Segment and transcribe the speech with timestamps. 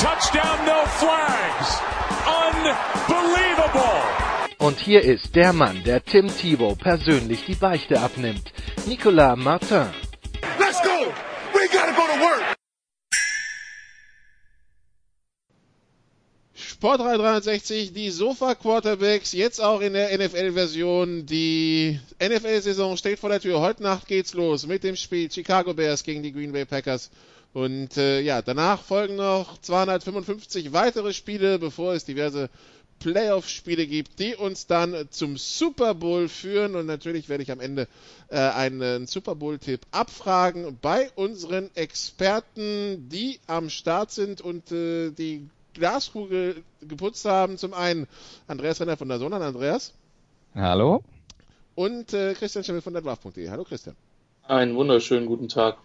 [0.00, 1.78] touchdown, no flags.
[2.26, 4.00] Unbelievable!
[4.58, 8.52] Und hier ist der Mann, der Tim Thibault persönlich die Beichte abnimmt.
[8.86, 9.88] Nicolas Martin.
[10.58, 11.12] Let's go!
[11.52, 12.56] We gotta go to work!
[16.54, 21.26] Sport 360, die Sofa Quarterbacks, jetzt auch in der NFL-Version.
[21.26, 23.60] Die NFL-Saison steht vor der Tür.
[23.60, 27.10] Heute Nacht geht's los mit dem Spiel Chicago Bears gegen die Green Bay Packers.
[27.52, 32.48] Und äh, ja, danach folgen noch 255 weitere Spiele, bevor es diverse
[33.00, 36.76] Playoff-Spiele gibt, die uns dann zum Super Bowl führen.
[36.76, 37.88] Und natürlich werde ich am Ende
[38.28, 45.48] äh, einen Super Bowl-Tipp abfragen bei unseren Experten, die am Start sind und äh, die
[45.74, 47.56] Glaskugel geputzt haben.
[47.58, 48.06] Zum einen
[48.46, 49.92] Andreas Renner von der Sohn Andreas.
[50.54, 51.02] Hallo.
[51.74, 53.48] Und äh, Christian Schimmel von der Draft.de.
[53.48, 53.96] Hallo Christian.
[54.46, 55.78] Einen wunderschönen guten Tag.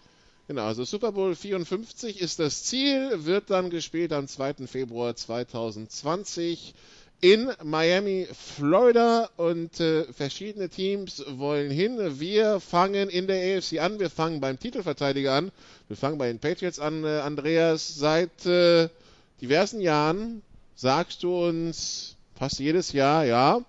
[0.48, 4.68] Genau, also Super Bowl 54 ist das Ziel, wird dann gespielt am 2.
[4.68, 6.72] Februar 2020
[7.20, 12.20] in Miami, Florida und äh, verschiedene Teams wollen hin.
[12.20, 15.50] Wir fangen in der AFC an, wir fangen beim Titelverteidiger an,
[15.88, 18.88] wir fangen bei den Patriots an, äh, Andreas, seit äh,
[19.40, 20.42] diversen Jahren
[20.76, 23.62] sagst du uns fast jedes Jahr, ja,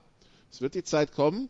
[0.52, 1.50] es wird die Zeit kommen,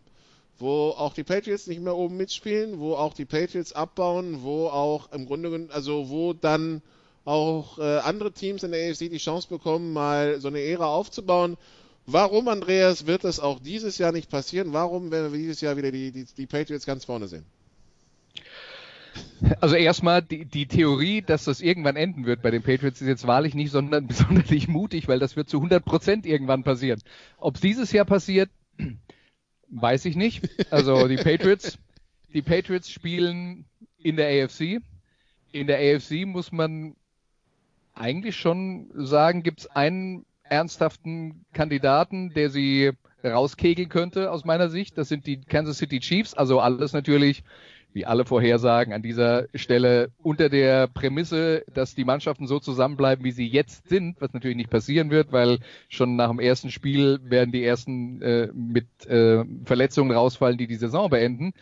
[0.59, 5.11] wo auch die Patriots nicht mehr oben mitspielen, wo auch die Patriots abbauen, wo auch
[5.11, 6.81] im Grunde, also wo dann
[7.25, 11.57] auch äh, andere Teams in der AFC die Chance bekommen, mal so eine Ära aufzubauen.
[12.05, 14.71] Warum, Andreas, wird das auch dieses Jahr nicht passieren?
[14.71, 17.45] Warum werden wir dieses Jahr wieder die, die, die Patriots ganz vorne sehen?
[19.59, 23.27] Also erstmal die, die Theorie, dass das irgendwann enden wird bei den Patriots, ist jetzt
[23.27, 27.01] wahrlich nicht sondern besonders mutig, weil das wird zu 100 Prozent irgendwann passieren.
[27.37, 28.49] Ob es dieses Jahr passiert,
[29.69, 30.49] weiß ich nicht.
[30.71, 31.77] Also die Patriots,
[32.33, 33.65] die Patriots spielen
[33.97, 34.81] in der AFC.
[35.51, 36.95] In der AFC muss man
[37.93, 42.91] eigentlich schon sagen, gibt es einen ernsthaften Kandidaten, der sie
[43.23, 44.97] rauskegeln könnte aus meiner Sicht.
[44.97, 46.33] Das sind die Kansas City Chiefs.
[46.33, 47.43] Also alles natürlich
[47.97, 53.31] wie alle Vorhersagen an dieser Stelle unter der Prämisse, dass die Mannschaften so zusammenbleiben, wie
[53.31, 55.57] sie jetzt sind, was natürlich nicht passieren wird, weil
[55.89, 60.75] schon nach dem ersten Spiel werden die ersten äh, mit äh, Verletzungen rausfallen, die die
[60.75, 61.53] Saison beenden.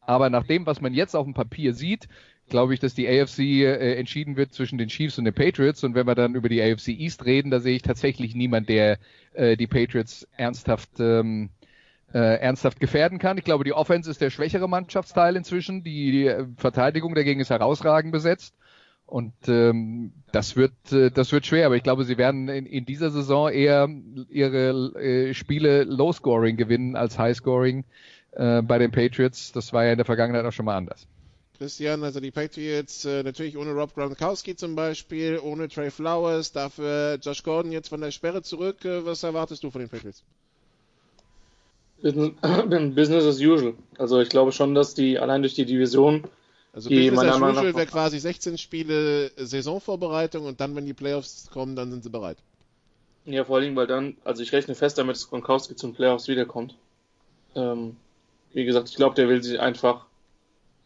[0.00, 2.08] Aber nach dem, was man jetzt auf dem Papier sieht,
[2.48, 5.84] glaube ich, dass die AFC äh, entschieden wird zwischen den Chiefs und den Patriots.
[5.84, 8.98] Und wenn wir dann über die AFC East reden, da sehe ich tatsächlich niemand, der
[9.34, 11.50] äh, die Patriots ernsthaft ähm,
[12.14, 13.36] äh, ernsthaft gefährden kann.
[13.38, 15.82] Ich glaube, die Offense ist der schwächere Mannschaftsteil inzwischen.
[15.82, 18.54] Die, die äh, Verteidigung dagegen ist herausragend besetzt.
[19.06, 22.86] Und ähm, das wird äh, das wird schwer, aber ich glaube, sie werden in, in
[22.86, 23.88] dieser Saison eher
[24.30, 27.84] ihre äh, Spiele Low-Scoring gewinnen als High-Scoring
[28.32, 29.52] äh, bei den Patriots.
[29.52, 31.06] Das war ja in der Vergangenheit auch schon mal anders.
[31.58, 37.18] Christian, also die Patriots äh, natürlich ohne Rob Gronkowski zum Beispiel, ohne Trey Flowers, dafür
[37.20, 38.84] Josh Gordon jetzt von der Sperre zurück.
[38.84, 40.24] Äh, was erwartest du von den Patriots?
[42.94, 43.74] Business as usual.
[43.96, 46.24] Also ich glaube schon, dass die allein durch die Division.
[46.72, 51.48] Also die Business as usual wäre quasi 16 Spiele Saisonvorbereitung und dann, wenn die Playoffs
[51.50, 52.38] kommen, dann sind sie bereit.
[53.24, 56.76] Ja, vor allem, weil dann, also ich rechne fest damit, dass Gronkowski zum Playoffs wiederkommt.
[57.54, 57.96] Ähm,
[58.52, 60.04] wie gesagt, ich glaube, der will sich einfach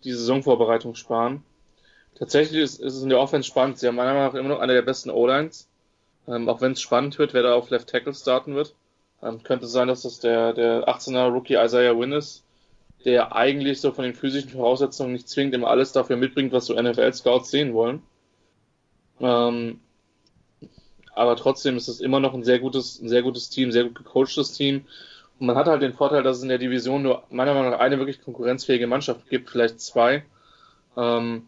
[0.05, 1.43] die Saisonvorbereitung sparen.
[2.17, 3.79] Tatsächlich ist, ist es in der Offense spannend.
[3.79, 5.69] Sie haben meiner Meinung nach immer noch eine der besten O-Lines.
[6.29, 8.75] Ähm, auch wenn es spannend wird, wer da auf Left Tackle starten wird.
[9.23, 12.45] Ähm, könnte sein, dass das der, der 18er Rookie Isaiah Wynn ist,
[13.05, 16.81] der eigentlich so von den physischen Voraussetzungen nicht zwingend immer alles dafür mitbringt, was so
[16.81, 18.03] NFL-Scouts sehen wollen.
[19.21, 19.81] Ähm,
[21.15, 23.97] aber trotzdem ist es immer noch ein sehr gutes, ein sehr gutes Team, sehr gut
[23.97, 24.85] gecoachtes Team.
[25.41, 27.81] Und man hat halt den Vorteil, dass es in der Division nur meiner Meinung nach
[27.81, 30.25] eine wirklich konkurrenzfähige Mannschaft gibt, vielleicht zwei.
[30.97, 31.47] Ähm,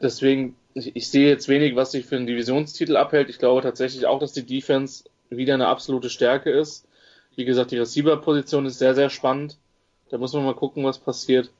[0.00, 3.30] deswegen, ich, ich sehe jetzt wenig, was sich für einen Divisionstitel abhält.
[3.30, 6.86] Ich glaube tatsächlich auch, dass die Defense wieder eine absolute Stärke ist.
[7.36, 9.58] Wie gesagt, die Receiver-Position ist sehr, sehr spannend.
[10.10, 11.50] Da muss man mal gucken, was passiert.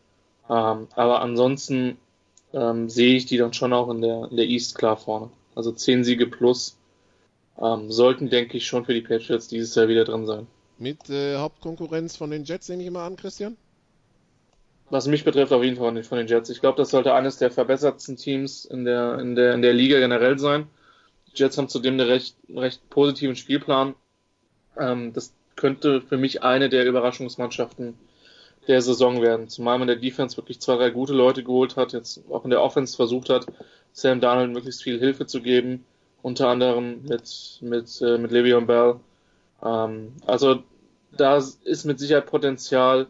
[0.49, 1.99] Ähm, aber ansonsten
[2.53, 5.31] ähm, sehe ich die dann schon auch in der, in der East klar vorne.
[5.55, 6.79] Also 10 Siege plus
[7.61, 10.47] ähm, sollten, denke ich, schon für die Patriots dieses Jahr wieder drin sein.
[10.79, 13.57] Mit äh, Hauptkonkurrenz von den Jets nehme ich immer an, Christian?
[14.91, 16.49] Was mich betrifft, auf jeden Fall nicht von den Jets.
[16.49, 19.99] Ich glaube, das sollte eines der verbessertsten Teams in der, in der, in der Liga
[19.99, 20.67] generell sein.
[21.29, 23.95] Die Jets haben zudem einen recht, recht positiven Spielplan.
[24.79, 27.95] Ähm, das könnte für mich eine der Überraschungsmannschaften
[28.69, 29.49] der Saison werden.
[29.49, 32.63] Zumal man der Defense wirklich zwei, drei gute Leute geholt hat, jetzt auch in der
[32.63, 33.47] Offense versucht hat,
[33.93, 35.85] Sam Darnold möglichst viel Hilfe zu geben,
[36.23, 38.97] unter anderem mit, mit, äh, mit Le'Veon Bell.
[39.65, 40.63] Ähm, also
[41.17, 43.07] da ist mit Sicherheit Potenzial,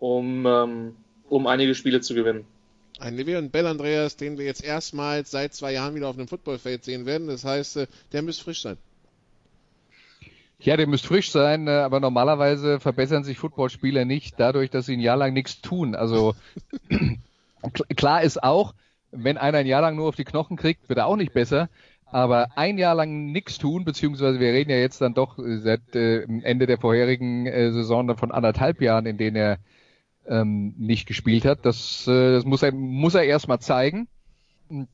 [0.00, 0.96] um, ähm,
[1.28, 2.46] um einige Spiele zu gewinnen.
[2.98, 6.84] Ein Le'Veon Bell, Andreas, den wir jetzt erstmals seit zwei Jahren wieder auf einem Footballfeld
[6.84, 7.26] sehen werden.
[7.26, 8.76] Das heißt, äh, der müsste frisch sein.
[10.60, 14.96] Ja, der müsste frisch sein, äh, aber normalerweise verbessern sich Footballspieler nicht dadurch, dass sie
[14.96, 15.96] ein Jahr lang nichts tun.
[15.96, 16.34] Also
[17.96, 18.74] klar ist auch,
[19.10, 21.68] wenn einer ein Jahr lang nur auf die Knochen kriegt, wird er auch nicht besser.
[22.06, 26.22] Aber ein Jahr lang nichts tun, beziehungsweise wir reden ja jetzt dann doch seit äh,
[26.42, 29.58] Ende der vorherigen äh, Saison von anderthalb Jahren, in denen er
[30.26, 31.64] ähm, nicht gespielt hat.
[31.64, 34.08] Das, äh, das muss er, muss er erstmal zeigen,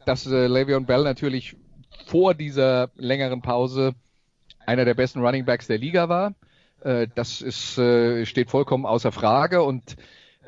[0.06, 1.56] dass äh, Le'Veon Bell natürlich
[2.06, 3.94] vor dieser längeren Pause
[4.66, 6.34] einer der besten Running Backs der Liga war.
[6.80, 9.96] Äh, das ist, äh, steht vollkommen außer Frage und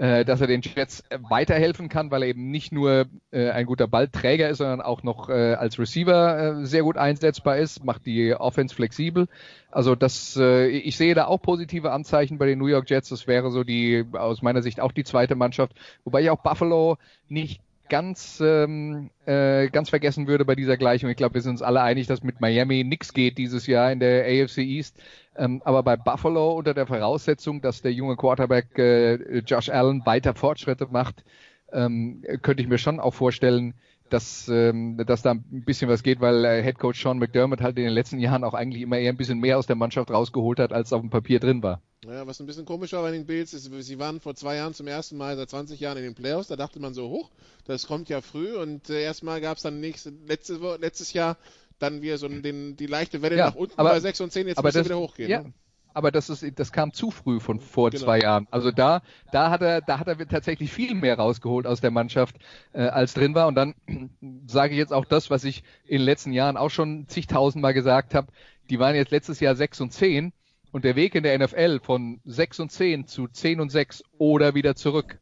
[0.01, 3.87] äh, dass er den Jets weiterhelfen kann, weil er eben nicht nur äh, ein guter
[3.87, 8.35] Ballträger ist, sondern auch noch äh, als Receiver äh, sehr gut einsetzbar ist, macht die
[8.35, 9.29] Offense flexibel.
[9.71, 13.11] Also das, äh, ich sehe da auch positive Anzeichen bei den New York Jets.
[13.11, 15.75] Das wäre so die aus meiner Sicht auch die zweite Mannschaft,
[16.05, 16.97] wobei ich auch Buffalo
[17.29, 17.61] nicht
[17.91, 21.11] ganz ähm, äh, ganz vergessen würde bei dieser Gleichung.
[21.11, 24.01] Ich glaube, wir sind uns alle einig, dass mit Miami nichts geht dieses Jahr in
[24.01, 24.97] der AFC East.
[25.37, 30.35] Ähm, aber bei Buffalo unter der Voraussetzung, dass der junge Quarterback äh, Josh Allen weiter
[30.35, 31.25] Fortschritte macht,
[31.73, 33.75] ähm, könnte ich mir schon auch vorstellen,
[34.13, 37.77] dass, ähm, dass da ein bisschen was geht, weil äh, Head Coach Sean McDermott halt
[37.79, 40.59] in den letzten Jahren auch eigentlich immer eher ein bisschen mehr aus der Mannschaft rausgeholt
[40.59, 41.81] hat, als auf dem Papier drin war.
[42.05, 44.75] Ja, was ein bisschen komisch war bei den Bills, ist, sie waren vor zwei Jahren
[44.75, 47.31] zum ersten Mal seit 20 Jahren in den Playoffs, da dachte man so, hoch,
[47.67, 51.37] das kommt ja früh und äh, erstmal gab es dann nächste, letzte, letztes Jahr
[51.79, 54.49] dann wieder so den, die leichte Welle ja, nach unten aber, bei 6 und 10,
[54.49, 55.31] jetzt muss es wieder hochgehen.
[55.31, 55.43] Ja.
[55.43, 55.53] Ne?
[55.95, 58.05] Aber das ist, das kam zu früh von vor genau.
[58.05, 58.47] zwei Jahren.
[58.51, 59.03] Also da,
[59.33, 62.37] da hat er, da hat er tatsächlich viel mehr rausgeholt aus der Mannschaft,
[62.73, 63.47] äh, als drin war.
[63.47, 63.75] Und dann
[64.47, 68.15] sage ich jetzt auch das, was ich in den letzten Jahren auch schon zigtausendmal gesagt
[68.15, 68.29] habe.
[68.71, 70.33] Die waren jetzt letztes Jahr sechs und zehn
[70.73, 74.55] und der Weg in der NFL von sechs und zehn zu zehn und sechs oder
[74.55, 75.19] wieder zurück,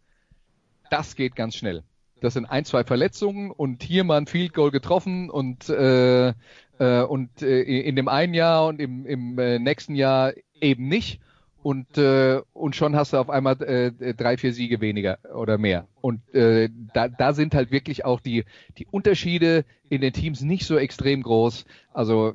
[0.91, 1.83] das geht ganz schnell.
[2.21, 6.33] Das sind ein, zwei Verletzungen und hier mal ein Field Goal getroffen und äh,
[6.79, 11.21] äh, und äh, in dem einen Jahr und im, im äh, nächsten Jahr eben nicht.
[11.61, 15.89] Und, äh, und schon hast du auf einmal äh, drei, vier Siege weniger oder mehr.
[16.01, 18.45] Und äh, da, da sind halt wirklich auch die,
[18.79, 21.65] die Unterschiede in den Teams nicht so extrem groß.
[21.93, 22.35] Also,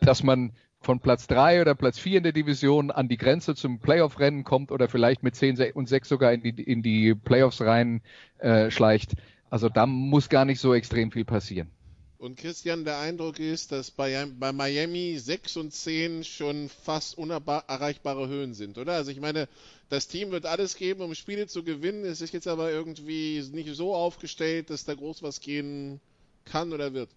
[0.00, 0.52] dass man
[0.82, 4.70] von Platz drei oder Platz vier in der Division an die Grenze zum Playoff-Rennen kommt
[4.70, 8.02] oder vielleicht mit zehn und sechs sogar in die, in die Playoffs rein
[8.38, 9.14] äh, schleicht.
[9.48, 11.70] Also da muss gar nicht so extrem viel passieren.
[12.22, 18.28] Und Christian, der Eindruck ist, dass bei, bei Miami 6 und 10 schon fast unerreichbare
[18.28, 18.92] Höhen sind, oder?
[18.92, 19.48] Also ich meine,
[19.88, 22.04] das Team wird alles geben, um Spiele zu gewinnen.
[22.04, 26.00] Es ist jetzt aber irgendwie nicht so aufgestellt, dass da groß was gehen
[26.44, 27.08] kann oder wird.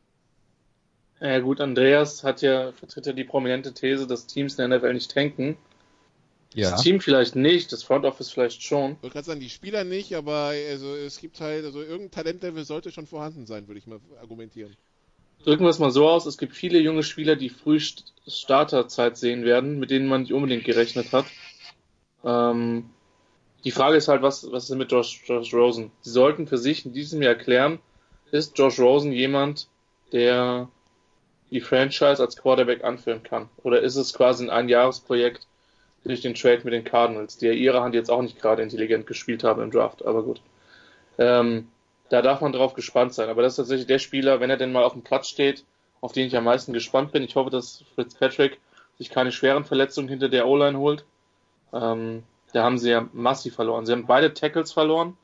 [1.20, 4.96] Ja gut, Andreas hat ja, vertritt ja die prominente These, dass Teams in der NFL
[4.96, 5.56] nicht tanken.
[6.56, 6.72] Ja.
[6.72, 8.94] Das Team vielleicht nicht, das Front Office vielleicht schon.
[8.94, 12.66] Ich wollte gerade sagen, die Spieler nicht, aber also es gibt halt, also irgendein Talentlevel
[12.66, 14.76] sollte schon vorhanden sein, würde ich mal argumentieren
[15.46, 17.80] drücken wir es mal so aus, es gibt viele junge Spieler, die früh
[18.28, 21.26] Starterzeit sehen werden, mit denen man nicht unbedingt gerechnet hat.
[22.24, 22.90] Ähm,
[23.64, 25.92] die Frage ist halt, was, was ist mit Josh, Josh Rosen?
[26.02, 27.80] Sie sollten für sich in diesem Jahr erklären,
[28.32, 29.68] ist Josh Rosen jemand,
[30.12, 30.68] der
[31.52, 33.50] die Franchise als Quarterback anführen kann?
[33.64, 35.48] Oder ist es quasi ein Einjahresprojekt
[36.04, 39.08] durch den Trade mit den Cardinals, die ja ihre Hand jetzt auch nicht gerade intelligent
[39.08, 40.42] gespielt haben im Draft, aber gut.
[41.18, 41.68] Ähm,
[42.16, 43.28] da darf man drauf gespannt sein.
[43.28, 45.66] Aber das ist tatsächlich der Spieler, wenn er denn mal auf dem Platz steht,
[46.00, 47.24] auf den ich am meisten gespannt bin.
[47.24, 48.58] Ich hoffe, dass Fitzpatrick
[48.98, 51.04] sich keine schweren Verletzungen hinter der O-Line holt.
[51.74, 53.86] Ähm, da haben sie ja massiv verloren.
[53.86, 55.18] Sie haben beide Tackles verloren.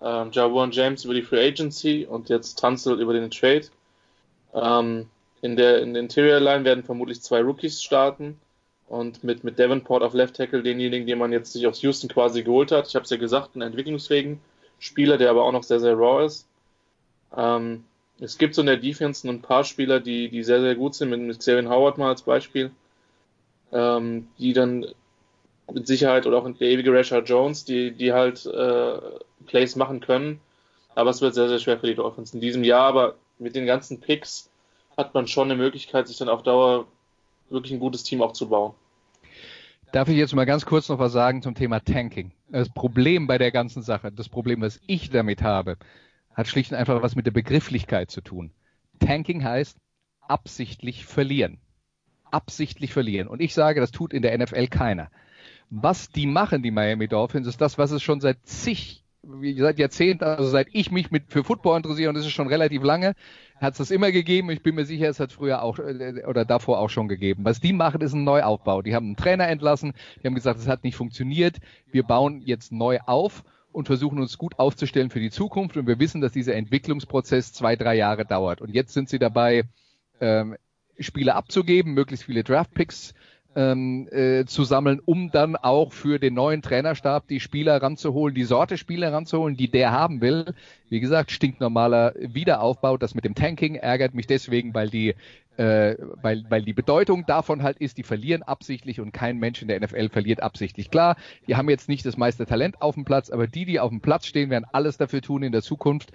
[0.00, 3.66] Ähm, Jawan James über die Free Agency und jetzt Tunzel über den Trade.
[4.54, 5.10] Ähm,
[5.42, 8.40] in der, in der Interior Line werden vermutlich zwei Rookies starten
[8.88, 12.42] und mit, mit Davenport auf Left Tackle denjenigen, den man jetzt sich aus Houston quasi
[12.42, 12.88] geholt hat.
[12.88, 14.40] Ich habe es ja gesagt, einen entwicklungsfähigen
[14.80, 16.48] Spieler, der aber auch noch sehr, sehr raw ist.
[17.36, 17.84] Ähm,
[18.18, 21.10] es gibt so in der Defense ein paar Spieler, die, die sehr, sehr gut sind,
[21.10, 22.70] mit, mit Xavier Howard mal als Beispiel,
[23.72, 24.86] ähm, die dann
[25.72, 28.98] mit Sicherheit oder auch der ewige Rashad Jones, die, die halt äh,
[29.46, 30.40] Plays machen können.
[30.94, 32.88] Aber es wird sehr, sehr schwer für die Dolphins in diesem Jahr.
[32.88, 34.50] Aber mit den ganzen Picks
[34.96, 36.86] hat man schon eine Möglichkeit, sich dann auf Dauer
[37.48, 38.74] wirklich ein gutes Team aufzubauen.
[39.92, 42.30] Darf ich jetzt mal ganz kurz noch was sagen zum Thema Tanking?
[42.48, 45.78] Das Problem bei der ganzen Sache, das Problem, was ich damit habe,
[46.32, 48.52] hat schlicht und einfach was mit der Begrifflichkeit zu tun.
[49.00, 49.78] Tanking heißt
[50.20, 51.58] absichtlich verlieren.
[52.30, 53.26] Absichtlich verlieren.
[53.26, 55.10] Und ich sage, das tut in der NFL keiner.
[55.70, 60.24] Was die machen, die Miami Dolphins, ist das, was es schon seit zig seit Jahrzehnten,
[60.24, 63.14] also seit ich mich mit für Football interessiere, und das ist schon relativ lange,
[63.56, 64.50] hat es das immer gegeben.
[64.50, 67.44] Ich bin mir sicher, es hat früher auch äh, oder davor auch schon gegeben.
[67.44, 68.82] Was die machen, ist ein Neuaufbau.
[68.82, 71.58] Die haben einen Trainer entlassen, die haben gesagt, es hat nicht funktioniert.
[71.90, 75.76] Wir bauen jetzt neu auf und versuchen uns gut aufzustellen für die Zukunft.
[75.76, 78.60] Und wir wissen, dass dieser Entwicklungsprozess zwei, drei Jahre dauert.
[78.60, 79.64] Und jetzt sind sie dabei,
[80.20, 80.56] ähm,
[80.98, 83.14] Spiele abzugeben, möglichst viele Draftpicks
[83.56, 88.44] ähm, äh, zu sammeln, um dann auch für den neuen Trainerstab die Spieler ranzuholen, die
[88.44, 90.54] Sorte Spieler ranzuholen, die der haben will.
[90.88, 92.96] Wie gesagt, stinknormaler Wiederaufbau.
[92.96, 95.14] Das mit dem Tanking ärgert mich deswegen, weil die
[95.60, 99.68] äh, weil, weil die Bedeutung davon halt ist, die verlieren absichtlich und kein Mensch in
[99.68, 100.90] der NFL verliert absichtlich.
[100.90, 103.90] Klar, die haben jetzt nicht das meiste Talent auf dem Platz, aber die, die auf
[103.90, 106.12] dem Platz stehen, werden alles dafür tun, in der Zukunft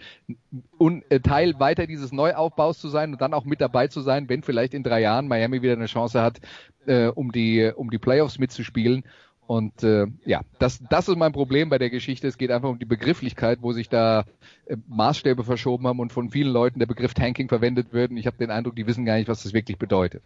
[0.80, 4.30] un, äh, Teil weiter dieses Neuaufbaus zu sein und dann auch mit dabei zu sein,
[4.30, 6.42] wenn vielleicht in drei Jahren Miami wieder eine Chance hat,
[6.88, 9.04] äh, um die um die Playoffs mitzuspielen.
[9.48, 12.28] Und äh, ja, das, das ist mein Problem bei der Geschichte.
[12.28, 14.26] Es geht einfach um die Begrifflichkeit, wo sich da
[14.66, 18.12] äh, Maßstäbe verschoben haben und von vielen Leuten der Begriff Tanking verwendet wird.
[18.12, 20.24] Und ich habe den Eindruck, die wissen gar nicht, was das wirklich bedeutet.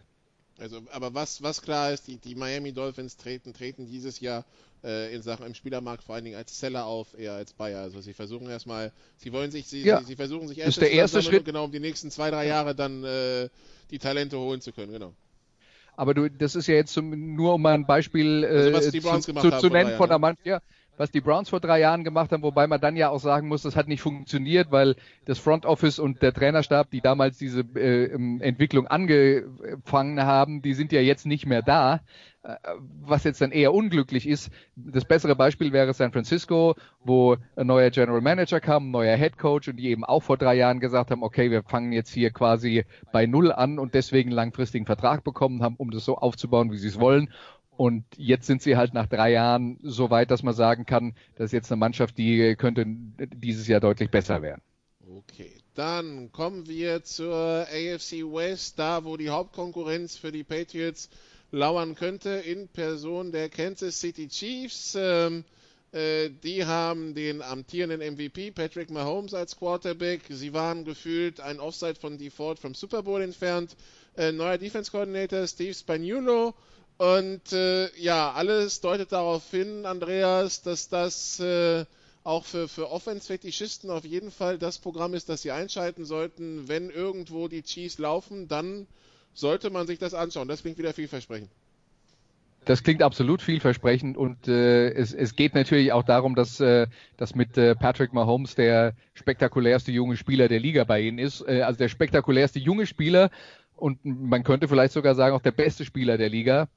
[0.58, 4.44] Also, aber was, was klar ist, die, die Miami Dolphins treten, treten dieses Jahr
[4.84, 7.80] äh, in Sachen im Spielermarkt vor allen Dingen als Seller auf, eher als Buyer.
[7.80, 10.00] Also sie versuchen erstmal, sie wollen sich, sie, ja.
[10.00, 12.74] sie, sie, versuchen sich erst der erste Schritt, genau um die nächsten zwei, drei Jahre
[12.74, 13.48] dann äh,
[13.90, 15.14] die Talente holen zu können, genau.
[16.00, 19.34] Aber du, das ist ja jetzt zum, nur um mal ein Beispiel äh, also, zu,
[19.34, 20.46] zu, zu nennen von der Mannschaft.
[20.46, 20.60] Ja,
[20.96, 23.60] was die Browns vor drei Jahren gemacht haben, wobei man dann ja auch sagen muss,
[23.60, 28.12] das hat nicht funktioniert, weil das Front Office und der Trainerstab, die damals diese äh,
[28.40, 32.00] Entwicklung angefangen haben, die sind ja jetzt nicht mehr da.
[32.42, 32.56] Äh,
[33.02, 34.50] was jetzt dann eher unglücklich ist.
[34.74, 39.36] Das bessere Beispiel wäre San Francisco, wo ein neuer General Manager kam, ein neuer Head
[39.36, 42.30] Coach und die eben auch vor drei Jahren gesagt haben, okay, wir fangen jetzt hier
[42.30, 46.78] quasi bei Null an und deswegen langfristigen Vertrag bekommen haben, um das so aufzubauen, wie
[46.78, 47.30] sie es wollen.
[47.76, 51.46] Und jetzt sind sie halt nach drei Jahren so weit, dass man sagen kann, das
[51.46, 54.62] ist jetzt eine Mannschaft, die könnte dieses Jahr deutlich besser werden.
[55.14, 61.10] Okay, dann kommen wir zur AFC West, da wo die Hauptkonkurrenz für die Patriots
[61.50, 64.94] lauern könnte in Person der Kansas City Chiefs.
[64.96, 65.44] Ähm,
[65.92, 70.22] äh, die haben den amtierenden MVP Patrick Mahomes als Quarterback.
[70.28, 73.76] Sie waren gefühlt ein Offside von Default vom Super Bowl entfernt.
[74.16, 76.54] Äh, neuer Defense Coordinator Steve Spagnuolo.
[76.98, 81.86] Und äh, ja, alles deutet darauf hin, Andreas, dass das äh,
[82.24, 86.68] auch für, für Offense-Fetischisten auf jeden Fall das Programm ist, das sie einschalten sollten.
[86.68, 88.86] Wenn irgendwo die Chiefs laufen, dann
[89.34, 90.48] sollte man sich das anschauen.
[90.48, 91.50] Das klingt wieder vielversprechend.
[92.66, 97.34] Das klingt absolut vielversprechend und äh, es, es geht natürlich auch darum, dass, äh, dass
[97.34, 101.40] mit äh, Patrick Mahomes der spektakulärste junge Spieler der Liga bei ihnen ist.
[101.48, 103.30] Äh, also der spektakulärste junge Spieler
[103.76, 106.68] und man könnte vielleicht sogar sagen auch der beste Spieler der Liga.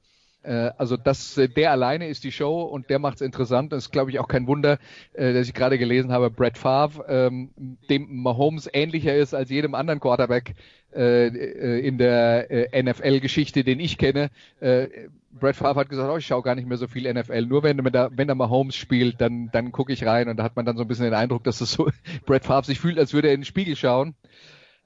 [0.44, 3.72] Äh, also das, äh, der alleine ist die Show und der macht es interessant.
[3.72, 4.78] Das ist, glaube ich, auch kein Wunder,
[5.14, 7.50] äh, dass ich gerade gelesen habe, Brett Favre, ähm,
[7.88, 10.54] dem Mahomes ähnlicher ist als jedem anderen Quarterback
[10.96, 14.30] in der NFL-Geschichte, den ich kenne.
[14.60, 17.46] Brett Favre hat gesagt, oh, ich schaue gar nicht mehr so viel NFL.
[17.46, 20.54] Nur wenn, da, wenn da Mahomes spielt, dann, dann gucke ich rein und da hat
[20.54, 21.90] man dann so ein bisschen den Eindruck, dass es so
[22.26, 24.14] Brett Favre sich fühlt, als würde er in den Spiegel schauen.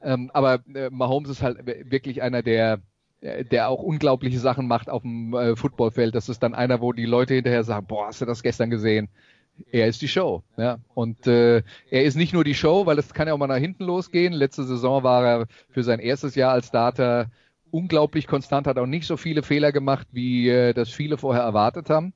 [0.00, 0.60] Ähm, aber
[0.90, 2.78] Mahomes ist halt wirklich einer der äh,
[3.20, 6.14] der auch unglaubliche Sachen macht auf dem äh, Footballfeld.
[6.14, 9.08] Das ist dann einer, wo die Leute hinterher sagen, boah, hast du das gestern gesehen?
[9.72, 10.78] Er ist die Show, ja.
[10.94, 13.56] Und äh, er ist nicht nur die Show, weil es kann ja auch mal nach
[13.56, 14.32] hinten losgehen.
[14.32, 17.26] Letzte Saison war er für sein erstes Jahr als Starter
[17.72, 21.90] unglaublich konstant, hat auch nicht so viele Fehler gemacht, wie äh, das viele vorher erwartet
[21.90, 22.12] haben.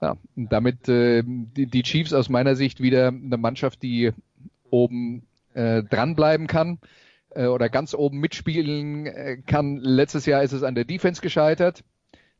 [0.00, 4.12] Ja, und damit äh, die, die Chiefs aus meiner Sicht wieder eine Mannschaft, die
[4.70, 6.78] oben äh, dranbleiben kann
[7.34, 9.76] äh, oder ganz oben mitspielen äh, kann.
[9.76, 11.84] Letztes Jahr ist es an der Defense gescheitert.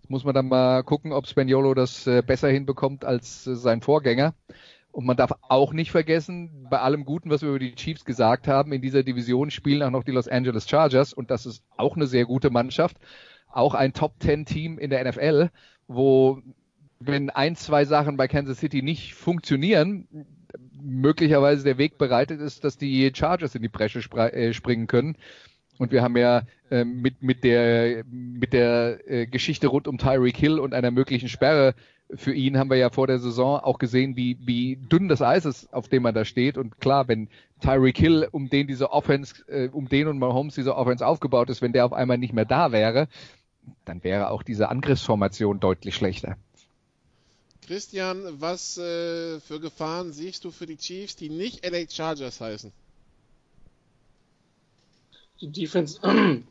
[0.00, 3.80] Jetzt muss man dann mal gucken, ob Spaniolo das äh, besser hinbekommt als äh, sein
[3.80, 4.34] Vorgänger.
[4.90, 8.46] Und man darf auch nicht vergessen, bei allem Guten, was wir über die Chiefs gesagt
[8.46, 11.96] haben, in dieser Division spielen auch noch die Los Angeles Chargers und das ist auch
[11.96, 12.98] eine sehr gute Mannschaft.
[13.50, 15.50] Auch ein Top Ten Team in der NFL,
[15.88, 16.42] wo
[17.06, 20.08] wenn ein, zwei Sachen bei Kansas City nicht funktionieren,
[20.82, 25.16] möglicherweise der Weg bereitet ist, dass die Chargers in die Bresche äh, springen können.
[25.78, 30.36] Und wir haben ja äh, mit, mit der, mit der äh, Geschichte rund um Tyreek
[30.36, 31.74] Hill und einer möglichen Sperre
[32.14, 35.44] für ihn haben wir ja vor der Saison auch gesehen, wie, wie dünn das Eis
[35.44, 36.58] ist, auf dem man da steht.
[36.58, 37.28] Und klar, wenn
[37.60, 41.62] Tyreek Hill, um den diese Offense, äh, um den und Mahomes diese Offense aufgebaut ist,
[41.62, 43.08] wenn der auf einmal nicht mehr da wäre,
[43.84, 46.36] dann wäre auch diese Angriffsformation deutlich schlechter.
[47.66, 52.72] Christian, was äh, für Gefahren siehst du für die Chiefs, die nicht LA Chargers heißen?
[55.40, 56.00] Die Defense,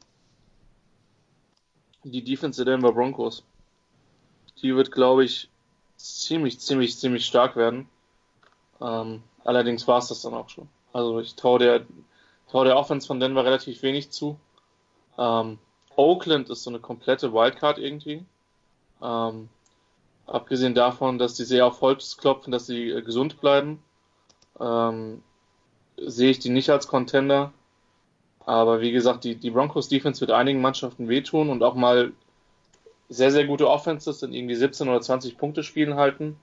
[2.03, 3.43] die Defense der Denver Broncos.
[4.61, 5.49] Die wird, glaube ich,
[5.97, 7.89] ziemlich, ziemlich, ziemlich stark werden.
[8.79, 10.67] Ähm, allerdings war es das dann auch schon.
[10.93, 11.85] Also ich traue der,
[12.49, 14.39] trau der Offense von Denver relativ wenig zu.
[15.17, 15.59] Ähm,
[15.95, 18.25] Oakland ist so eine komplette Wildcard irgendwie.
[19.01, 19.49] Ähm,
[20.31, 23.83] abgesehen davon, dass die sehr auf Holz klopfen, dass sie äh, gesund bleiben,
[24.59, 25.21] ähm,
[25.97, 27.51] sehe ich die nicht als Contender.
[28.45, 32.11] Aber wie gesagt, die, die Broncos Defense wird einigen Mannschaften wehtun und auch mal
[33.09, 36.37] sehr, sehr gute Offenses in irgendwie 17 oder 20 Punkte spielen halten.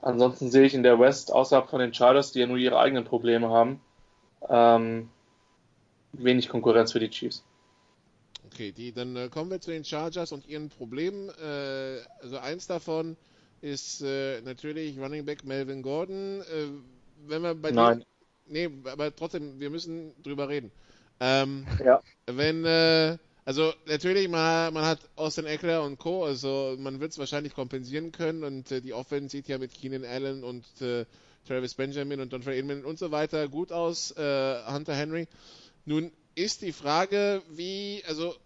[0.00, 3.04] Ansonsten sehe ich in der West, außerhalb von den Chargers, die ja nur ihre eigenen
[3.04, 3.80] Probleme haben,
[4.48, 5.10] ähm,
[6.12, 7.44] wenig Konkurrenz für die Chiefs.
[8.52, 11.30] Okay, die, dann äh, kommen wir zu den Chargers und ihren Problemen.
[11.30, 13.16] Äh, also eins davon
[13.62, 16.42] ist äh, natürlich Running Back Melvin Gordon.
[16.42, 16.66] Äh,
[17.26, 18.04] wenn wir bei Nein.
[18.46, 18.52] Dem,
[18.84, 20.70] nee, aber trotzdem, wir müssen drüber reden.
[21.20, 22.02] Ähm, ja.
[22.26, 23.16] Wenn, äh,
[23.46, 28.12] also natürlich, man, man hat Austin Eckler und Co., also man wird es wahrscheinlich kompensieren
[28.12, 30.64] können und äh, die Offense sieht ja mit Keenan Allen und
[31.46, 35.26] Travis Benjamin und Don Inman und so weiter gut aus, Hunter Henry.
[35.84, 38.36] Nun ist die Frage, wie, also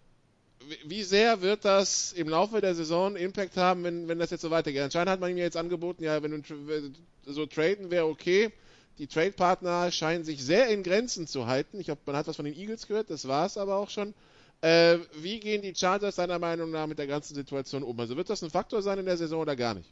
[0.84, 4.50] wie sehr wird das im Laufe der Saison Impact haben, wenn, wenn das jetzt so
[4.50, 4.82] weitergeht?
[4.82, 8.52] Anscheinend hat man ihm jetzt angeboten, ja, wenn du so traden wäre okay.
[8.98, 11.78] Die Trade-Partner scheinen sich sehr in Grenzen zu halten.
[11.78, 14.14] Ich glaube, man hat was von den Eagles gehört, das war es aber auch schon.
[14.62, 17.98] Äh, wie gehen die Chargers deiner Meinung nach mit der ganzen Situation um?
[18.00, 19.90] Also wird das ein Faktor sein in der Saison oder gar nicht?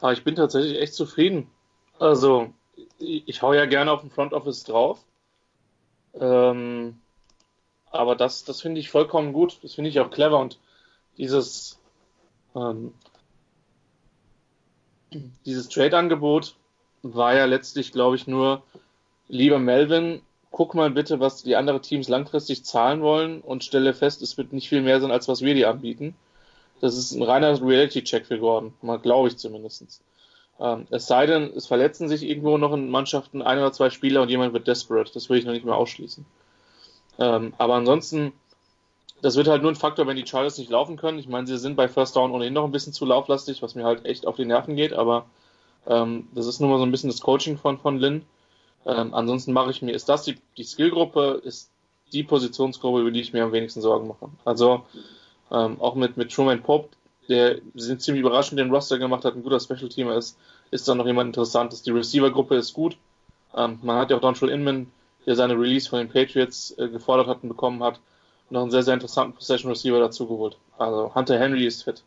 [0.00, 1.50] Ah, ich bin tatsächlich echt zufrieden.
[1.98, 2.54] Also,
[2.98, 5.04] ich, ich hau ja gerne auf dem Front Office drauf.
[6.14, 7.00] Ähm,
[7.90, 9.58] aber das, das finde ich vollkommen gut.
[9.62, 10.58] Das finde ich auch clever und
[11.16, 11.78] dieses,
[12.54, 12.92] ähm,
[15.44, 16.54] dieses Trade-Angebot
[17.02, 18.62] war ja letztlich, glaube ich, nur,
[19.28, 24.22] lieber Melvin, guck mal bitte, was die anderen Teams langfristig zahlen wollen und stelle fest,
[24.22, 26.14] es wird nicht viel mehr sein, als was wir dir anbieten.
[26.80, 30.02] Das ist ein reiner Reality-Check für Gordon, mal glaube ich zumindest.
[30.60, 34.22] Ähm, es sei denn, es verletzen sich irgendwo noch in Mannschaften ein oder zwei Spieler
[34.22, 35.12] und jemand wird desperate.
[35.12, 36.24] Das würde ich noch nicht mehr ausschließen.
[37.18, 38.32] Ähm, aber ansonsten,
[39.22, 41.18] das wird halt nur ein Faktor, wenn die Chargers nicht laufen können.
[41.18, 43.84] Ich meine, sie sind bei First Down ohnehin noch ein bisschen zu lauflastig, was mir
[43.84, 45.26] halt echt auf die Nerven geht, aber
[45.86, 48.24] ähm, das ist nur mal so ein bisschen das Coaching von, von Lynn.
[48.86, 51.70] Ähm, ansonsten mache ich mir, ist das die, die Skillgruppe, ist
[52.12, 54.30] die Positionsgruppe, über die ich mir am wenigsten Sorgen mache.
[54.44, 54.84] Also
[55.50, 56.90] ähm, auch mit, mit Truman Pope,
[57.28, 60.38] der sind ziemlich überraschend den Roster gemacht hat, ein guter Special-Teamer ist,
[60.70, 61.82] ist da noch jemand Interessantes.
[61.82, 62.96] Die Receiver-Gruppe ist gut.
[63.54, 64.90] Ähm, man hat ja auch Donald Inman,
[65.28, 68.00] der seine Release von den Patriots äh, gefordert hat und bekommen hat,
[68.48, 70.56] noch einen sehr, sehr interessanten Possession Receiver dazu geholt.
[70.78, 72.02] Also Hunter Henry ist fit.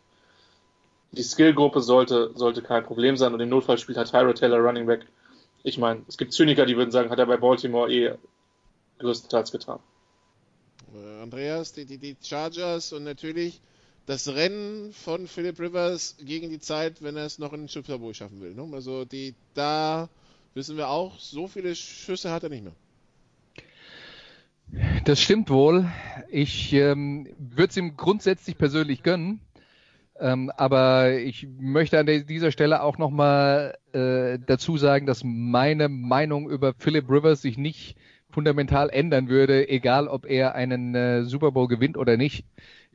[1.11, 4.87] Die Skillgruppe sollte, sollte kein Problem sein und im Notfall spielt halt Tyra Taylor Running
[4.87, 5.05] Back.
[5.61, 8.15] Ich meine, es gibt Zyniker, die würden sagen, hat er bei Baltimore eh
[8.97, 9.79] größtenteils getan.
[10.95, 13.61] Äh, Andreas, die, die, die Chargers und natürlich
[14.07, 17.99] das Rennen von Philip Rivers gegen die Zeit, wenn er es noch in den Super
[18.15, 18.55] schaffen will.
[18.55, 18.67] Ne?
[18.73, 20.09] Also die, da
[20.55, 22.73] wissen wir auch, so viele Schüsse hat er nicht mehr.
[25.03, 25.87] Das stimmt wohl.
[26.29, 29.41] Ich ähm, würde es ihm grundsätzlich persönlich gönnen.
[30.19, 36.49] Ähm, aber ich möchte an dieser Stelle auch nochmal äh, dazu sagen, dass meine Meinung
[36.49, 37.97] über Philip Rivers sich nicht
[38.29, 42.45] fundamental ändern würde, egal ob er einen äh, Super Bowl gewinnt oder nicht.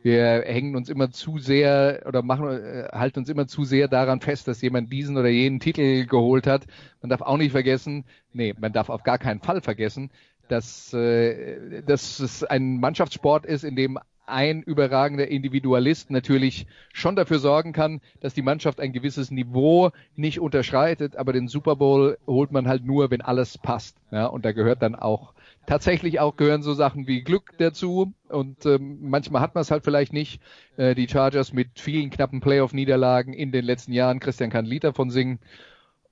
[0.02, 4.20] Wir hängen uns immer zu sehr oder machen, äh, halten uns immer zu sehr daran
[4.20, 6.66] fest, dass jemand diesen oder jenen Titel geholt hat.
[7.02, 10.10] Man darf auch nicht vergessen, nee, man darf auf gar keinen Fall vergessen,
[10.48, 17.38] dass, äh, dass es ein Mannschaftssport ist, in dem ein überragender Individualist natürlich schon dafür
[17.38, 22.50] sorgen kann, dass die Mannschaft ein gewisses Niveau nicht unterschreitet, aber den Super Bowl holt
[22.50, 23.96] man halt nur, wenn alles passt.
[24.10, 25.32] Ja, und da gehört dann auch
[25.66, 29.84] tatsächlich auch gehören so Sachen wie Glück dazu und ähm, manchmal hat man es halt
[29.84, 30.40] vielleicht nicht.
[30.76, 34.84] Äh, die Chargers mit vielen knappen Playoff-Niederlagen in den letzten Jahren, Christian kann ein Lied
[34.84, 35.38] davon singen.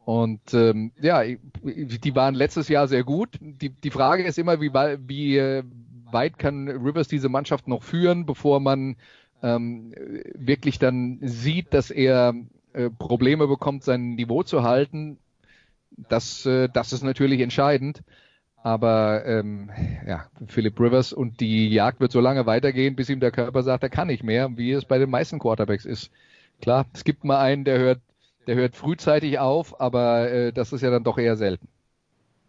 [0.04, 3.38] Und ähm, ja, die waren letztes Jahr sehr gut.
[3.40, 5.64] Die, die Frage ist immer, wie, wie äh,
[6.10, 8.96] weit kann Rivers diese Mannschaft noch führen, bevor man
[9.42, 9.94] ähm,
[10.34, 12.34] wirklich dann sieht, dass er
[12.74, 15.18] äh, Probleme bekommt, sein Niveau zu halten.
[16.08, 18.02] Das, äh, das ist natürlich entscheidend.
[18.62, 19.70] Aber ähm,
[20.06, 23.82] ja, Philip Rivers und die Jagd wird so lange weitergehen, bis ihm der Körper sagt,
[23.82, 26.10] er kann nicht mehr, wie es bei den meisten Quarterbacks ist.
[26.62, 28.00] Klar, es gibt mal einen, der hört
[28.46, 31.68] der hört frühzeitig auf, aber äh, das ist ja dann doch eher selten.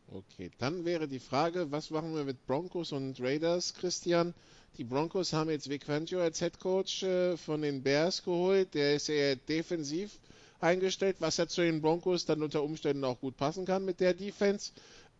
[0.08, 4.34] Okay, dann wäre die Frage, was machen wir mit Broncos und Raiders, Christian?
[4.78, 8.74] Die Broncos haben jetzt Vic Fangio als Head Coach äh, von den Bears geholt.
[8.74, 10.20] Der ist eher defensiv
[10.60, 14.14] eingestellt, was ja zu den Broncos dann unter Umständen auch gut passen kann mit der
[14.14, 14.72] Defense.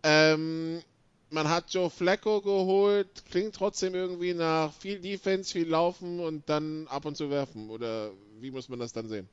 [0.04, 0.82] Ähm,
[1.30, 6.88] man hat Joe Flacco geholt, klingt trotzdem irgendwie nach viel Defense, viel Laufen und dann
[6.88, 7.70] ab und zu werfen.
[7.70, 9.28] Oder wie muss man das dann sehen?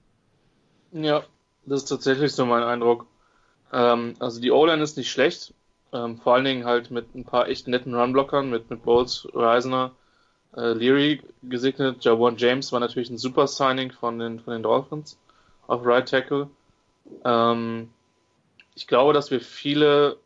[0.93, 1.25] Ja,
[1.65, 3.07] das ist tatsächlich so mein Eindruck.
[3.73, 5.55] Ähm, also die O-Line ist nicht schlecht.
[5.93, 9.93] Ähm, vor allen Dingen halt mit ein paar echt netten Runblockern, mit, mit Bowles, Reisner,
[10.57, 12.05] äh, Leary gesegnet.
[12.05, 15.19] Javon James war natürlich ein super Signing von den, von den Dolphins
[15.67, 16.51] auf Right Tackle.
[17.25, 17.91] Ähm,
[18.75, 20.19] ich glaube, dass wir viele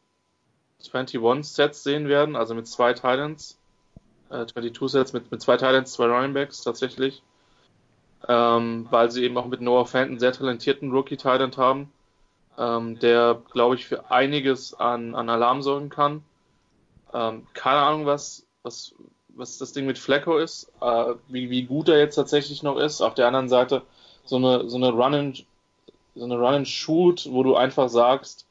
[0.82, 3.58] 21-Sets sehen werden, also mit zwei Titans.
[4.30, 7.22] Äh, 22-Sets mit, mit zwei Titans, zwei Running Backs tatsächlich.
[8.28, 11.92] Ähm, weil sie eben auch mit Noah Fenton einen sehr talentierten Rookie-Titan haben,
[12.58, 16.22] ähm, der, glaube ich, für einiges an, an Alarm sorgen kann.
[17.12, 18.94] Ähm, keine Ahnung, was, was,
[19.28, 23.00] was das Ding mit Flecko ist, äh, wie, wie gut er jetzt tatsächlich noch ist.
[23.00, 23.82] Auf der anderen Seite
[24.24, 25.44] so eine, so eine Run and,
[26.14, 28.46] so eine Run and Shoot, wo du einfach sagst,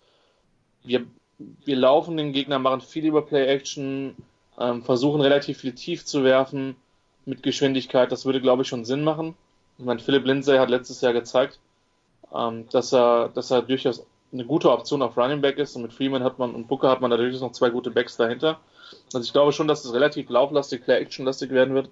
[0.84, 1.06] wir,
[1.38, 4.16] wir laufen den Gegner, machen viel über Play Action,
[4.58, 6.76] ähm, versuchen relativ viel tief zu werfen
[7.26, 8.12] mit Geschwindigkeit.
[8.12, 9.36] Das würde, glaube ich, schon Sinn machen.
[9.78, 11.60] Ich meine, Philipp Lindsay hat letztes Jahr gezeigt,
[12.34, 15.94] ähm, dass er, dass er durchaus eine gute Option auf Running Back ist und mit
[15.94, 18.60] Freeman hat man und Booker hat man natürlich noch zwei gute Backs dahinter.
[19.14, 21.90] Also ich glaube schon, dass es relativ lauflastig, Play-Action-lastig werden wird.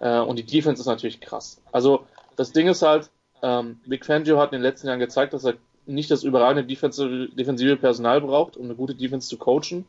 [0.00, 1.60] Äh, und die Defense ist natürlich krass.
[1.72, 3.10] Also das Ding ist halt,
[3.42, 5.54] ähm, Vic Fangio hat in den letzten Jahren gezeigt, dass er
[5.86, 9.86] nicht das überragende defensive, defensive Personal braucht, um eine gute Defense zu coachen.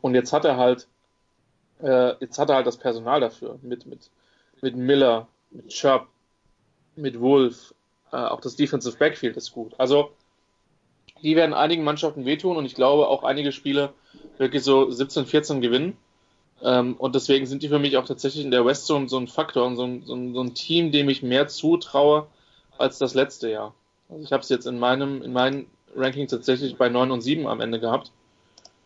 [0.00, 0.88] Und jetzt hat er halt,
[1.82, 3.58] äh, jetzt hat er halt das Personal dafür.
[3.62, 4.10] Mit, mit,
[4.62, 6.08] mit Miller, mit Chubb,
[6.96, 7.74] mit Wolf,
[8.12, 9.74] äh, auch das Defensive Backfield ist gut.
[9.78, 10.10] Also,
[11.22, 13.92] die werden einigen Mannschaften wehtun und ich glaube auch einige Spiele
[14.38, 15.96] wirklich so 17, 14 gewinnen.
[16.62, 19.28] Ähm, und deswegen sind die für mich auch tatsächlich in der West Zone so ein
[19.28, 22.26] Faktor und so ein, so ein, so ein Team, dem ich mehr zutraue
[22.78, 23.74] als das letzte Jahr.
[24.08, 27.46] Also ich habe es jetzt in meinem, in meinem Ranking tatsächlich bei 9 und 7
[27.46, 28.10] am Ende gehabt.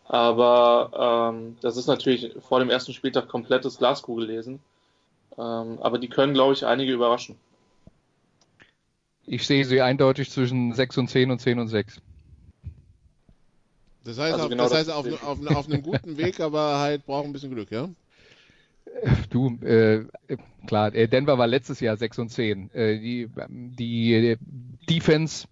[0.05, 4.59] Aber ähm, das ist natürlich vor dem ersten Spieltag komplettes Glaskugel lesen.
[5.37, 7.37] Ähm, aber die können, glaube ich, einige überraschen.
[9.25, 12.01] Ich sehe sie eindeutig zwischen 6 und 10 und 10 und 6.
[14.03, 16.79] Das heißt, also auf, genau das heißt das auf, auf, auf, einem guten Weg, aber
[16.79, 17.87] halt braucht ein bisschen Glück, ja?
[19.29, 20.05] Du, äh,
[20.67, 22.71] klar, äh, Denver war letztes Jahr 6 und 10.
[22.73, 24.37] Äh, die, die
[24.89, 25.47] Defense,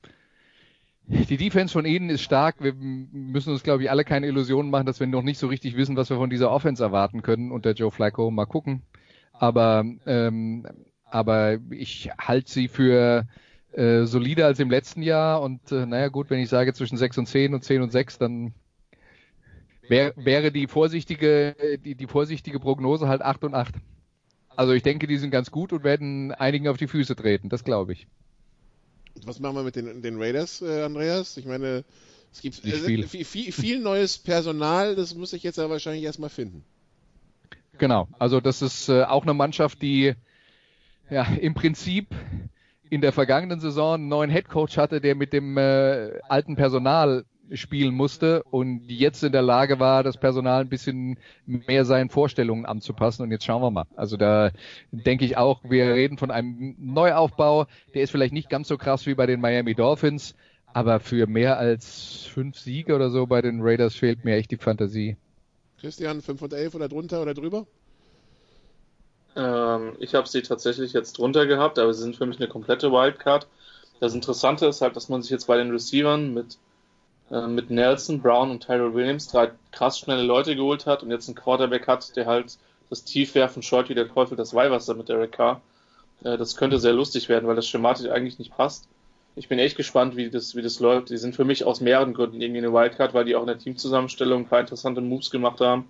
[1.06, 2.62] die Defense von ihnen ist stark.
[2.62, 5.78] Wir müssen uns, glaube ich, alle keine Illusionen machen, dass wir noch nicht so richtig
[5.78, 8.30] wissen, was wir von dieser Offense erwarten können unter Joe Flacco.
[8.30, 8.82] Mal gucken.
[9.32, 10.68] Aber, ähm,
[11.06, 13.26] aber ich halte sie für
[13.74, 17.20] äh, solider als im letzten Jahr und äh, naja gut, wenn ich sage zwischen 6
[17.20, 18.54] und 10 und 10 und 6, dann
[19.88, 23.76] wär, wäre die vorsichtige, die, die vorsichtige Prognose halt 8 und 8.
[24.56, 27.64] Also ich denke, die sind ganz gut und werden einigen auf die Füße treten, das
[27.64, 28.08] glaube ich.
[29.26, 31.38] Was machen wir mit den, den Raiders, äh, Andreas?
[31.38, 31.84] Ich meine,
[32.32, 33.08] es gibt äh, viel.
[33.08, 36.64] viel, viel neues Personal, das muss ich jetzt ja wahrscheinlich erstmal finden.
[37.78, 40.14] Genau, also das ist äh, auch eine Mannschaft, die
[41.10, 42.08] ja im Prinzip
[42.90, 47.96] in der vergangenen Saison einen neuen Headcoach hatte, der mit dem äh, alten Personal spielen
[47.96, 53.24] musste und jetzt in der Lage war, das Personal ein bisschen mehr seinen Vorstellungen anzupassen.
[53.24, 53.86] Und jetzt schauen wir mal.
[53.96, 54.52] Also da
[54.92, 57.66] denke ich auch, wir reden von einem Neuaufbau.
[57.94, 60.36] Der ist vielleicht nicht ganz so krass wie bei den Miami Dolphins,
[60.74, 64.58] aber für mehr als fünf Siege oder so bei den Raiders fehlt mir echt die
[64.58, 65.18] Fantasie.
[65.80, 67.66] Christian, 5 und 11 oder drunter oder drüber?
[69.36, 72.92] Ähm, ich habe sie tatsächlich jetzt drunter gehabt, aber sie sind für mich eine komplette
[72.92, 73.48] Wildcard.
[74.00, 76.58] Das Interessante ist halt, dass man sich jetzt bei den Receivern mit,
[77.32, 81.28] äh, mit Nelson, Brown und Tyrell Williams drei krass schnelle Leute geholt hat und jetzt
[81.28, 82.58] einen Quarterback hat, der halt
[82.90, 85.62] das Tiefwerfen scheut wie der Teufel das Weihwasser mit Eric Carr.
[86.24, 88.88] Äh, das könnte sehr lustig werden, weil das schematisch eigentlich nicht passt.
[89.36, 91.10] Ich bin echt gespannt, wie das, wie das läuft.
[91.10, 93.60] Die sind für mich aus mehreren Gründen irgendwie eine Wildcard, weil die auch in der
[93.60, 95.88] Teamzusammenstellung ein paar interessante Moves gemacht haben.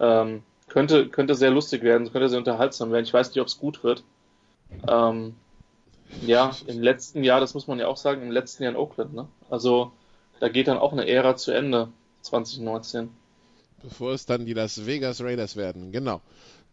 [0.00, 3.04] Ähm, könnte, könnte sehr lustig werden, könnte sehr unterhaltsam werden.
[3.04, 4.02] Ich weiß nicht, ob es gut wird.
[4.88, 5.34] Ähm,
[6.22, 9.14] ja, im letzten Jahr, das muss man ja auch sagen, im letzten Jahr in Oakland,
[9.14, 9.28] ne?
[9.50, 9.92] Also
[10.40, 11.88] da geht dann auch eine Ära zu Ende,
[12.22, 13.10] 2019.
[13.82, 16.20] Bevor es dann die Las Vegas Raiders werden, genau.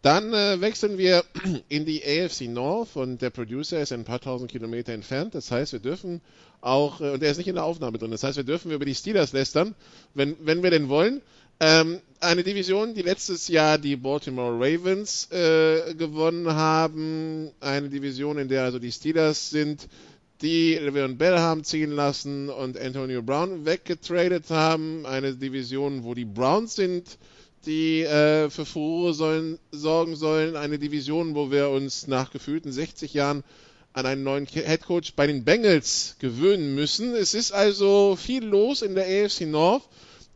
[0.02, 1.24] Dann äh, wechseln wir
[1.70, 5.36] in die AFC North und der Producer ist ein paar tausend Kilometer entfernt.
[5.36, 6.22] Das heißt, wir dürfen
[6.60, 8.86] auch, äh, und er ist nicht in der Aufnahme drin, das heißt, wir dürfen über
[8.86, 9.76] die Steelers lästern,
[10.14, 11.22] wenn, wenn wir denn wollen.
[11.60, 17.52] Ähm, eine Division, die letztes Jahr die Baltimore Ravens äh, gewonnen haben.
[17.60, 19.88] Eine Division, in der also die Steelers sind,
[20.42, 25.06] die Le'Veon Bell haben ziehen lassen und Antonio Brown weggetradet haben.
[25.08, 27.18] Eine Division, wo die Browns sind,
[27.66, 30.56] die äh, für Furore sollen, sorgen sollen.
[30.56, 33.44] Eine Division, wo wir uns nach gefühlten 60 Jahren
[33.94, 37.16] an einen neuen Head Coach bei den Bengals gewöhnen müssen.
[37.16, 39.84] Es ist also viel los in der AFC North.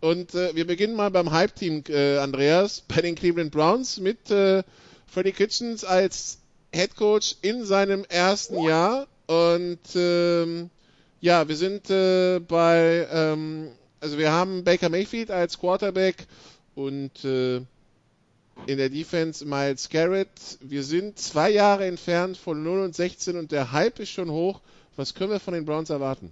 [0.06, 4.62] Und äh, wir beginnen mal beim Hype-Team, äh, Andreas, bei den Cleveland Browns mit äh,
[5.08, 6.38] Freddie Kitchens als
[6.72, 9.08] Head Coach in seinem ersten Jahr.
[9.26, 10.70] Und ähm,
[11.22, 16.28] ja, wir sind äh, bei, ähm, also wir haben Baker Mayfield als Quarterback
[16.76, 17.56] und äh,
[18.68, 20.30] in der Defense Miles Garrett.
[20.62, 24.62] Wir sind zwei Jahre entfernt von 0 und 16 und der Hype ist schon hoch.
[24.98, 26.32] Was können wir von den Browns erwarten?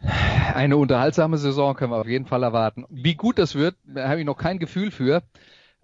[0.00, 2.84] Eine unterhaltsame Saison können wir auf jeden Fall erwarten.
[2.88, 5.22] Wie gut das wird, habe ich noch kein Gefühl für.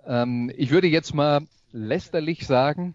[0.06, 2.94] Ähm, ich würde jetzt mal lästerlich sagen,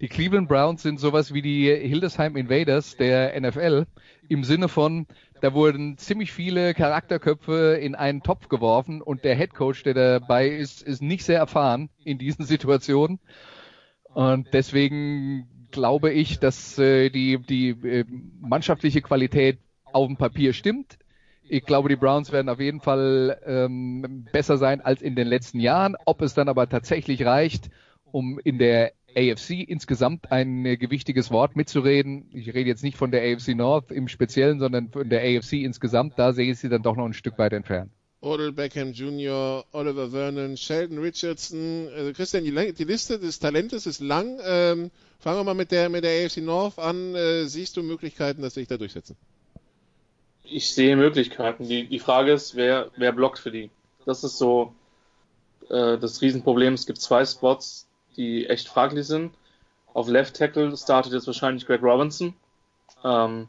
[0.00, 3.86] die Cleveland Browns sind sowas wie die Hildesheim Invaders der NFL
[4.28, 5.06] im Sinne von,
[5.40, 10.48] da wurden ziemlich viele Charakterköpfe in einen Topf geworfen und der Head Coach, der dabei
[10.48, 13.20] ist, ist nicht sehr erfahren in diesen Situationen.
[14.04, 18.04] Und deswegen glaube ich, dass äh, die, die äh,
[18.40, 19.58] mannschaftliche Qualität
[19.96, 20.98] auf dem Papier stimmt.
[21.48, 25.58] Ich glaube, die Browns werden auf jeden Fall ähm, besser sein als in den letzten
[25.58, 25.96] Jahren.
[26.04, 27.70] Ob es dann aber tatsächlich reicht,
[28.12, 32.28] um in der AFC insgesamt ein äh, gewichtiges Wort mitzureden.
[32.34, 36.18] Ich rede jetzt nicht von der AFC North im Speziellen, sondern von der AFC insgesamt.
[36.18, 37.90] Da sehe ich sie dann doch noch ein Stück weit entfernt.
[38.20, 41.88] Odell Beckham Jr., Oliver Vernon, Sheldon Richardson.
[41.94, 44.38] Also Christian, die, Liste des Talentes ist lang.
[44.44, 47.14] Ähm, fangen wir mal mit der, mit der AFC North an.
[47.14, 49.16] Äh, siehst du Möglichkeiten, dass sich da durchsetzen?
[50.48, 51.68] Ich sehe Möglichkeiten.
[51.68, 53.70] Die, die Frage ist, wer, wer blockt für die?
[54.04, 54.74] Das ist so
[55.68, 56.74] äh, das Riesenproblem.
[56.74, 59.32] Es gibt zwei Spots, die echt fraglich sind.
[59.92, 62.34] Auf Left Tackle startet jetzt wahrscheinlich Greg Robinson,
[63.04, 63.48] ähm,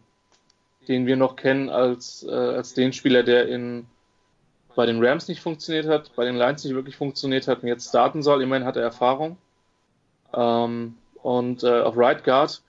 [0.87, 3.85] den wir noch kennen als, äh, als den Spieler, der in,
[4.75, 7.89] bei den Rams nicht funktioniert hat, bei den Lions nicht wirklich funktioniert hat und jetzt
[7.89, 8.41] starten soll.
[8.41, 9.37] Immerhin hat er Erfahrung.
[10.33, 12.61] Ähm, und äh, auf Right Guard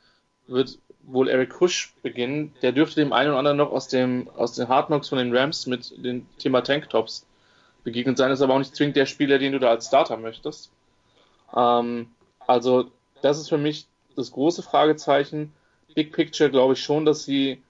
[0.49, 0.79] wird
[1.11, 2.55] wohl Eric Hush beginnen.
[2.62, 5.35] Der dürfte dem einen oder anderen noch aus dem aus den Hard Knocks von den
[5.35, 7.27] Rams mit dem Thema Tanktops
[7.85, 8.31] begegnet sein.
[8.31, 10.71] Ist aber auch nicht zwingend der Spieler, den du da als Starter möchtest.
[11.57, 12.09] Ähm,
[12.47, 12.90] also
[13.23, 15.53] das ist für mich das große Fragezeichen.
[15.94, 17.62] Big Picture glaube ich schon, dass sie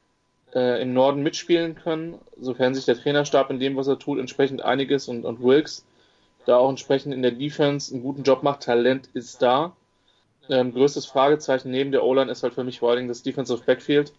[0.54, 4.62] äh, im Norden mitspielen können, sofern sich der Trainerstab in dem, was er tut, entsprechend
[4.62, 5.84] einiges und, und Wilkes
[6.48, 8.62] da auch entsprechend in der Defense einen guten Job macht.
[8.62, 9.76] Talent ist da.
[10.48, 13.62] Ähm, größtes Fragezeichen neben der O-Line ist halt für mich vor allen Dingen das Defensive
[13.64, 14.12] Backfield.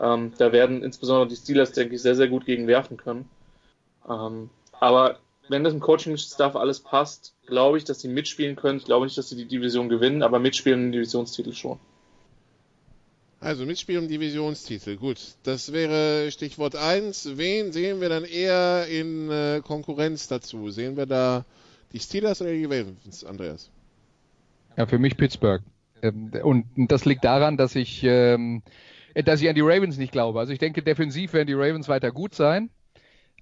[0.00, 3.28] Ähm, da werden insbesondere die Steelers, denke ich, sehr, sehr gut gegen werfen können.
[4.08, 8.78] Ähm, aber wenn das im Coaching-Staff alles passt, glaube ich, dass sie mitspielen können.
[8.78, 11.78] Ich glaube nicht, dass sie die Division gewinnen, aber mitspielen im Divisionstitel schon.
[13.38, 15.18] Also mitspielen im Divisionstitel, gut.
[15.44, 17.36] Das wäre Stichwort 1.
[17.36, 20.70] Wen sehen wir dann eher in äh, Konkurrenz dazu?
[20.70, 21.44] Sehen wir da
[21.92, 23.70] die Steelers oder die Ravens, Andreas?
[24.76, 25.62] Ja, für mich Pittsburgh.
[26.02, 28.62] Ähm, und das liegt daran, dass ich, ähm,
[29.14, 30.38] dass ich an die Ravens nicht glaube.
[30.38, 32.70] Also ich denke, defensiv werden die Ravens weiter gut sein.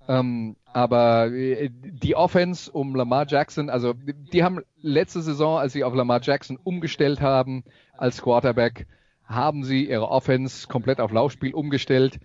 [0.07, 5.85] Ähm, aber äh, die Offense um Lamar Jackson, also die haben letzte Saison, als sie
[5.85, 7.65] auf Lamar Jackson umgestellt haben
[7.97, 8.87] als Quarterback,
[9.25, 12.21] haben sie ihre Offense komplett auf Laufspiel umgestellt.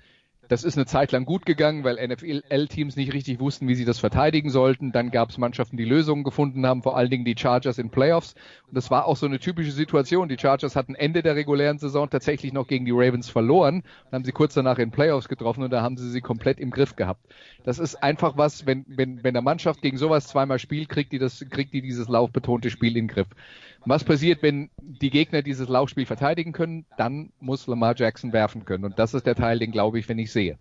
[0.49, 3.99] Das ist eine Zeit lang gut gegangen, weil NFL-Teams nicht richtig wussten, wie sie das
[3.99, 4.91] verteidigen sollten.
[4.91, 8.33] Dann gab es Mannschaften, die Lösungen gefunden haben, vor allen Dingen die Chargers in Playoffs.
[8.67, 10.27] Und das war auch so eine typische Situation.
[10.27, 13.83] Die Chargers hatten Ende der regulären Saison tatsächlich noch gegen die Ravens verloren.
[14.05, 16.71] Dann haben sie kurz danach in Playoffs getroffen und da haben sie sie komplett im
[16.71, 17.21] Griff gehabt.
[17.63, 21.19] Das ist einfach was, wenn, wenn, wenn der Mannschaft gegen sowas zweimal spielt, kriegt die
[21.19, 23.27] das, kriegt die dieses laufbetonte Spiel in den Griff.
[23.85, 26.85] Was passiert, wenn die Gegner dieses Laufspiel verteidigen können?
[26.97, 28.85] Dann muss Lamar Jackson werfen können.
[28.85, 30.57] Und das ist der Teil, den glaube ich, wenn ich sehe.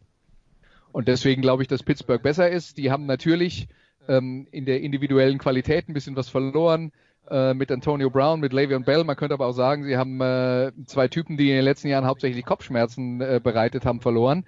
[0.92, 2.78] Und deswegen glaube ich, dass Pittsburgh besser ist.
[2.78, 3.68] Die haben natürlich
[4.08, 6.92] ähm, in der individuellen Qualität ein bisschen was verloren
[7.30, 9.04] äh, mit Antonio Brown, mit Le'Veon Bell.
[9.04, 12.06] Man könnte aber auch sagen, sie haben äh, zwei Typen, die in den letzten Jahren
[12.06, 14.46] hauptsächlich Kopfschmerzen äh, bereitet haben, verloren.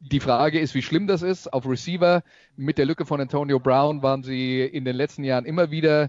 [0.00, 1.52] Die Frage ist, wie schlimm das ist.
[1.52, 2.22] Auf Receiver
[2.56, 6.08] mit der Lücke von Antonio Brown waren sie in den letzten Jahren immer wieder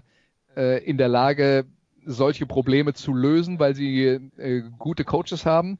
[0.56, 1.66] äh, in der Lage,
[2.04, 4.04] solche Probleme zu lösen, weil sie
[4.36, 5.78] äh, gute Coaches haben.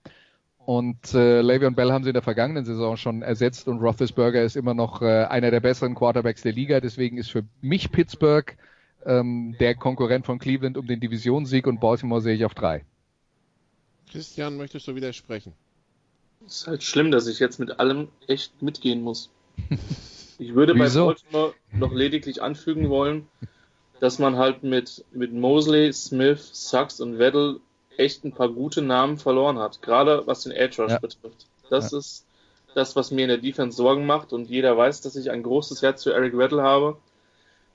[0.59, 4.55] Und äh, Le'Veon Bell haben sie in der vergangenen Saison schon ersetzt und Roethlisberger ist
[4.55, 6.81] immer noch äh, einer der besseren Quarterbacks der Liga.
[6.81, 8.55] Deswegen ist für mich Pittsburgh
[9.07, 12.85] ähm, der Konkurrent von Cleveland um den Divisionssieg und Baltimore sehe ich auf drei.
[14.11, 15.55] Christian, möchtest du widersprechen?
[16.47, 19.31] Es ist halt schlimm, dass ich jetzt mit allem echt mitgehen muss.
[20.41, 23.27] Ich würde bei Baltimore noch lediglich anfügen wollen,
[24.01, 27.61] dass man halt mit, mit Mosley, Smith, Sachs und Weddle
[27.97, 29.83] echt ein paar gute Namen verloren hat.
[29.83, 30.99] Gerade was den Edge Rush ja.
[30.99, 31.47] betrifft.
[31.69, 31.99] Das ja.
[31.99, 32.27] ist
[32.75, 35.83] das, was mir in der Defense Sorgen macht und jeder weiß, dass ich ein großes
[35.83, 36.97] Herz für Eric Weddle habe.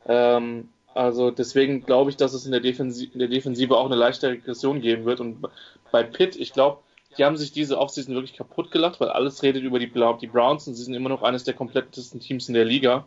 [0.08, 3.96] Ähm, Also deswegen glaube ich, dass es in der, Defensive, in der Defensive auch eine
[3.96, 5.20] leichte Regression geben wird.
[5.20, 5.44] Und
[5.92, 6.80] bei Pitt, ich glaube,
[7.18, 10.68] die haben sich diese Offseason wirklich kaputt gelacht, weil alles redet über die, die Browns
[10.68, 13.06] und sie sind immer noch eines der komplettesten Teams in der Liga.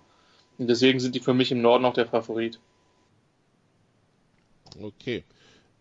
[0.59, 2.59] Und deswegen sind die für mich im Norden auch der Favorit.
[4.81, 5.25] Okay.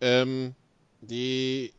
[0.01, 0.53] Ähm,
[1.01, 1.73] die,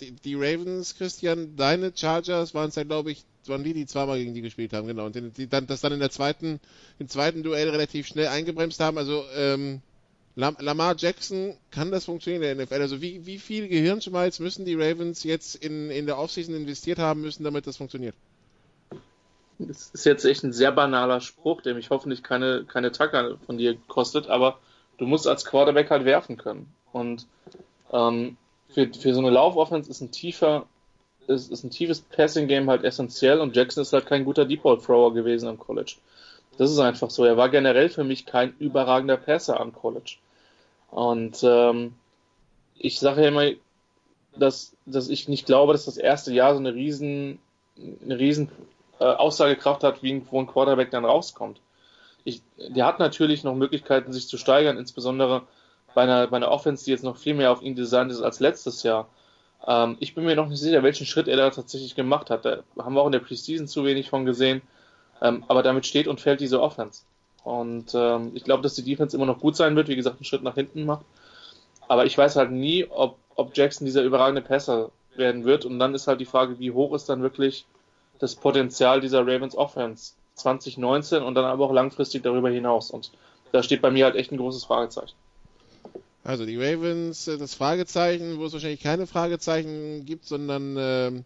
[0.00, 4.18] die, die, Ravens, Christian, deine Chargers waren es ja, glaube ich, waren die, die zweimal
[4.18, 5.06] gegen die gespielt haben, genau.
[5.06, 6.60] Und die, dann, das dann in der zweiten,
[6.98, 8.98] im zweiten Duell relativ schnell eingebremst haben.
[8.98, 9.80] Also ähm,
[10.36, 12.82] Lamar Jackson kann das funktionieren in der NFL.
[12.82, 17.22] Also wie, wie viel Gehirnschmalz müssen die Ravens jetzt in, in der Offseason investiert haben
[17.22, 18.14] müssen, damit das funktioniert?
[19.58, 23.56] Das ist jetzt echt ein sehr banaler Spruch, der mich hoffentlich keine, keine Tacker von
[23.56, 24.58] dir kostet, aber
[24.98, 26.72] du musst als Quarterback halt werfen können.
[26.92, 27.26] Und
[27.92, 28.36] ähm,
[28.70, 30.66] für, für so eine Laufoffense ist ein tiefer,
[31.26, 35.48] ist, ist ein tiefes Passing-Game halt essentiell und Jackson ist halt kein guter Deep-Ball-Thrower gewesen
[35.48, 35.96] am College.
[36.58, 37.24] Das ist einfach so.
[37.24, 40.16] Er war generell für mich kein überragender Passer am College.
[40.90, 41.94] Und ähm,
[42.78, 43.50] ich sage ja immer,
[44.36, 47.38] dass, dass ich nicht glaube, dass das erste Jahr so eine riesen,
[48.02, 48.50] eine riesen
[48.98, 51.60] äh, Aussagekraft hat, wie ein, wo ein Quarterback dann rauskommt.
[52.26, 55.42] Ich, der hat natürlich noch Möglichkeiten, sich zu steigern, insbesondere
[55.94, 58.40] bei einer, bei einer Offense, die jetzt noch viel mehr auf ihn designt ist als
[58.40, 59.08] letztes Jahr.
[59.64, 62.44] Ähm, ich bin mir noch nicht sicher, welchen Schritt er da tatsächlich gemacht hat.
[62.44, 64.60] Da haben wir auch in der Preseason zu wenig von gesehen.
[65.22, 67.04] Ähm, aber damit steht und fällt diese Offense.
[67.44, 70.24] Und ähm, ich glaube, dass die Defense immer noch gut sein wird, wie gesagt, einen
[70.24, 71.06] Schritt nach hinten macht.
[71.86, 75.64] Aber ich weiß halt nie, ob, ob Jackson dieser überragende Passer werden wird.
[75.64, 77.66] Und dann ist halt die Frage, wie hoch ist dann wirklich
[78.18, 82.90] das Potenzial dieser Ravens Offense 2019 und dann aber auch langfristig darüber hinaus.
[82.90, 83.10] Und
[83.52, 85.14] da steht bei mir halt echt ein großes Fragezeichen.
[86.24, 91.22] Also die Ravens, äh, das Fragezeichen, wo es wahrscheinlich keine Fragezeichen gibt, sondern äh,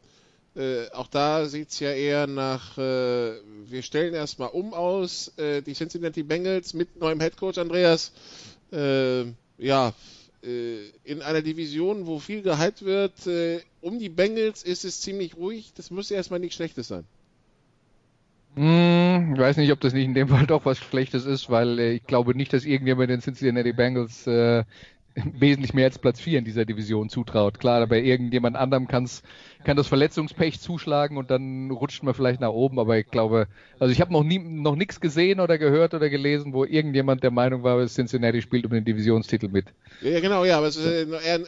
[0.56, 3.34] äh, auch da sieht es ja eher nach, äh,
[3.66, 8.12] wir stellen erstmal um aus, äh, die Cincinnati Bengals mit neuem Headcoach Andreas,
[8.72, 9.24] äh,
[9.58, 9.94] ja,
[10.42, 13.12] äh, in einer Division, wo viel gehypt wird,
[13.80, 17.04] um die Bengals ist es ziemlich ruhig, das muss erstmal nichts Schlechtes sein.
[18.56, 18.99] Hm,
[19.34, 22.04] ich weiß nicht, ob das nicht in dem Fall doch was Schlechtes ist, weil ich
[22.04, 24.26] glaube nicht, dass irgendjemand den Cincinnati Bengals
[25.33, 27.59] wesentlich mehr als Platz 4 in dieser Division zutraut.
[27.59, 29.22] Klar, bei irgendjemand anderem kann's,
[29.64, 33.46] kann das Verletzungspech zuschlagen und dann rutscht man vielleicht nach oben, aber ich glaube,
[33.78, 37.30] also ich habe noch nie noch nichts gesehen oder gehört oder gelesen, wo irgendjemand der
[37.30, 39.66] Meinung war, Cincinnati spielt um den Divisionstitel mit.
[40.00, 41.46] Ja, genau, ja, aber es ist ein, ein,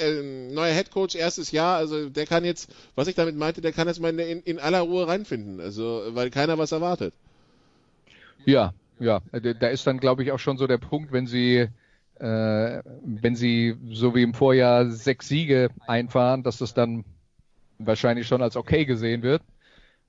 [0.00, 3.88] ein neuer Headcoach, erstes Jahr, also der kann jetzt, was ich damit meinte, der kann
[3.88, 7.14] jetzt mal in, in aller Ruhe reinfinden, also weil keiner was erwartet.
[8.44, 11.68] Ja, ja, da ist dann glaube ich auch schon so der Punkt, wenn sie
[12.20, 17.04] äh, wenn sie so wie im Vorjahr sechs Siege einfahren, dass das dann
[17.78, 19.42] wahrscheinlich schon als okay gesehen wird.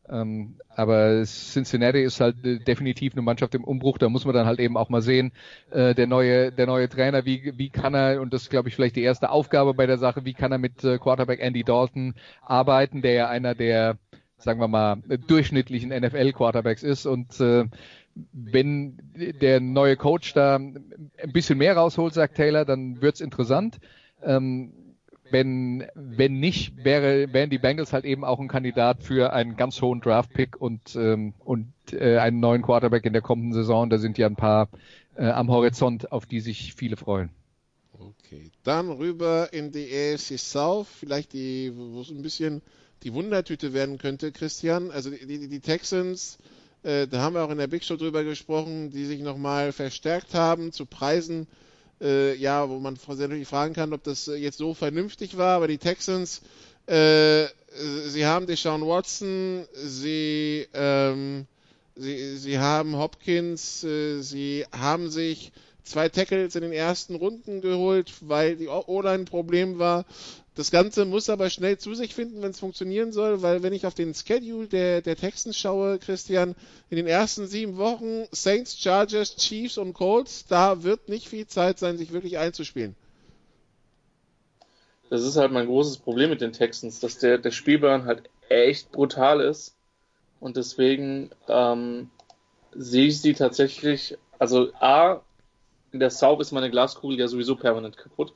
[0.10, 3.98] Ähm, aber Cincinnati ist halt äh, definitiv eine Mannschaft im Umbruch.
[3.98, 5.34] Da muss man dann halt eben auch mal sehen,
[5.72, 8.76] äh, der neue, der neue Trainer, wie, wie kann er, und das ist glaube ich
[8.76, 12.13] vielleicht die erste Aufgabe bei der Sache, wie kann er mit äh, Quarterback Andy Dalton
[12.41, 13.98] arbeiten, der ja einer der,
[14.38, 17.65] sagen wir mal, durchschnittlichen NFL-Quarterbacks ist und äh,
[18.32, 18.97] wenn
[19.41, 23.80] der neue Coach da ein bisschen mehr rausholt, sagt Taylor, dann wird's interessant.
[24.23, 24.73] Ähm,
[25.30, 29.82] wenn, wenn nicht, wäre, wären die Bengals halt eben auch ein Kandidat für einen ganz
[29.82, 33.89] hohen Draft-Pick und, ähm, und äh, einen neuen Quarterback in der kommenden Saison.
[33.89, 34.69] Da sind ja ein paar
[35.15, 37.30] äh, am Horizont, auf die sich viele freuen.
[37.99, 42.62] Okay, dann rüber in die AFC South, vielleicht die, wo es ein bisschen
[43.03, 44.91] die Wundertüte werden könnte, Christian.
[44.91, 46.38] Also die, die, die Texans,
[46.88, 50.34] äh, da haben wir auch in der Big Show drüber gesprochen, die sich nochmal verstärkt
[50.34, 51.45] haben zu Preisen,
[52.00, 55.80] äh, ja, wo man natürlich fragen kann, ob das jetzt so vernünftig war, aber die
[55.80, 56.41] Texans,
[56.86, 57.47] äh,
[58.06, 61.45] sie haben Deshaun Watson, sie, ähm,
[61.97, 65.52] sie, sie haben Hopkins, äh, sie haben sich
[65.89, 70.06] zwei Tackles in den ersten Runden geholt, weil die O-Line ein Problem war.
[70.56, 73.86] Das Ganze muss aber schnell zu sich finden, wenn es funktionieren soll, weil wenn ich
[73.86, 76.56] auf den Schedule der, der Texans schaue, Christian,
[76.89, 81.78] in den ersten sieben Wochen Saints, Chargers, Chiefs und Colts, da wird nicht viel Zeit
[81.78, 82.95] sein, sich wirklich einzuspielen.
[85.10, 88.91] Das ist halt mein großes Problem mit den Texans, dass der, der Spielplan halt echt
[88.91, 89.76] brutal ist.
[90.39, 92.10] Und deswegen ähm,
[92.73, 95.21] sehe ich sie tatsächlich, also A,
[95.92, 98.33] in der South ist meine Glaskugel ja sowieso permanent kaputt.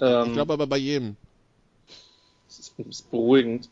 [0.00, 1.16] Ähm, ich glaube aber bei jedem.
[2.48, 3.68] Das ist beruhigend.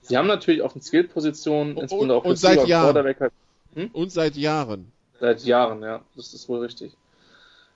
[0.00, 2.96] Sie haben natürlich auf den Skill-Positionen, insbesondere auf und seit Jahren.
[2.96, 3.32] Halt,
[3.74, 3.90] hm?
[3.92, 4.90] Und seit Jahren.
[5.20, 6.02] Seit Jahren, ja.
[6.16, 6.92] Das ist wohl richtig.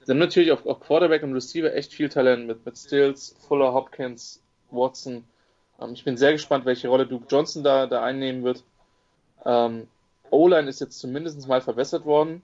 [0.05, 3.73] Sie haben natürlich auf, auf Quarterback und Receiver echt viel Talent mit, mit Stills, Fuller,
[3.73, 4.41] Hopkins,
[4.71, 5.25] Watson.
[5.81, 8.65] Ähm, ich bin sehr gespannt, welche Rolle Duke Johnson da, da einnehmen wird.
[9.45, 9.87] Ähm,
[10.31, 12.43] O-Line ist jetzt zumindest mal verbessert worden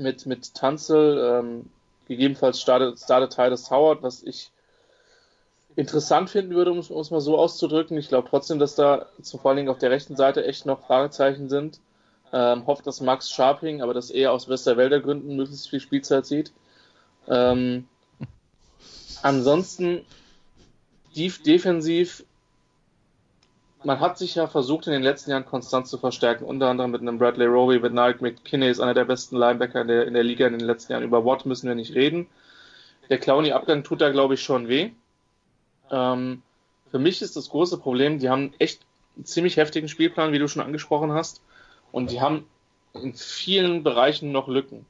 [0.00, 1.70] mit, mit Tanzel, ähm,
[2.08, 4.50] gegebenenfalls startet, startet Titus Howard, was ich
[5.76, 7.96] interessant finden würde, um es mal so auszudrücken.
[7.96, 11.48] Ich glaube trotzdem, dass da vor allen Dingen auf der rechten Seite echt noch Fragezeichen
[11.48, 11.80] sind.
[12.32, 16.52] Ähm, hofft, dass Max Sharping, aber das eher aus Westerwälder Gründen möglichst viel Spielzeit sieht.
[17.28, 17.88] Ähm,
[19.22, 20.04] ansonsten
[21.42, 22.24] defensiv,
[23.84, 27.00] man hat sich ja versucht in den letzten Jahren konstant zu verstärken, unter anderem mit
[27.00, 30.22] einem Bradley Roby, mit Nike McKinney ist einer der besten Linebacker in der, in der
[30.22, 31.04] Liga in den letzten Jahren.
[31.04, 32.26] Über Watt müssen wir nicht reden.
[33.08, 34.90] Der Clowny-Abgang tut da, glaube ich, schon weh.
[35.90, 36.42] Ähm,
[36.90, 38.82] für mich ist das große Problem, die haben echt
[39.16, 41.40] einen ziemlich heftigen Spielplan, wie du schon angesprochen hast.
[41.90, 42.46] Und die haben
[42.92, 44.86] in vielen Bereichen noch Lücken.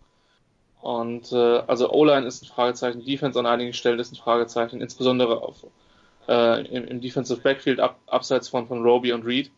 [0.81, 5.43] Und äh, also O-Line ist ein Fragezeichen, Defense an einigen Stellen ist ein Fragezeichen, insbesondere
[5.43, 5.67] auf,
[6.31, 9.51] äh, im, im Defensive Backfield ab, abseits von, von Roby und Reed.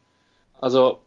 [0.60, 1.00] Also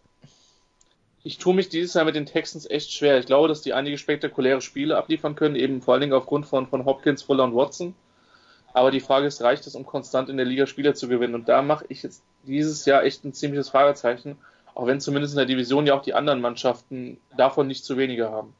[1.23, 3.17] ich tue mich dieses Jahr mit den Texans echt schwer.
[3.17, 6.67] Ich glaube, dass die einige spektakuläre Spiele abliefern können, eben vor allen Dingen aufgrund von,
[6.67, 7.95] von Hopkins, Fuller und Watson.
[8.73, 11.33] Aber die Frage ist, reicht es, um konstant in der Liga Spieler zu gewinnen?
[11.33, 14.37] Und da mache ich jetzt dieses Jahr echt ein ziemliches Fragezeichen,
[14.75, 18.29] auch wenn zumindest in der Division ja auch die anderen Mannschaften davon nicht zu wenige
[18.29, 18.53] haben.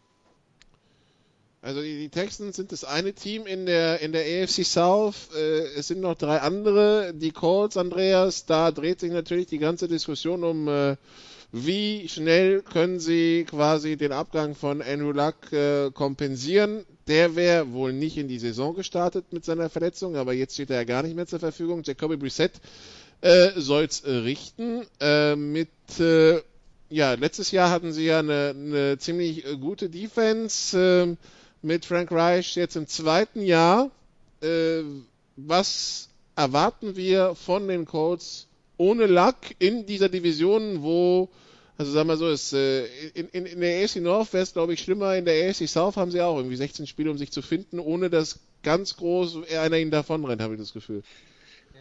[1.66, 5.30] Also die, die Texans sind das eine Team in der in der AFC South.
[5.36, 7.11] Äh, es sind noch drei andere.
[7.16, 10.95] Die Colts, Andreas, da dreht sich natürlich die ganze Diskussion um, äh,
[11.51, 16.86] wie schnell können sie quasi den Abgang von Andrew Luck äh, kompensieren.
[17.07, 20.76] Der wäre wohl nicht in die Saison gestartet mit seiner Verletzung, aber jetzt steht er
[20.76, 21.82] ja gar nicht mehr zur Verfügung.
[21.84, 22.61] Jacoby Brissett
[23.22, 24.86] äh, soll's richten.
[24.99, 26.41] Äh, mit äh,
[26.89, 31.18] ja, letztes Jahr hatten sie ja eine, eine ziemlich äh, gute Defense.
[31.64, 33.91] Äh, mit Frank Reich jetzt im zweiten Jahr.
[34.41, 34.84] Äh,
[35.36, 38.47] was erwarten wir von den Colts
[38.78, 41.30] ohne Luck in dieser Division, wo,
[41.78, 44.74] also sagen wir so, ist, äh, in, in, in der AFC North wäre es, glaube
[44.74, 45.16] ich, schlimmer.
[45.16, 48.10] In der AFC South haben sie auch irgendwie 16 Spiele, um sich zu finden, ohne
[48.10, 51.03] dass ganz groß einer ihnen davonrennt, habe ich das Gefühl.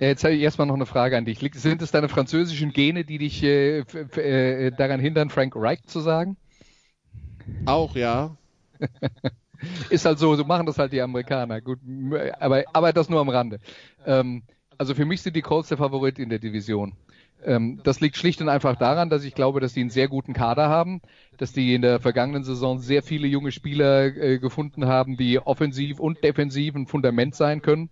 [0.01, 1.39] Ja, jetzt habe ich erstmal noch eine Frage an dich.
[1.55, 6.37] Sind es deine französischen Gene, die dich äh, äh, daran hindern, Frank Reich zu sagen?
[7.65, 8.37] Auch, ja.
[9.91, 11.61] ist halt so, so machen das halt die Amerikaner.
[11.61, 11.79] Gut,
[12.39, 13.61] aber, aber das nur am Rande.
[14.07, 14.43] Ähm,
[14.79, 16.93] also für mich sind die Colts der Favorit in der Division.
[17.45, 20.33] Ähm, das liegt schlicht und einfach daran, dass ich glaube, dass die einen sehr guten
[20.33, 21.03] Kader haben,
[21.37, 26.01] dass die in der vergangenen Saison sehr viele junge Spieler äh, gefunden haben, die offensiv
[26.01, 27.91] und defensiv ein Fundament sein können.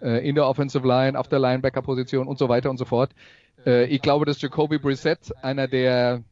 [0.00, 3.10] Äh, in der Offensive Line, auf der Linebacker-Position und so weiter und so fort.
[3.66, 6.22] Äh, ich glaube, dass Jacoby Brissett einer der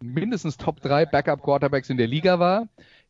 [0.00, 2.68] mindestens Top 3 Backup Quarterbacks in der Liga war.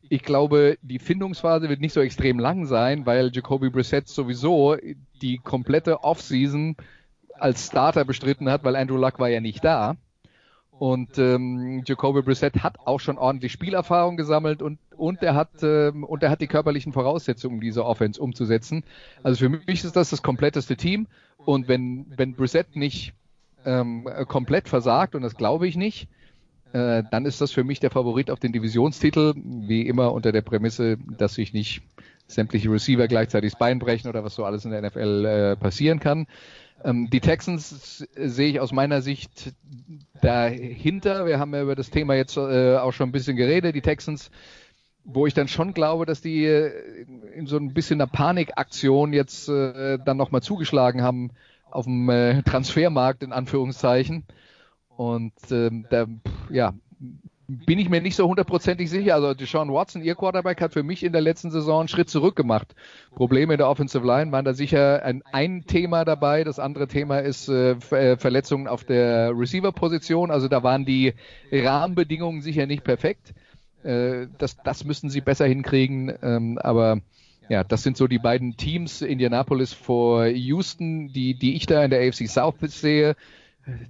[0.09, 4.75] Ich glaube, die Findungsphase wird nicht so extrem lang sein, weil Jacoby Brissett sowieso
[5.21, 6.75] die komplette Offseason
[7.39, 9.95] als Starter bestritten hat, weil Andrew Luck war ja nicht da.
[10.71, 16.03] Und ähm, Jacoby Brissett hat auch schon ordentlich Spielerfahrung gesammelt und und er hat ähm,
[16.03, 18.83] und er hat die körperlichen Voraussetzungen, diese Offense umzusetzen.
[19.21, 21.07] Also für mich ist das das kompletteste Team.
[21.37, 23.13] Und wenn wenn Brissett nicht
[23.65, 26.07] ähm, komplett versagt und das glaube ich nicht,
[26.73, 30.41] äh, dann ist das für mich der Favorit auf den Divisionstitel, wie immer unter der
[30.41, 31.83] Prämisse, dass sich nicht
[32.25, 35.99] sämtliche Receiver gleichzeitig das Bein brechen oder was so alles in der NFL äh, passieren
[35.99, 36.25] kann.
[36.83, 39.53] Ähm, die Texans sehe ich aus meiner Sicht
[40.21, 41.27] dahinter.
[41.27, 43.75] Wir haben ja über das Thema jetzt äh, auch schon ein bisschen geredet.
[43.75, 44.31] Die Texans,
[45.03, 47.05] wo ich dann schon glaube, dass die äh,
[47.35, 51.29] in so ein bisschen einer Panikaktion jetzt äh, dann nochmal zugeschlagen haben
[51.69, 54.25] auf dem äh, Transfermarkt in Anführungszeichen
[54.97, 56.05] und ähm, da,
[56.49, 56.73] ja,
[57.47, 59.15] bin ich mir nicht so hundertprozentig sicher.
[59.15, 62.35] Also Deshaun Watson, ihr Quarterback, hat für mich in der letzten Saison einen Schritt zurück
[62.35, 62.73] gemacht.
[63.15, 66.43] Probleme in der Offensive Line waren da sicher ein, ein Thema dabei.
[66.43, 70.31] Das andere Thema ist äh, äh Verletzungen auf der Receiver-Position.
[70.31, 71.13] Also da waren die
[71.51, 73.33] Rahmenbedingungen sicher nicht perfekt.
[73.83, 76.13] Äh, das, das müssten sie besser hinkriegen.
[76.21, 77.01] Ähm, aber
[77.49, 81.91] ja, das sind so die beiden Teams, Indianapolis vor Houston, die, die ich da in
[81.91, 83.15] der AFC South sehe.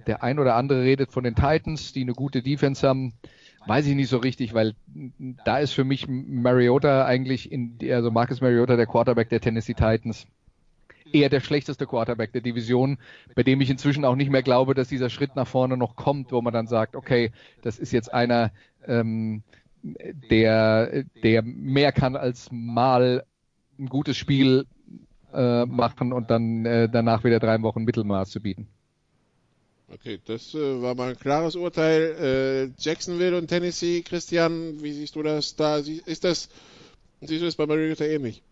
[0.06, 3.14] Der ein oder andere redet von den Titans, die eine gute Defense haben.
[3.66, 4.74] Weiß ich nicht so richtig, weil
[5.44, 10.26] da ist für mich Mariota eigentlich in, also Marcus Mariota, der Quarterback der Tennessee Titans,
[11.12, 12.98] eher der schlechteste Quarterback der Division,
[13.34, 16.32] bei dem ich inzwischen auch nicht mehr glaube, dass dieser Schritt nach vorne noch kommt,
[16.32, 17.30] wo man dann sagt, okay,
[17.62, 18.52] das ist jetzt einer,
[18.86, 19.42] ähm,
[19.82, 23.24] der, der mehr kann als mal
[23.78, 24.66] ein gutes Spiel
[25.32, 28.68] äh, machen und dann äh, danach wieder drei Wochen Mittelmaß zu bieten.
[29.94, 32.72] Okay, das äh, war mal ein klares Urteil.
[32.76, 35.78] Äh, Jacksonville und Tennessee, Christian, wie siehst du das da?
[35.78, 36.48] Ist das,
[37.20, 38.42] siehst du das bei Mariota ähnlich?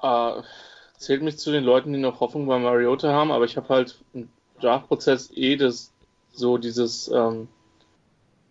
[0.00, 0.42] Äh,
[0.98, 3.98] zählt mich zu den Leuten, die noch Hoffnung bei Mariota haben, aber ich habe halt
[4.14, 4.28] im
[4.60, 5.92] Draftprozess eh das,
[6.32, 7.48] so dieses, ähm,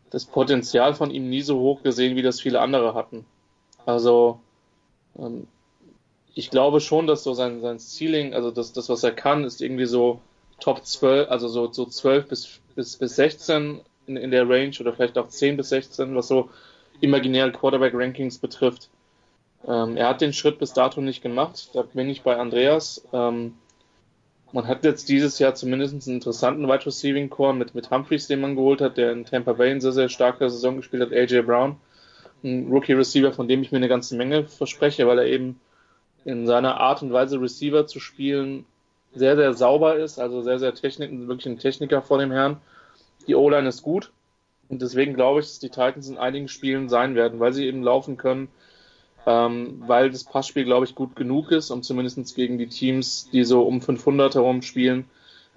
[0.10, 3.26] das Potenzial von ihm nie so hoch gesehen, wie das viele andere hatten.
[3.86, 4.42] Also
[5.18, 5.48] ähm,
[6.36, 9.62] ich glaube schon, dass so sein, sein Ceiling, also das, das, was er kann, ist
[9.62, 10.20] irgendwie so
[10.62, 14.94] Top 12, also so, so 12 bis, bis, bis 16 in, in der Range oder
[14.94, 16.50] vielleicht auch 10 bis 16, was so
[17.02, 18.90] imaginäre Quarterback-Rankings betrifft.
[19.68, 21.70] Ähm, er hat den Schritt bis dato nicht gemacht.
[21.74, 23.06] Da bin ich bei Andreas.
[23.12, 23.56] Ähm,
[24.54, 28.42] man hat jetzt dieses Jahr zumindest einen interessanten Wide Receiving Core mit, mit Humphreys, den
[28.42, 31.44] man geholt hat, der in Tampa Bay eine sehr, sehr starke Saison gespielt hat, AJ
[31.44, 31.78] Brown.
[32.44, 35.60] Ein Rookie Receiver, von dem ich mir eine ganze Menge verspreche, weil er eben
[36.26, 38.66] in seiner Art und Weise Receiver zu spielen
[39.14, 42.58] sehr, sehr sauber ist, also sehr, sehr Technik, wirklich ein Techniker vor dem Herrn.
[43.28, 44.12] Die O-Line ist gut
[44.70, 47.84] und deswegen glaube ich, dass die Titans in einigen Spielen sein werden, weil sie eben
[47.84, 48.48] laufen können,
[49.26, 53.44] ähm, weil das Passspiel, glaube ich, gut genug ist, um zumindest gegen die Teams, die
[53.44, 55.06] so um 500 herum spielen,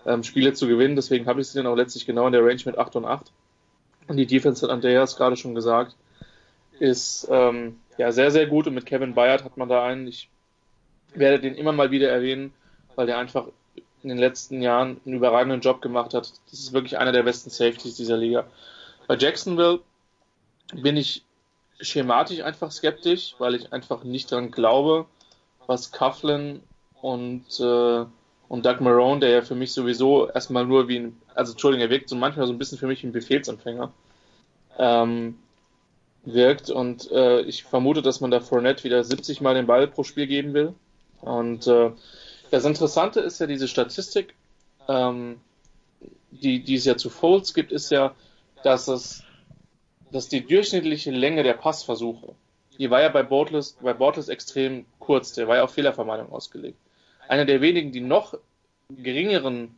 [0.04, 0.96] ähm, Spiele zu gewinnen.
[0.96, 3.32] Deswegen habe ich sie dann auch letztlich genau in der Range mit 8 und 8.
[4.08, 5.96] Und die Defense hat Andreas gerade schon gesagt,
[6.78, 10.28] ist ähm, ja sehr, sehr gut und mit Kevin Bayard hat man da einen, ich
[11.14, 12.52] werde den immer mal wieder erwähnen,
[12.96, 13.46] weil der einfach
[14.02, 16.32] in den letzten Jahren einen überragenden Job gemacht hat.
[16.50, 18.44] Das ist wirklich einer der besten Safeties dieser Liga.
[19.06, 19.80] Bei Jacksonville
[20.74, 21.24] bin ich
[21.80, 25.06] schematisch einfach skeptisch, weil ich einfach nicht daran glaube,
[25.66, 26.62] was Coughlin
[27.00, 28.04] und, äh,
[28.48, 31.90] und Doug Marone, der ja für mich sowieso erstmal nur wie ein, also Entschuldigung, er
[31.90, 33.92] wirkt so manchmal so ein bisschen für mich wie ein Befehlsempfänger,
[34.78, 35.38] ähm,
[36.24, 40.04] wirkt und äh, ich vermute, dass man da Fournette wieder 70 Mal den Ball pro
[40.04, 40.74] Spiel geben will
[41.20, 41.90] und äh,
[42.54, 44.34] das Interessante ist ja diese Statistik,
[44.88, 45.40] ähm,
[46.30, 48.14] die, die es ja zu Folds gibt, ist ja,
[48.62, 49.24] dass es,
[50.12, 52.34] dass die durchschnittliche Länge der Passversuche,
[52.78, 56.78] die war ja bei Bortles, bei Bortles extrem kurz, der war ja auf Fehlervermeidung ausgelegt.
[57.26, 58.38] Einer der wenigen, die noch
[58.88, 59.76] geringeren,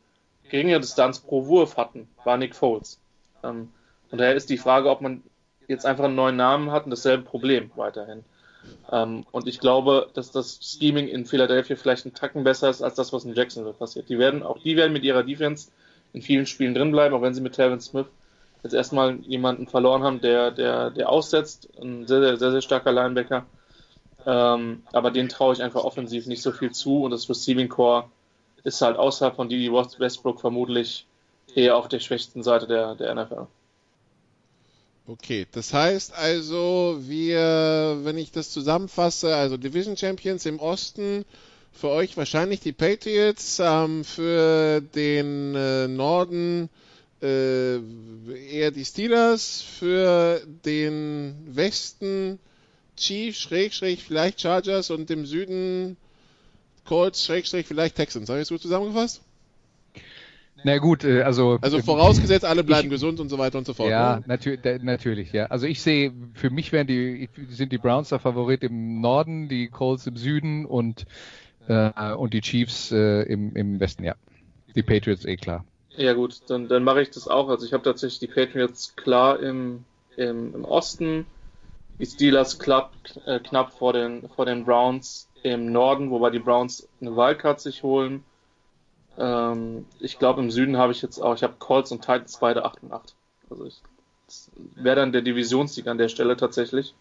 [0.50, 3.00] geringere Distanz pro Wurf hatten, war Nick Foles.
[3.42, 3.72] Ähm,
[4.10, 5.22] und daher ist die Frage, ob man
[5.66, 8.24] jetzt einfach einen neuen Namen hat und dasselbe Problem weiterhin.
[8.90, 12.94] Ähm, und ich glaube, dass das Scheming in Philadelphia vielleicht einen Tacken besser ist als
[12.94, 14.08] das, was in Jacksonville passiert.
[14.08, 15.68] Die werden, auch die werden mit ihrer Defense
[16.12, 18.06] in vielen Spielen drinbleiben, auch wenn sie mit Telvin Smith
[18.62, 21.68] jetzt erstmal jemanden verloren haben, der, der, der aussetzt.
[21.80, 23.46] Ein sehr, sehr, sehr, sehr starker Linebacker.
[24.24, 28.04] Ähm, aber den traue ich einfach offensiv nicht so viel zu und das Receiving Core
[28.64, 31.06] ist halt außerhalb von Didi Westbrook vermutlich
[31.54, 33.46] eher auf der schwächsten Seite der, der NFL.
[35.08, 41.24] Okay, das heißt also, wir, wenn ich das zusammenfasse, also Division Champions im Osten,
[41.72, 46.70] für euch wahrscheinlich die Patriots, ähm, für den äh, Norden
[47.22, 52.40] äh, eher die Steelers, für den Westen
[52.96, 55.96] Chiefs, Schrägstrich, vielleicht Chargers und im Süden
[56.84, 58.28] Colts, Schrägstrich, vielleicht Texans.
[58.28, 59.20] Habe ich es gut zusammengefasst?
[60.64, 61.58] Na gut, äh, also.
[61.60, 63.90] Also vorausgesetzt, alle bleiben ich, gesund und so weiter und so fort.
[63.90, 64.24] Ja, ne?
[64.26, 65.46] natür natürlich, ja.
[65.46, 69.68] Also ich sehe, für mich werden die, sind die Browns der Favorit im Norden, die
[69.68, 71.06] Colts im Süden und,
[71.68, 74.14] äh, und die Chiefs äh, im, im Westen, ja.
[74.74, 75.64] Die Patriots eh klar.
[75.96, 77.48] Ja gut, dann, dann mache ich das auch.
[77.48, 79.84] Also ich habe tatsächlich die Patriots klar im,
[80.16, 81.26] im, im Osten,
[81.98, 82.92] die Steelers knapp,
[83.24, 87.82] äh, knapp vor den, vor den Browns im Norden, wobei die Browns eine Wildcard sich
[87.82, 88.24] holen
[89.18, 92.64] ähm, ich glaube, im Süden habe ich jetzt auch, ich habe Colts und Titans beide
[92.64, 93.14] 8 und 8.
[93.50, 93.80] Also ich
[94.74, 96.94] wäre dann der Divisionssieg an der Stelle tatsächlich.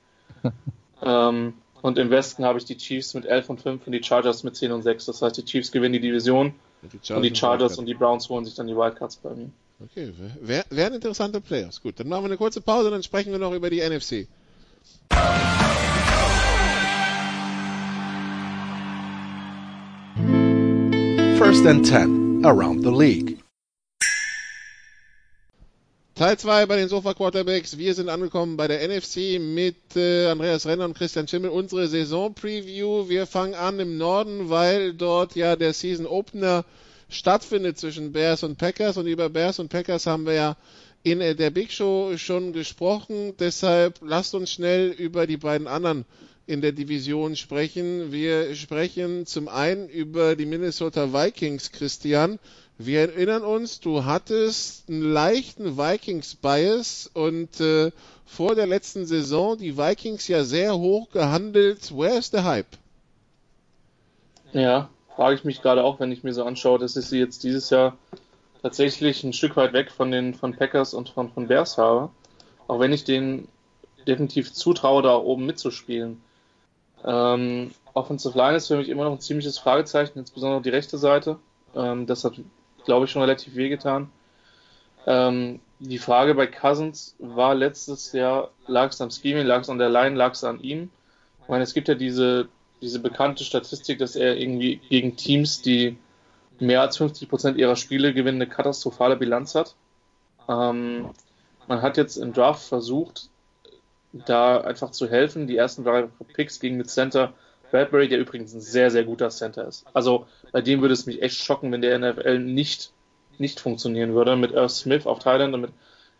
[1.01, 4.43] ähm, und im Westen habe ich die Chiefs mit 11 und 5 und die Chargers
[4.43, 5.05] mit 10 und 6.
[5.05, 8.29] Das heißt, die Chiefs gewinnen die Division und die, und die Chargers und die Browns
[8.29, 9.49] holen sich dann die Wildcards bei mir.
[9.83, 11.81] Okay, wären interessante Playoffs.
[11.81, 14.27] Gut, dann machen wir eine kurze Pause, dann sprechen wir noch über die NFC.
[21.45, 23.37] First and 10 around the league.
[26.15, 27.77] Teil 2 bei den Sofa Quarterbacks.
[27.77, 31.51] Wir sind angekommen bei der NFC mit äh, Andreas Renner und Christian Schimmel.
[31.51, 33.09] Unsere Saison-Preview.
[33.09, 36.65] Wir fangen an im Norden, weil dort ja der Season Opener
[37.09, 38.97] stattfindet zwischen Bears und Packers.
[38.97, 40.57] Und über Bears und Packers haben wir ja
[41.03, 43.35] in äh, der Big Show schon gesprochen.
[43.39, 46.05] Deshalb lasst uns schnell über die beiden anderen
[46.47, 48.11] in der Division sprechen.
[48.11, 52.39] Wir sprechen zum einen über die Minnesota Vikings, Christian.
[52.77, 57.91] Wir erinnern uns, du hattest einen leichten Vikings-Bias und äh,
[58.25, 61.95] vor der letzten Saison die Vikings ja sehr hoch gehandelt.
[61.97, 62.77] Where is the hype?
[64.51, 67.43] Ja, frage ich mich gerade auch, wenn ich mir so anschaue, dass ich sie jetzt
[67.43, 67.97] dieses Jahr
[68.61, 72.09] tatsächlich ein Stück weit weg von den von Packers und von, von Bears habe.
[72.67, 73.47] Auch wenn ich denen
[74.07, 76.21] definitiv zutraue, da oben mitzuspielen.
[77.03, 81.39] Ähm, Offensive Line ist für mich immer noch ein ziemliches Fragezeichen, insbesondere die rechte Seite.
[81.75, 82.33] Ähm, das hat,
[82.85, 84.09] glaube ich, schon relativ wehgetan.
[85.07, 89.77] Ähm, die Frage bei Cousins war letztes Jahr, lag es am Scheming, lag es an
[89.77, 90.89] der Line, lag es an ihm?
[91.43, 92.47] Ich meine, es gibt ja diese,
[92.81, 95.97] diese bekannte Statistik, dass er irgendwie gegen Teams, die
[96.59, 99.75] mehr als 50 Prozent ihrer Spiele gewinnen, eine katastrophale Bilanz hat.
[100.47, 101.09] Ähm,
[101.67, 103.29] man hat jetzt im Draft versucht,
[104.25, 105.47] da einfach zu helfen.
[105.47, 107.33] Die ersten drei Picks gingen mit Center
[107.71, 109.85] Bradbury, der übrigens ein sehr, sehr guter Center ist.
[109.93, 112.91] Also bei dem würde es mich echt schocken, wenn der NFL nicht,
[113.37, 114.35] nicht funktionieren würde.
[114.35, 115.71] Mit Earth Smith auf Thailand und mit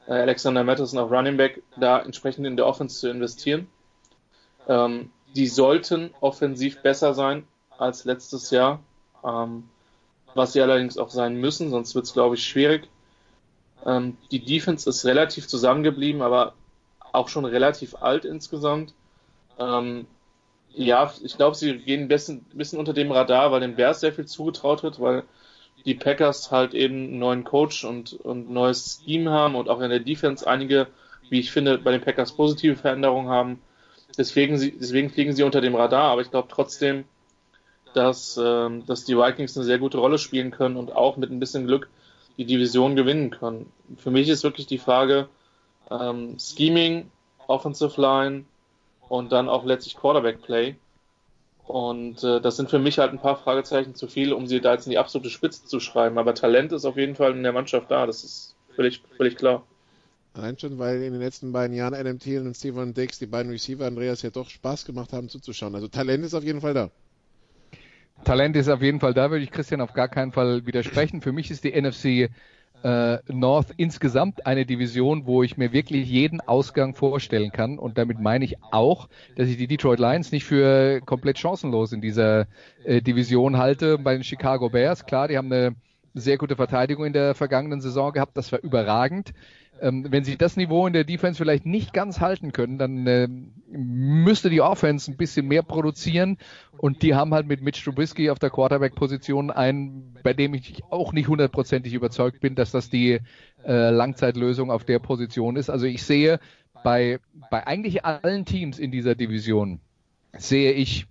[0.07, 3.67] äh, Alexander Madison auf Running Back da entsprechend in der Offense zu investieren.
[4.67, 8.81] Ähm, die sollten offensiv besser sein als letztes Jahr.
[9.23, 9.69] Ähm,
[10.33, 12.89] was sie allerdings auch sein müssen, sonst wird es, glaube ich, schwierig.
[13.85, 16.53] Ähm, die Defense ist relativ zusammengeblieben, aber
[17.16, 18.93] auch schon relativ alt insgesamt.
[19.59, 20.07] Ähm,
[20.74, 24.13] ja, ich glaube, sie gehen ein bisschen, bisschen unter dem Radar, weil den Bears sehr
[24.13, 25.24] viel zugetraut wird, weil
[25.86, 29.89] die Packers halt eben einen neuen Coach und, und neues Scheme haben und auch in
[29.89, 30.88] der Defense einige,
[31.30, 33.61] wie ich finde, bei den Packers positive Veränderungen haben.
[34.18, 37.05] Deswegen, deswegen fliegen sie unter dem Radar, aber ich glaube trotzdem,
[37.93, 41.39] dass, ähm, dass die Vikings eine sehr gute Rolle spielen können und auch mit ein
[41.39, 41.89] bisschen Glück
[42.38, 43.72] die Division gewinnen können.
[43.97, 45.30] Für mich ist wirklich die Frage
[45.91, 47.11] ähm, Scheming,
[47.47, 48.45] Offensive Line
[49.07, 50.75] und dann auch letztlich Quarterback Play.
[51.67, 54.73] Und äh, das sind für mich halt ein paar Fragezeichen zu viel, um sie da
[54.73, 56.17] jetzt in die absolute Spitze zu schreiben.
[56.17, 59.63] Aber Talent ist auf jeden Fall in der Mannschaft da, das ist völlig, völlig klar.
[60.36, 63.51] Allein schon, weil in den letzten beiden Jahren Adam Thielen und Stephen Dix, die beiden
[63.51, 65.73] Receiver Andreas, ja doch Spaß gemacht haben zuzuschauen.
[65.75, 66.91] Also Talent ist auf jeden Fall da.
[68.25, 71.21] Talent ist auf jeden Fall da, würde ich Christian auf gar keinen Fall widersprechen.
[71.21, 72.29] Für mich ist die NFC
[72.84, 77.80] äh, North insgesamt eine Division, wo ich mir wirklich jeden Ausgang vorstellen kann.
[77.80, 82.01] Und damit meine ich auch, dass ich die Detroit Lions nicht für komplett chancenlos in
[82.01, 82.47] dieser
[82.84, 83.97] äh, Division halte.
[83.97, 85.76] Bei den Chicago Bears, klar, die haben eine
[86.13, 88.38] sehr gute Verteidigung in der vergangenen Saison gehabt.
[88.38, 89.34] Das war überragend.
[89.82, 93.28] Ähm, wenn sie das Niveau in der Defense vielleicht nicht ganz halten können, dann äh,
[93.69, 96.38] müsste die Offense ein bisschen mehr produzieren.
[96.78, 101.13] Und die haben halt mit Mitch Trubisky auf der Quarterback-Position einen, bei dem ich auch
[101.13, 103.19] nicht hundertprozentig überzeugt bin, dass das die
[103.65, 105.69] äh, Langzeitlösung auf der Position ist.
[105.69, 106.39] Also ich sehe
[106.84, 107.19] bei,
[107.49, 109.80] bei eigentlich allen Teams in dieser Division,
[110.38, 111.07] sehe ich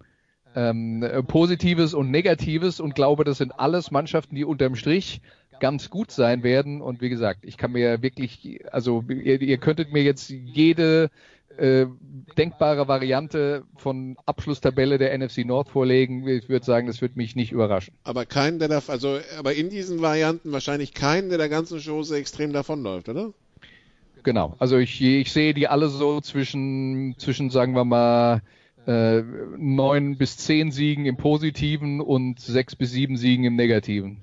[0.55, 5.21] ähm, Positives und Negatives und glaube, das sind alles Mannschaften, die unterm Strich
[5.61, 6.81] ganz gut sein werden.
[6.81, 11.11] Und wie gesagt, ich kann mir wirklich, also ihr, ihr könntet mir jetzt jede
[11.57, 11.87] äh,
[12.37, 16.27] denkbare Variante von Abschlusstabelle der NFC Nord vorlegen.
[16.27, 17.95] Ich würde sagen, das wird mich nicht überraschen.
[18.03, 22.17] Aber keinen, der da, also, aber in diesen Varianten wahrscheinlich keinen, der der ganzen Chose
[22.17, 23.33] extrem davonläuft, oder?
[24.25, 24.57] Genau.
[24.59, 28.43] Also ich, ich sehe die alle so zwischen, zwischen, sagen wir mal,
[28.87, 29.23] äh,
[29.57, 34.19] neun bis zehn Siegen im Positiven und sechs bis sieben Siegen im Negativen.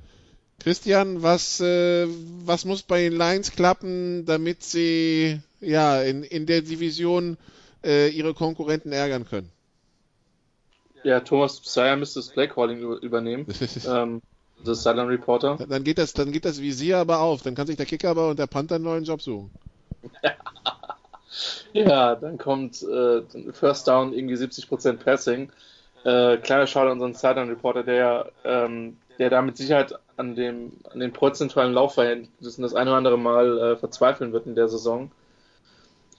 [0.62, 2.08] Christian, was, äh,
[2.46, 7.38] was muss bei den Lions klappen, damit sie ja in, in der Division
[7.84, 9.50] äh, ihre Konkurrenten ärgern können?
[11.04, 13.48] Ja, Thomas Psayer müsste das Playcalling übernehmen.
[13.88, 14.22] ähm,
[14.64, 15.58] das Sideline Reporter.
[15.68, 17.42] Dann geht das, dann geht das Visier aber auf.
[17.42, 19.50] Dann kann sich der Kicker aber und der Panther einen neuen Job suchen.
[21.74, 25.52] ja, dann kommt äh, First Down irgendwie 70% Passing.
[26.04, 30.74] Äh, kleiner Schade an unseren Sideline Reporter, der, ähm, der da mit Sicherheit an, dem,
[30.92, 35.12] an den prozentualen Laufverhältnissen das eine oder andere Mal äh, verzweifeln wird in der Saison.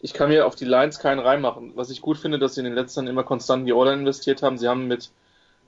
[0.00, 1.72] Ich kann mir auf die Lines keinen reinmachen.
[1.76, 3.92] Was ich gut finde, dass sie in den letzten Jahren immer konstant in die Order
[3.92, 4.58] investiert haben.
[4.58, 5.10] Sie haben mit,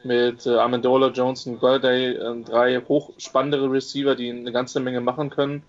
[0.03, 5.62] mit äh, Amendola, Johnson, Golladay äh, drei hochspannendere Receiver, die eine ganze Menge machen können.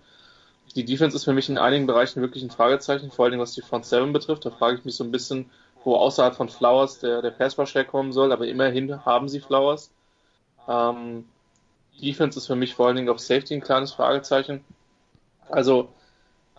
[0.74, 3.62] Die Defense ist für mich in einigen Bereichen wirklich ein Fragezeichen, vor allem was die
[3.62, 4.44] Front 7 betrifft.
[4.44, 5.48] Da frage ich mich so ein bisschen,
[5.84, 9.90] wo außerhalb von Flowers der, der Pass herkommen soll, aber immerhin haben sie Flowers.
[10.68, 11.24] Ähm,
[12.00, 14.64] Defense ist für mich vor allen Dingen auf Safety ein kleines Fragezeichen.
[15.48, 15.88] Also,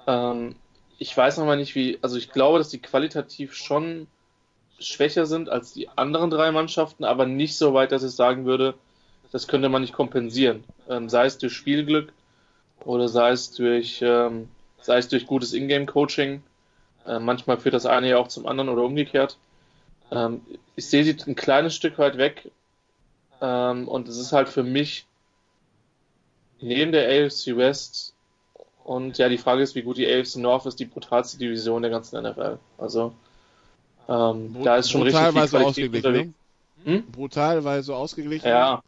[0.08, 0.56] ähm,
[1.00, 4.08] ich weiß noch mal nicht, wie, also ich glaube, dass die qualitativ schon
[4.80, 8.76] schwächer sind als die anderen drei Mannschaften, aber nicht so weit, dass ich sagen würde,
[9.32, 10.64] das könnte man nicht kompensieren.
[10.90, 12.14] Ähm, sei es durch Spielglück
[12.86, 14.50] oder sei es durch, ähm,
[14.82, 16.42] sei es durch gutes Ingame-Coaching.
[17.06, 19.38] Äh, manchmal führt das eine ja auch zum anderen oder umgekehrt.
[20.12, 20.42] Ähm,
[20.76, 22.52] ich sehe sie ein kleines Stück weit weg
[23.42, 25.07] ähm, und es ist halt für mich
[26.62, 28.14] neben der AFC West
[28.84, 31.92] und ja, die Frage ist, wie gut die AFC North ist, die brutalste Division der
[31.92, 32.58] ganzen NFL.
[32.78, 33.14] Also
[34.08, 36.30] ähm, Brut da ist schon richtig viel Qualität unterwegs.
[36.86, 36.94] Ne?
[36.94, 37.12] Hm?
[37.12, 38.48] Brutal, weil so ausgeglichen.
[38.48, 38.82] Ja,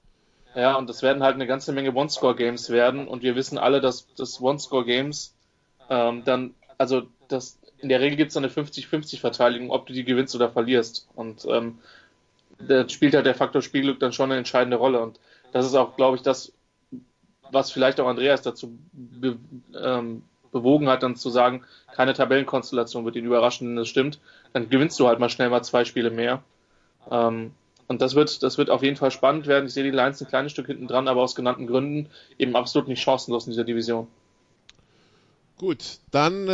[0.55, 4.07] ja, und das werden halt eine ganze Menge One-Score-Games werden und wir wissen alle, dass
[4.15, 5.33] das One-Score-Games
[5.89, 10.35] ähm, dann, also das in der Regel gibt es eine 50-50-Verteidigung, ob du die gewinnst
[10.35, 11.07] oder verlierst.
[11.15, 11.79] Und ähm,
[12.59, 14.99] da spielt halt der Faktor Spielglück dann schon eine entscheidende Rolle.
[15.01, 15.19] Und
[15.53, 16.51] das ist auch, glaube ich, das,
[17.51, 19.37] was vielleicht auch Andreas dazu be,
[19.75, 24.19] ähm, bewogen hat, dann zu sagen, keine Tabellenkonstellation wird ihn überraschen, wenn das stimmt.
[24.53, 26.41] Dann gewinnst du halt mal schnell mal zwei Spiele mehr.
[27.11, 27.51] Ähm,
[27.87, 29.65] und das wird, das wird auf jeden Fall spannend werden.
[29.65, 32.87] Ich sehe die Lions ein kleines Stück hinten dran, aber aus genannten Gründen eben absolut
[32.87, 34.07] nicht chancenlos in dieser Division.
[35.59, 36.51] Gut, dann äh,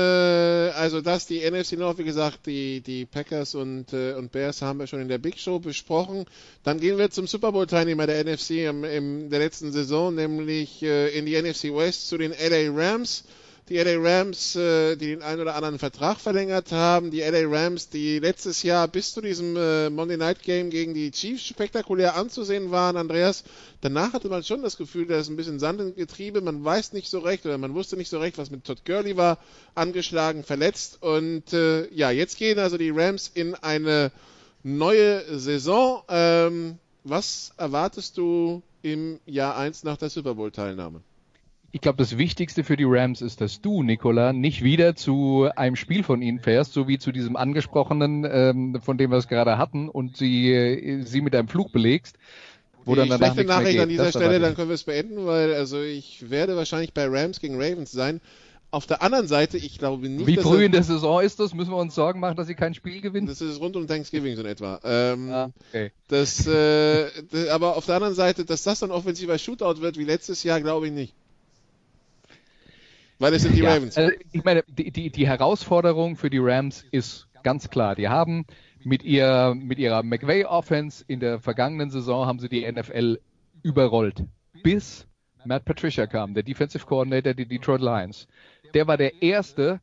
[0.74, 4.80] also das die NFC North, wie gesagt, die die Packers und äh, und Bears haben
[4.80, 6.26] wir schon in der Big Show besprochen.
[6.64, 11.16] Dann gehen wir zum Super Bowl Teilnehmer der NFC im der letzten Saison, nämlich äh,
[11.16, 13.26] in die NFC West zu den LA Rams
[13.70, 17.90] die LA Rams, äh, die den einen oder anderen Vertrag verlängert haben, die LA Rams,
[17.90, 22.70] die letztes Jahr bis zu diesem äh, Monday Night Game gegen die Chiefs spektakulär anzusehen
[22.70, 23.44] waren, Andreas.
[23.82, 26.94] Danach hatte man schon das Gefühl, da ist ein bisschen Sand im Getriebe, man weiß
[26.94, 29.40] nicht so recht oder man wusste nicht so recht, was mit Todd Gurley war,
[29.74, 34.12] angeschlagen, verletzt und äh, ja, jetzt gehen also die Rams in eine
[34.62, 36.04] neue Saison.
[36.08, 41.02] Ähm, was erwartest du im Jahr 1 nach der Super Bowl Teilnahme?
[41.76, 45.76] Ich glaube, das Wichtigste für die Rams ist, dass du, Nicola, nicht wieder zu einem
[45.76, 49.58] Spiel von ihnen fährst, so wie zu diesem angesprochenen, ähm, von dem wir es gerade
[49.58, 52.16] hatten, und sie, äh, sie mit einem Flug belegst.
[52.86, 55.54] Wo die dann schlechte Nachricht an dieser das Stelle, dann können wir es beenden, weil
[55.54, 58.22] also ich werde wahrscheinlich bei Rams gegen Ravens sein.
[58.72, 60.28] Auf der anderen Seite, ich glaube nicht.
[60.28, 61.54] Wie früh in der Saison ist das?
[61.54, 63.28] Müssen wir uns Sorgen machen, dass sie kein Spiel gewinnen?
[63.28, 64.80] Das ist rund um Thanksgiving so in etwa.
[64.86, 65.92] Ähm, ah, okay.
[66.08, 67.10] das, äh,
[67.52, 70.88] aber auf der anderen Seite, dass das dann offensiver Shootout wird wie letztes Jahr, glaube
[70.88, 71.14] ich nicht.
[73.20, 73.98] Weil es sind die ja, Ravens.
[73.98, 77.96] Also ich meine, die, die, die Herausforderung für die Rams ist ganz klar.
[77.96, 78.46] Die haben
[78.84, 83.20] mit, ihr, mit ihrer McVay-Offense in der vergangenen Saison haben sie die NFL
[83.64, 84.24] überrollt.
[84.64, 85.08] Bis
[85.46, 88.28] Matt Patricia kam, der Defensive Coordinator der Detroit Lions.
[88.74, 89.80] Der war der Erste,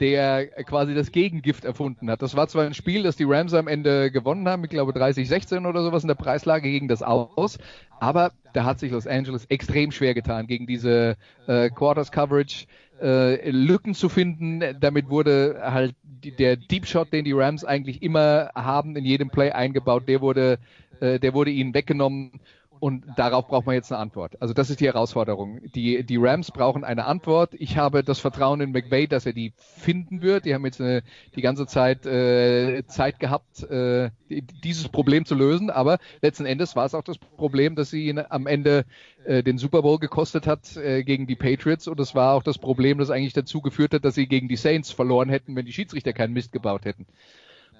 [0.00, 2.22] der quasi das Gegengift erfunden hat.
[2.22, 5.66] Das war zwar ein Spiel, das die Rams am Ende gewonnen haben, ich glaube 30-16
[5.68, 7.58] oder sowas in der Preislage gegen das aus,
[8.00, 12.66] aber da hat sich Los Angeles extrem schwer getan gegen diese äh, Quarters Coverage.
[13.00, 18.02] Äh, Lücken zu finden, damit wurde halt die, der Deep Shot, den die Rams eigentlich
[18.02, 20.58] immer haben, in jedem Play eingebaut, der wurde,
[21.00, 22.40] äh, der wurde ihnen weggenommen
[22.80, 24.40] und darauf braucht man jetzt eine Antwort.
[24.40, 25.60] Also das ist die Herausforderung.
[25.74, 27.54] Die, die Rams brauchen eine Antwort.
[27.54, 30.44] Ich habe das Vertrauen in McVay, dass er die finden wird.
[30.44, 31.02] Die haben jetzt eine,
[31.36, 35.70] die ganze Zeit äh, Zeit gehabt, äh, dieses Problem zu lösen.
[35.70, 38.84] Aber letzten Endes war es auch das Problem, dass sie ihn am Ende
[39.24, 41.88] äh, den Super Bowl gekostet hat äh, gegen die Patriots.
[41.88, 44.56] Und es war auch das Problem, das eigentlich dazu geführt hat, dass sie gegen die
[44.56, 47.06] Saints verloren hätten, wenn die Schiedsrichter keinen Mist gebaut hätten.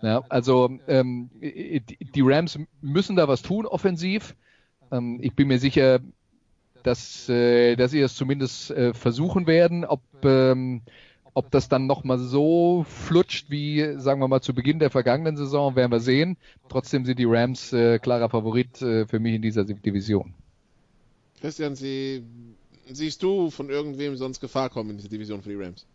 [0.03, 4.37] Ja, also ähm, die Rams müssen da was tun offensiv.
[4.91, 6.01] Ähm, ich bin mir sicher,
[6.83, 9.85] dass, äh, dass sie es zumindest äh, versuchen werden.
[9.85, 10.83] Ob, ähm,
[11.35, 15.77] ob das dann nochmal so flutscht wie, sagen wir mal, zu Beginn der vergangenen Saison,
[15.77, 16.37] werden wir sehen.
[16.69, 20.35] Trotzdem sind die Rams äh, klarer Favorit äh, für mich in dieser Division.
[21.41, 22.25] Christian, Sie,
[22.91, 25.87] siehst du von irgendwem sonst Gefahr kommen in dieser Division für die Rams?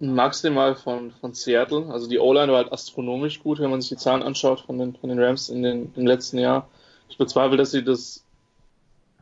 [0.00, 1.86] Maximal von, von Seattle.
[1.90, 4.94] Also die O-Line war halt astronomisch gut, wenn man sich die Zahlen anschaut von den,
[4.94, 6.68] von den Rams in den, im letzten Jahr.
[7.08, 8.24] Ich bezweifle, dass sie das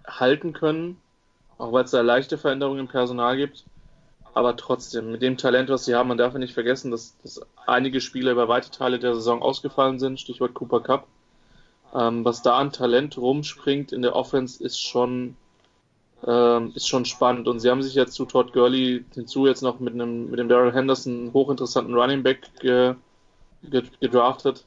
[0.06, 1.00] halten können,
[1.58, 3.64] auch weil es da leichte Veränderungen im Personal gibt.
[4.34, 7.40] Aber trotzdem, mit dem Talent, was sie haben, man darf ja nicht vergessen, dass, dass
[7.66, 11.06] einige Spieler über weite Teile der Saison ausgefallen sind, Stichwort Cooper Cup.
[11.94, 15.36] Ähm, was da an Talent rumspringt in der Offense ist schon,
[16.26, 17.48] ähm, ist schon spannend.
[17.48, 20.50] Und sie haben sich jetzt zu Todd Gurley hinzu jetzt noch mit einem, mit dem
[20.50, 22.94] Daryl Henderson hochinteressanten Running Back ge,
[23.62, 24.66] ge, gedraftet.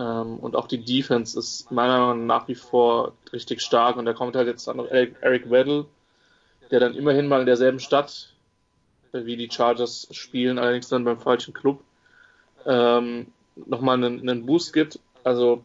[0.00, 3.96] Ähm, und auch die Defense ist meiner Meinung nach nach wie vor richtig stark.
[3.96, 5.86] Und da kommt halt jetzt dann noch Eric, Weddle,
[6.70, 8.32] der dann immerhin mal in derselben Stadt
[9.12, 11.82] wie die Chargers spielen, allerdings dann beim falschen Club,
[12.64, 13.26] ähm,
[13.56, 15.00] nochmal einen, einen Boost gibt.
[15.24, 15.64] Also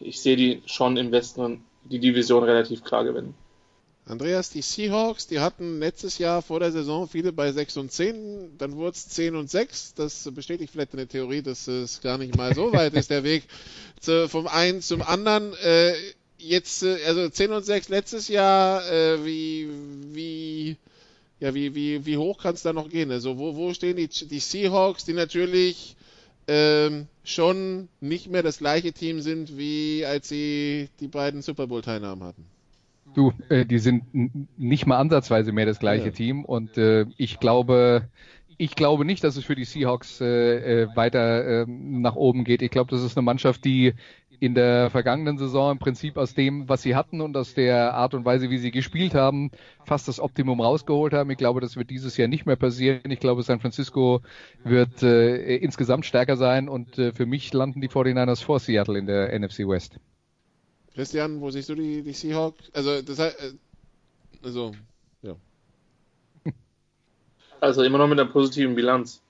[0.00, 3.34] ich sehe die schon im Westen die Division relativ klar gewinnen.
[4.04, 8.58] Andreas, die Seahawks, die hatten letztes Jahr vor der Saison viele bei 6 und 10,
[8.58, 9.94] dann wurde es 10 und 6.
[9.94, 13.44] Das bestätigt vielleicht eine Theorie, dass es gar nicht mal so weit ist, der Weg
[14.00, 15.54] zu, vom einen zum anderen.
[15.62, 15.94] Äh,
[16.36, 19.68] jetzt, äh, also 10 und 6 letztes Jahr, äh, wie,
[20.12, 20.76] wie,
[21.38, 23.12] ja, wie, wie, wie hoch kann es da noch gehen?
[23.12, 25.94] Also wo, wo stehen die, die Seahawks, die natürlich
[26.48, 32.24] ähm, schon nicht mehr das gleiche Team sind, wie als sie die beiden Super Bowl-Teilnahmen
[32.24, 32.51] hatten?
[33.14, 34.04] Du, äh, die sind
[34.58, 36.12] nicht mal ansatzweise mehr das gleiche ja.
[36.12, 38.08] Team und äh, ich glaube,
[38.58, 42.62] ich glaube nicht, dass es für die Seahawks äh, äh, weiter äh, nach oben geht.
[42.62, 43.94] Ich glaube, das ist eine Mannschaft, die
[44.42, 48.12] in der vergangenen Saison im Prinzip aus dem, was sie hatten und aus der Art
[48.14, 49.52] und Weise, wie sie gespielt haben,
[49.84, 51.30] fast das Optimum rausgeholt haben.
[51.30, 53.10] Ich glaube, das wird dieses Jahr nicht mehr passieren.
[53.10, 54.20] Ich glaube, San Francisco
[54.64, 59.06] wird äh, insgesamt stärker sein und äh, für mich landen die 49ers vor Seattle in
[59.06, 60.00] der NFC West.
[60.94, 62.70] Christian, wo siehst du die, die Seahawks?
[62.74, 63.52] Also, das heißt, äh,
[64.44, 64.72] also,
[65.22, 65.34] ja.
[67.60, 69.22] Also immer noch mit einer positiven Bilanz.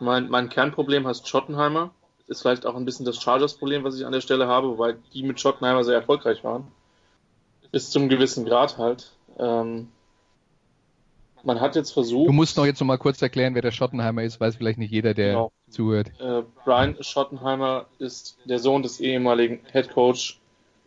[0.00, 1.92] Mein, mein Kernproblem heißt Schottenheimer.
[2.26, 5.22] ist vielleicht auch ein bisschen das Chargers-Problem, was ich an der Stelle habe, weil die
[5.22, 6.66] mit Schottenheimer sehr erfolgreich waren.
[7.70, 9.12] Bis zum gewissen Grad halt.
[9.38, 9.88] Ähm,
[11.44, 12.28] man hat jetzt versucht.
[12.28, 14.90] Du musst noch jetzt noch mal kurz erklären, wer der Schottenheimer ist, weiß vielleicht nicht
[14.90, 15.52] jeder, der genau.
[15.70, 16.10] zuhört.
[16.18, 20.40] Äh, Brian Schottenheimer ist der Sohn des ehemaligen Head Coach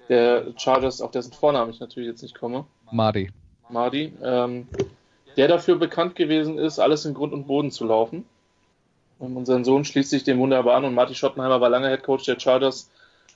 [0.10, 2.66] der Chargers, auf dessen Vornamen ich natürlich jetzt nicht komme.
[2.92, 3.32] Mardi.
[3.70, 4.68] Mardi, ähm,
[5.38, 8.26] der dafür bekannt gewesen ist, alles in Grund und Boden zu laufen.
[9.18, 12.26] Und sein Sohn schließt sich dem wunderbar an und Marty Schottenheimer war lange Head Coach
[12.26, 12.92] der Chargers,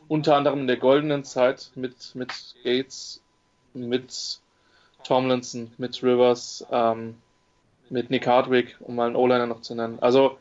[0.08, 3.22] unter anderem in der goldenen Zeit mit, mit Gates,
[3.74, 4.40] mit
[5.04, 7.16] Tomlinson, mit Rivers, ähm,
[7.90, 10.00] mit Nick Hardwick, um mal einen O-Liner noch zu nennen.
[10.02, 10.38] Also,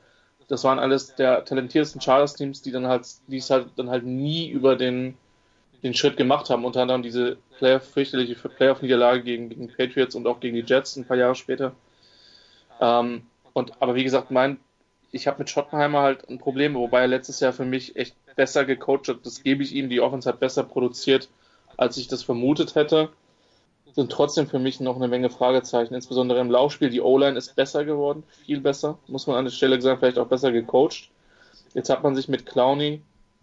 [0.49, 4.49] das waren alles der talentiertesten Chargers-Teams, die dann halt, die es halt dann halt nie
[4.49, 5.17] über den,
[5.83, 6.65] den Schritt gemacht haben.
[6.65, 11.07] Unter anderem diese Playoff, fürchterliche Playoff-Niederlage gegen, gegen Patriots und auch gegen die Jets ein
[11.07, 11.73] paar Jahre später.
[12.81, 13.23] Ähm,
[13.53, 14.59] und, aber wie gesagt, mein,
[15.11, 18.65] ich habe mit Schottenheimer halt ein Problem, wobei er letztes Jahr für mich echt besser
[18.65, 19.19] gecoacht hat.
[19.25, 19.89] Das gebe ich ihm.
[19.89, 21.29] Die Offense hat besser produziert,
[21.77, 23.11] als ich das vermutet hätte
[23.99, 26.89] sind trotzdem für mich noch eine Menge Fragezeichen, insbesondere im Laufspiel.
[26.89, 30.29] Die O-Line ist besser geworden, viel besser, muss man an der Stelle gesagt, vielleicht auch
[30.29, 31.11] besser gecoacht.
[31.75, 33.03] Jetzt hat man sich mit Clowney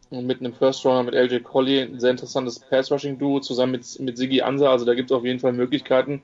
[0.09, 4.17] und mit einem First Runner, mit LJ Collier, ein sehr interessantes Pass-Rushing-Duo zusammen mit, mit
[4.17, 4.69] Siggy Ansa.
[4.69, 6.21] Also da gibt es auf jeden Fall Möglichkeiten,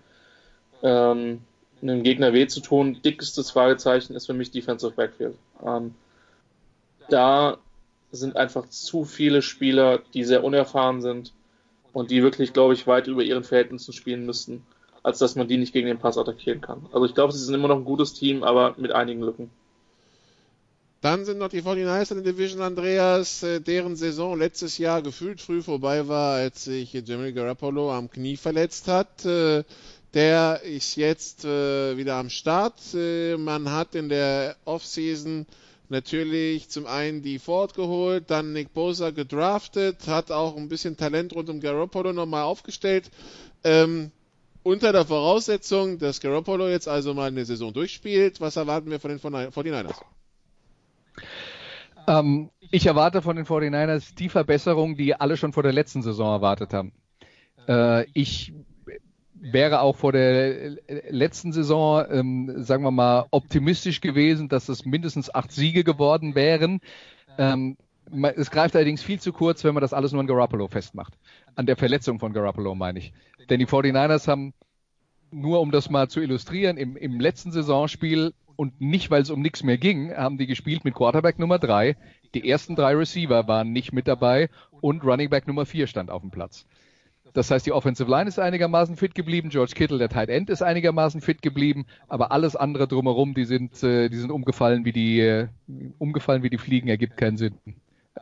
[0.84, 1.42] ähm,
[1.82, 3.02] einem Gegner weh zu tun.
[3.04, 5.36] Dickestes Fragezeichen ist für mich Defensive Backfield.
[5.66, 5.96] Ähm,
[7.10, 7.58] da
[8.12, 11.34] sind einfach zu viele Spieler, die sehr unerfahren sind
[11.94, 14.64] und die wirklich, glaube ich, weit über ihren Verhältnissen spielen müssten,
[15.04, 16.86] als dass man die nicht gegen den Pass attackieren kann.
[16.92, 19.50] Also ich glaube, sie sind immer noch ein gutes Team, aber mit einigen Lücken.
[21.02, 25.41] Dann sind noch die 49ers in der Division, Andreas, äh, deren Saison letztes Jahr gefühlt
[25.41, 29.26] früh vorbei war, als sich Jimmy Garoppolo am Knie verletzt hat.
[29.26, 29.64] Äh,
[30.14, 32.76] der ist jetzt äh, wieder am Start.
[32.93, 35.47] Man hat in der Offseason
[35.89, 41.34] natürlich zum einen die Ford geholt, dann Nick Bosa gedraftet, hat auch ein bisschen Talent
[41.34, 43.10] rund um Garoppolo nochmal aufgestellt.
[43.64, 44.12] Ähm,
[44.62, 49.10] unter der Voraussetzung, dass Garoppolo jetzt also mal eine Saison durchspielt, was erwarten wir von
[49.10, 49.95] den 49ers?
[52.07, 56.32] Ähm, ich erwarte von den 49ers die Verbesserung, die alle schon vor der letzten Saison
[56.32, 56.93] erwartet haben.
[57.68, 58.53] Äh, ich
[59.41, 60.78] wäre auch vor der
[61.09, 66.80] letzten Saison, ähm, sagen wir mal, optimistisch gewesen, dass es mindestens acht Siege geworden wären.
[67.38, 67.78] Ähm,
[68.36, 71.14] es greift allerdings viel zu kurz, wenn man das alles nur an Garoppolo festmacht.
[71.55, 73.14] An der Verletzung von Garoppolo meine ich.
[73.49, 74.53] Denn die 49ers haben,
[75.32, 79.41] nur um das mal zu illustrieren, im, im letzten Saisonspiel und nicht, weil es um
[79.41, 81.97] nichts mehr ging, haben die gespielt mit Quarterback Nummer drei.
[82.36, 84.51] Die ersten drei Receiver waren nicht mit dabei
[84.82, 86.68] und Running Back Nummer vier stand auf dem Platz.
[87.34, 90.62] Das heißt, die Offensive Line ist einigermaßen fit geblieben, George Kittle, der Tight End, ist
[90.62, 95.22] einigermaßen fit geblieben, aber alles andere drumherum, die sind, äh, die sind umgefallen wie die,
[95.22, 95.47] äh,
[95.97, 97.55] umgefallen wie die Fliegen, ergibt keinen Sinn.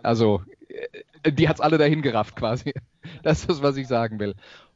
[0.03, 0.41] Also,
[1.21, 2.71] äh, die hat's alle dahin gerafft quasi.
[3.23, 4.35] Das ist, was ich sagen will.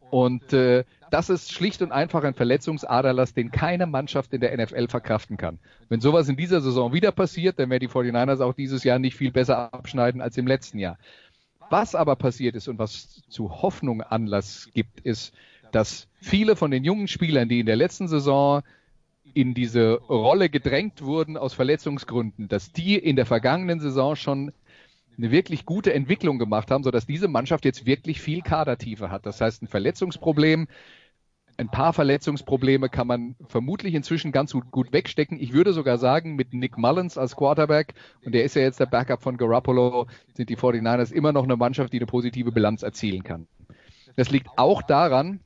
[0.09, 0.83] Und äh,
[1.13, 5.59] das ist schlicht und einfach ein Verletzungsaderlass, den keine Mannschaft in der NFL verkraften kann.
[5.87, 9.15] Wenn sowas in dieser Saison wieder passiert, dann werden die 49ers auch dieses Jahr nicht
[9.15, 10.97] viel besser abschneiden als im letzten Jahr.
[11.69, 15.35] Was aber passiert ist und was zu Hoffnung Anlass gibt, ist,
[15.71, 18.63] dass viele von den jungen Spielern, die in der letzten Saison
[19.35, 24.51] in diese Rolle gedrängt wurden aus Verletzungsgründen, dass die in der vergangenen Saison schon
[25.17, 29.27] eine wirklich gute Entwicklung gemacht haben, sodass diese Mannschaft jetzt wirklich viel Kadertiefe hat.
[29.27, 30.67] Das heißt, ein Verletzungsproblem
[31.57, 35.39] ein paar Verletzungsprobleme kann man vermutlich inzwischen ganz gut wegstecken.
[35.39, 37.93] Ich würde sogar sagen, mit Nick Mullins als Quarterback,
[38.25, 41.55] und der ist ja jetzt der Backup von Garoppolo, sind die 49ers immer noch eine
[41.55, 43.47] Mannschaft, die eine positive Bilanz erzielen kann.
[44.15, 45.39] Das liegt auch daran,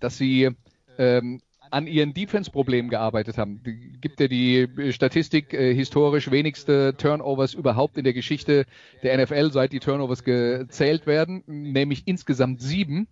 [0.00, 0.50] dass sie
[0.98, 1.40] ähm,
[1.70, 3.62] an ihren Defense-Problemen gearbeitet haben.
[4.00, 8.64] Gibt ja die Statistik äh, historisch wenigste Turnovers überhaupt in der Geschichte
[9.02, 13.08] der NFL, seit die Turnovers gezählt werden, nämlich insgesamt sieben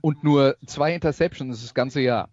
[0.00, 2.28] und nur zwei Interceptions das ganze Jahr.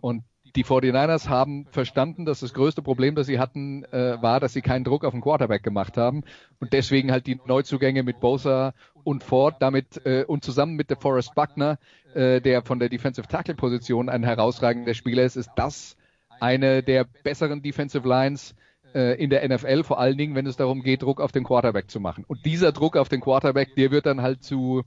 [0.00, 0.24] Und
[0.56, 4.62] die 49ers haben verstanden, dass das größte Problem, das sie hatten, äh, war, dass sie
[4.62, 6.24] keinen Druck auf den Quarterback gemacht haben
[6.58, 10.96] und deswegen halt die Neuzugänge mit Bosa und Ford damit äh, und zusammen mit der
[10.96, 11.78] Forrest Buckner,
[12.14, 15.96] äh, der von der Defensive Tackle Position ein herausragender Spieler ist, ist das
[16.40, 18.54] eine der besseren Defensive Lines
[18.94, 21.90] äh, in der NFL, vor allen Dingen, wenn es darum geht, Druck auf den Quarterback
[21.90, 22.24] zu machen.
[22.26, 24.82] Und dieser Druck auf den Quarterback, der wird dann halt zu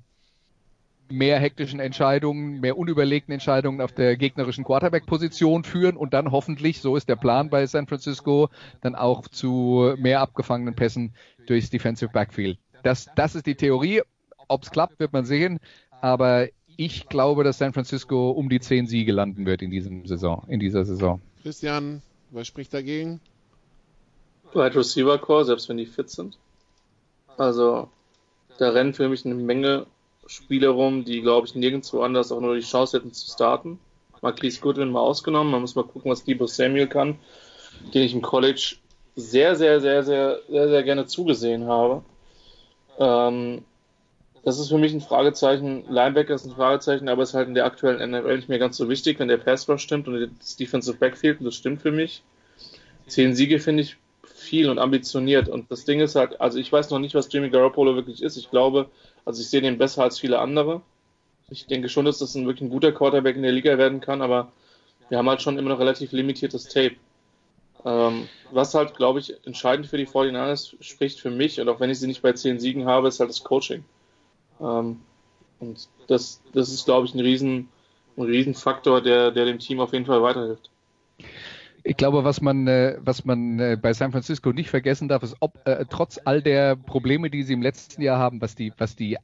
[1.11, 6.95] mehr hektischen Entscheidungen, mehr unüberlegten Entscheidungen auf der gegnerischen Quarterback-Position führen und dann hoffentlich, so
[6.95, 8.49] ist der Plan bei San Francisco,
[8.81, 11.13] dann auch zu mehr abgefangenen Pässen
[11.47, 12.57] durchs Defensive Backfield.
[12.83, 14.01] Das, das ist die Theorie.
[14.47, 15.59] Ob es klappt, wird man sehen.
[16.01, 16.47] Aber
[16.77, 20.59] ich glaube, dass San Francisco um die zehn Siege landen wird in diesem Saison, in
[20.59, 21.21] dieser Saison.
[21.43, 22.01] Christian,
[22.31, 23.21] was spricht dagegen?
[24.53, 26.37] Wide Receiver Core, selbst wenn die fit sind.
[27.37, 27.89] Also,
[28.57, 29.85] da rennen für mich eine Menge
[30.27, 33.79] Spieler rum, die, glaube ich, nirgendwo anders auch nur die Chance hätten zu starten.
[34.21, 35.51] Marquise Goodwin mal ausgenommen.
[35.51, 37.17] Man muss mal gucken, was Debo Samuel kann,
[37.93, 38.75] den ich im College
[39.15, 42.03] sehr, sehr, sehr, sehr, sehr, sehr gerne zugesehen habe.
[42.99, 43.63] Ähm,
[44.43, 45.85] das ist für mich ein Fragezeichen.
[45.89, 48.89] Linebacker ist ein Fragezeichen, aber ist halt in der aktuellen NFL nicht mehr ganz so
[48.89, 52.23] wichtig, wenn der Pass stimmt und das Defensive Backfield, und das stimmt für mich.
[53.07, 53.97] Zehn Siege finde ich
[54.51, 55.47] viel und ambitioniert.
[55.47, 58.35] Und das Ding ist halt, also ich weiß noch nicht, was Jimmy Garoppolo wirklich ist.
[58.35, 58.89] Ich glaube,
[59.23, 60.81] also ich sehe den besser als viele andere.
[61.49, 64.21] Ich denke schon, dass das ein wirklich ein guter Quarterback in der Liga werden kann,
[64.21, 64.51] aber
[65.07, 66.97] wir haben halt schon immer noch relativ limitiertes Tape.
[67.85, 71.89] Ähm, was halt, glaube ich, entscheidend für die 49ers spricht für mich, und auch wenn
[71.89, 73.85] ich sie nicht bei zehn Siegen habe, ist halt das Coaching.
[74.59, 74.99] Ähm,
[75.59, 77.69] und das, das ist, glaube ich, ein riesen,
[78.17, 78.53] ein riesen
[78.85, 80.69] der, der dem Team auf jeden Fall weiterhilft.
[81.83, 85.35] Ich glaube, was man, äh, was man äh, bei San Francisco nicht vergessen darf, ist,
[85.39, 88.95] ob äh, trotz all der Probleme, die sie im letzten Jahr haben, was die, was
[88.95, 89.17] die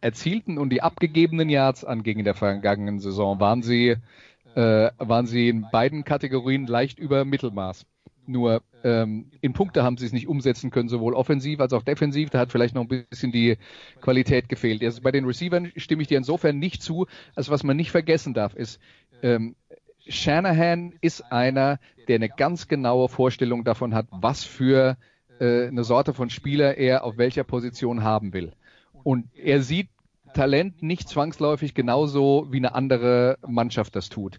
[0.00, 3.96] erzielten und die abgegebenen Yards anging in der vergangenen Saison, waren sie,
[4.54, 7.84] äh, waren sie in beiden Kategorien leicht über Mittelmaß.
[8.26, 12.28] Nur ähm, in Punkte haben sie es nicht umsetzen können, sowohl offensiv als auch defensiv.
[12.28, 13.56] Da hat vielleicht noch ein bisschen die
[14.02, 14.84] Qualität gefehlt.
[14.84, 18.34] Also bei den Receivern stimme ich dir insofern nicht zu, als was man nicht vergessen
[18.34, 18.80] darf, ist,
[19.22, 19.56] ähm,
[20.08, 21.78] Shanahan ist einer,
[22.08, 24.96] der eine ganz genaue Vorstellung davon hat, was für
[25.40, 28.52] äh, eine Sorte von Spieler er auf welcher Position haben will.
[29.04, 29.88] Und er sieht
[30.34, 34.38] Talent nicht zwangsläufig genauso wie eine andere Mannschaft das tut.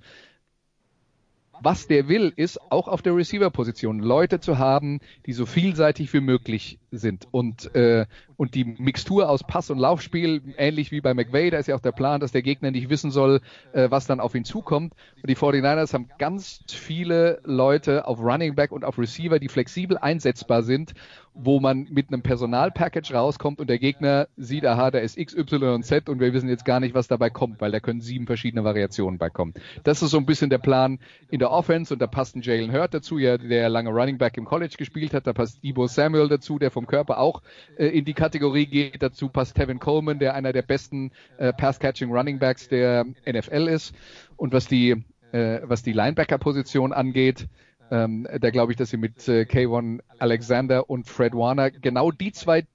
[1.62, 6.22] Was der will, ist auch auf der Receiver-Position Leute zu haben, die so vielseitig wie
[6.22, 7.28] möglich sind.
[7.32, 8.06] Und, äh,
[8.38, 11.82] und die Mixtur aus Pass- und Laufspiel, ähnlich wie bei McVay, da ist ja auch
[11.82, 13.42] der Plan, dass der Gegner nicht wissen soll,
[13.74, 14.94] äh, was dann auf ihn zukommt.
[15.22, 19.98] Und die 49ers haben ganz viele Leute auf Running Back und auf Receiver, die flexibel
[19.98, 20.94] einsetzbar sind
[21.34, 25.74] wo man mit einem Personalpackage rauskommt und der Gegner sieht, aha, da ist X, Y
[25.74, 28.26] und Z und wir wissen jetzt gar nicht, was dabei kommt, weil da können sieben
[28.26, 29.54] verschiedene Variationen bei kommen.
[29.84, 31.00] Das ist so ein bisschen der Plan
[31.30, 34.38] in der Offense und da passt ein Jalen Hurt dazu, ja, der lange Running Back
[34.38, 37.42] im College gespielt hat, da passt Debo Samuel dazu, der vom Körper auch
[37.78, 42.12] äh, in die Kategorie geht, dazu passt Tevin Coleman, der einer der besten äh, Pass-Catching
[42.12, 43.94] Running Backs der NFL ist.
[44.36, 47.48] Und was die äh, was die Linebacker-Position angeht,
[47.92, 52.32] ähm, da glaube ich, dass sie mit äh, K1 Alexander und Fred Warner genau die
[52.32, 52.66] zwei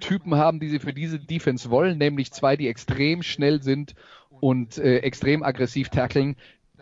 [0.00, 3.94] Typen haben, die sie für diese Defense wollen, nämlich zwei, die extrem schnell sind
[4.40, 6.36] und äh, extrem aggressiv tackeln.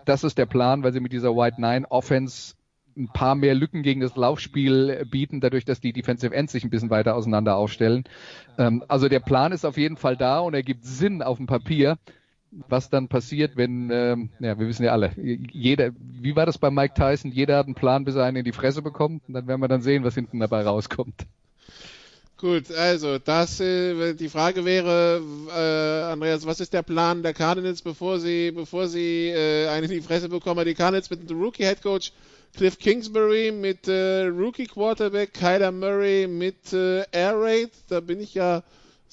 [0.05, 2.55] Das ist der Plan, weil sie mit dieser White Nine Offense
[2.97, 6.71] ein paar mehr Lücken gegen das Laufspiel bieten, dadurch, dass die Defensive Ends sich ein
[6.71, 8.05] bisschen weiter auseinander aufstellen.
[8.59, 11.47] Ähm, also der Plan ist auf jeden Fall da und er gibt Sinn auf dem
[11.47, 11.99] Papier
[12.69, 16.71] was dann passiert, wenn, ähm, ja, wir wissen ja alle, jeder, wie war das bei
[16.71, 17.33] Mike Tyson?
[17.33, 19.69] Jeder hat einen Plan, bis er einen in die Fresse bekommt und dann werden wir
[19.69, 21.27] dann sehen, was hinten dabei rauskommt.
[22.37, 27.81] Gut, also das, äh, die Frage wäre, äh, Andreas, was ist der Plan der Cardinals,
[27.81, 30.65] bevor sie, bevor sie äh, einen in die Fresse bekommen?
[30.67, 32.13] Die Cardinals mit dem Rookie Head Coach
[32.57, 37.71] Cliff Kingsbury, mit äh, Rookie Quarterback Kyler Murray, mit äh, Air Raid.
[37.89, 38.63] Da bin ich ja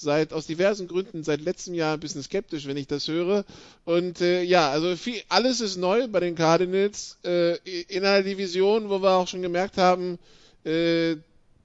[0.02, 3.46] seit aus diversen Gründen seit letztem Jahr ein bisschen skeptisch, wenn ich das höre.
[3.86, 8.90] Und äh, ja, also viel, alles ist neu bei den Cardinals äh, in einer Division,
[8.90, 10.20] wo wir auch schon gemerkt haben,
[10.64, 11.16] äh,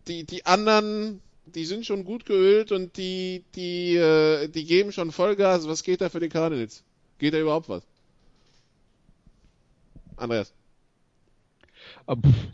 [0.06, 5.12] die die anderen, die sind schon gut geölt und die die äh, die geben schon
[5.12, 5.66] Vollgas.
[5.66, 6.82] Was geht da für die Cardinals?
[7.18, 7.82] Geht da überhaupt was?
[10.16, 10.52] Andreas.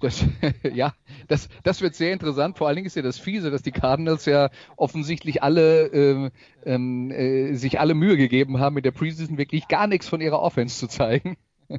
[0.01, 0.25] Das,
[0.73, 0.95] ja,
[1.29, 2.57] das, das wird sehr interessant.
[2.57, 6.31] Vor allen Dingen ist ja das Fiese, dass die Cardinals ja offensichtlich alle ähm,
[6.65, 10.41] ähm, äh, sich alle Mühe gegeben haben, in der Preseason wirklich gar nichts von ihrer
[10.41, 11.37] Offense zu zeigen.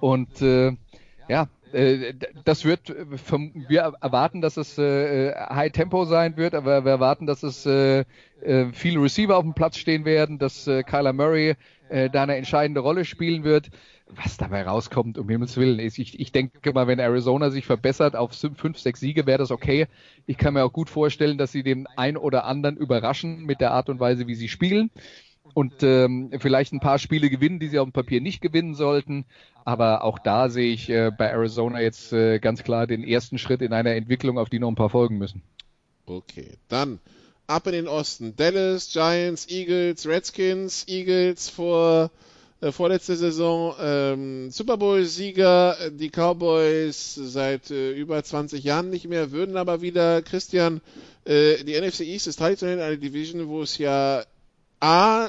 [0.00, 0.72] Und äh,
[1.28, 6.92] ja, äh, das wird, wir erwarten, dass es äh, High Tempo sein wird, aber wir
[6.92, 8.04] erwarten, dass es äh,
[8.42, 11.56] äh, viele Receiver auf dem Platz stehen werden, dass äh, Kyler Murray
[11.88, 13.70] äh, da eine entscheidende Rolle spielen wird
[14.08, 15.78] was dabei rauskommt, um Himmels Willen.
[15.78, 15.98] ist.
[15.98, 19.88] Ich, ich denke mal, wenn Arizona sich verbessert auf fünf, sechs Siege, wäre das okay.
[20.26, 23.72] Ich kann mir auch gut vorstellen, dass sie den ein oder anderen überraschen mit der
[23.72, 24.90] Art und Weise, wie sie spielen.
[25.54, 29.24] Und ähm, vielleicht ein paar Spiele gewinnen, die sie auf dem Papier nicht gewinnen sollten.
[29.64, 33.62] Aber auch da sehe ich äh, bei Arizona jetzt äh, ganz klar den ersten Schritt
[33.62, 35.42] in einer Entwicklung, auf die noch ein paar folgen müssen.
[36.04, 37.00] Okay, dann
[37.46, 38.34] ab in den Osten.
[38.36, 42.10] Dallas, Giants, Eagles, Redskins, Eagles vor
[42.60, 49.06] äh, vorletzte Saison ähm, Super Bowl-Sieger, äh, die Cowboys seit äh, über 20 Jahren nicht
[49.06, 50.80] mehr, würden aber wieder, Christian,
[51.24, 54.24] äh, die NFC East ist traditionell eine Division, wo es ja
[54.80, 55.28] A,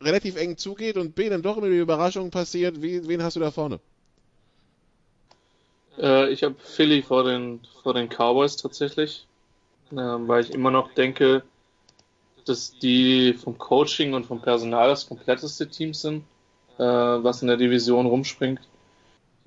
[0.00, 2.82] relativ eng zugeht und B, dann doch immer die Überraschung passiert.
[2.82, 3.80] Wie, wen hast du da vorne?
[5.98, 9.26] Äh, ich habe Philly vor den, vor den Cowboys tatsächlich.
[9.92, 11.42] ähm, weil ich immer noch denke,
[12.46, 16.24] dass die vom Coaching und vom Personal das kompletteste Team sind,
[16.78, 18.60] äh, was in der Division rumspringt.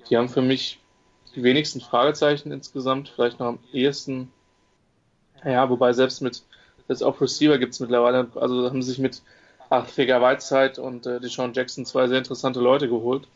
[0.08, 0.78] Die haben für mich
[1.34, 4.30] die wenigsten Fragezeichen insgesamt, vielleicht noch am ehesten.
[5.44, 6.42] Ja, wobei selbst mit,
[6.86, 9.22] selbst auf Receiver gibt es mittlerweile, also haben sich mit
[9.70, 13.28] ach, Figer Whiteside und äh, Deshaun Jackson zwei sehr interessante Leute geholt.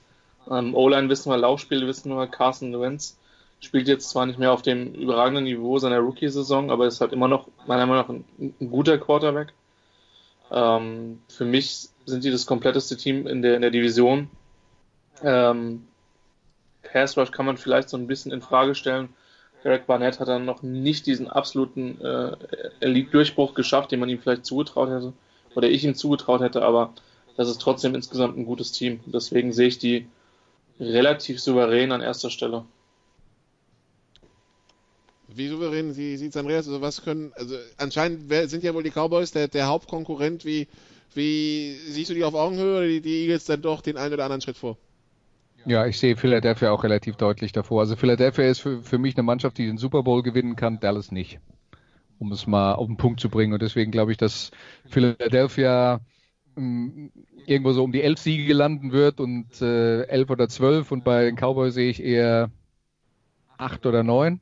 [0.51, 3.17] Ähm, O-Line wissen wir, Laufspiel wissen wir, Carson Wentz
[3.65, 7.29] spielt jetzt zwar nicht mehr auf dem überragenden Niveau seiner Rookie-Saison, aber ist halt immer
[7.29, 9.53] noch, meiner Meinung nach, ein, ein guter Quarterback.
[10.51, 14.31] Ähm, für mich sind die das kompletteste Team in der, in der Division.
[15.23, 15.87] Ähm,
[16.83, 19.09] Pass Rush kann man vielleicht so ein bisschen in Frage stellen.
[19.65, 22.37] Eric Barnett hat dann noch nicht diesen absoluten äh,
[22.81, 25.15] Elite-Durchbruch geschafft, den man ihm vielleicht zugetraut hätte
[25.55, 26.93] oder ich ihm zugetraut hätte, aber
[27.37, 29.01] das ist trotzdem insgesamt ein gutes Team.
[29.07, 30.07] Deswegen sehe ich die
[30.79, 32.65] relativ souverän an erster Stelle.
[35.37, 36.66] Wie souverän sieht es Andreas?
[36.66, 40.45] Also was können, also anscheinend sind ja wohl die Cowboys der, der Hauptkonkurrent.
[40.45, 40.68] Wie,
[41.14, 44.24] wie siehst du die auf Augenhöhe oder die, die Eagles dann doch den einen oder
[44.24, 44.78] anderen Schritt vor?
[45.66, 47.80] Ja, ich sehe Philadelphia auch relativ deutlich davor.
[47.80, 51.11] Also Philadelphia ist für, für mich eine Mannschaft, die den Super Bowl gewinnen kann, Dallas
[51.11, 51.41] nicht.
[52.18, 53.53] Um es mal auf den Punkt zu bringen.
[53.55, 54.51] Und deswegen glaube ich, dass
[54.87, 56.01] Philadelphia
[56.57, 57.11] ähm,
[57.47, 61.24] irgendwo so um die elf Siege landen wird und äh, elf oder zwölf und bei
[61.24, 62.51] den Cowboys sehe ich eher
[63.57, 64.41] acht oder neun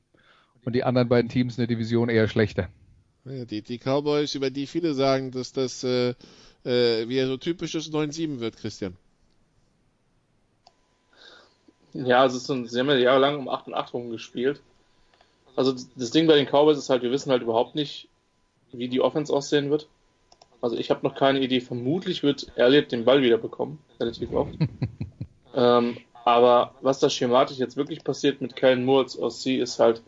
[0.65, 2.69] und die anderen beiden Teams in der Division eher schlechter.
[3.25, 6.15] Ja, die, die Cowboys, über die viele sagen, dass das äh,
[6.65, 8.97] äh, wieder so typisches 9-7 wird, Christian.
[11.93, 14.61] Ja, also es sind, sie haben ja jahrelang um 8 und 8 rumgespielt.
[15.55, 18.09] Also das Ding bei den Cowboys ist halt, wir wissen halt überhaupt nicht,
[18.73, 19.89] wie die Offense aussehen wird.
[20.63, 21.61] Also ich habe noch keine Idee.
[21.61, 24.55] Vermutlich wird Elliott den Ball wieder bekommen, relativ oft.
[25.55, 30.03] ähm, aber was da schematisch jetzt wirklich passiert mit Kellen Moore als OC ist halt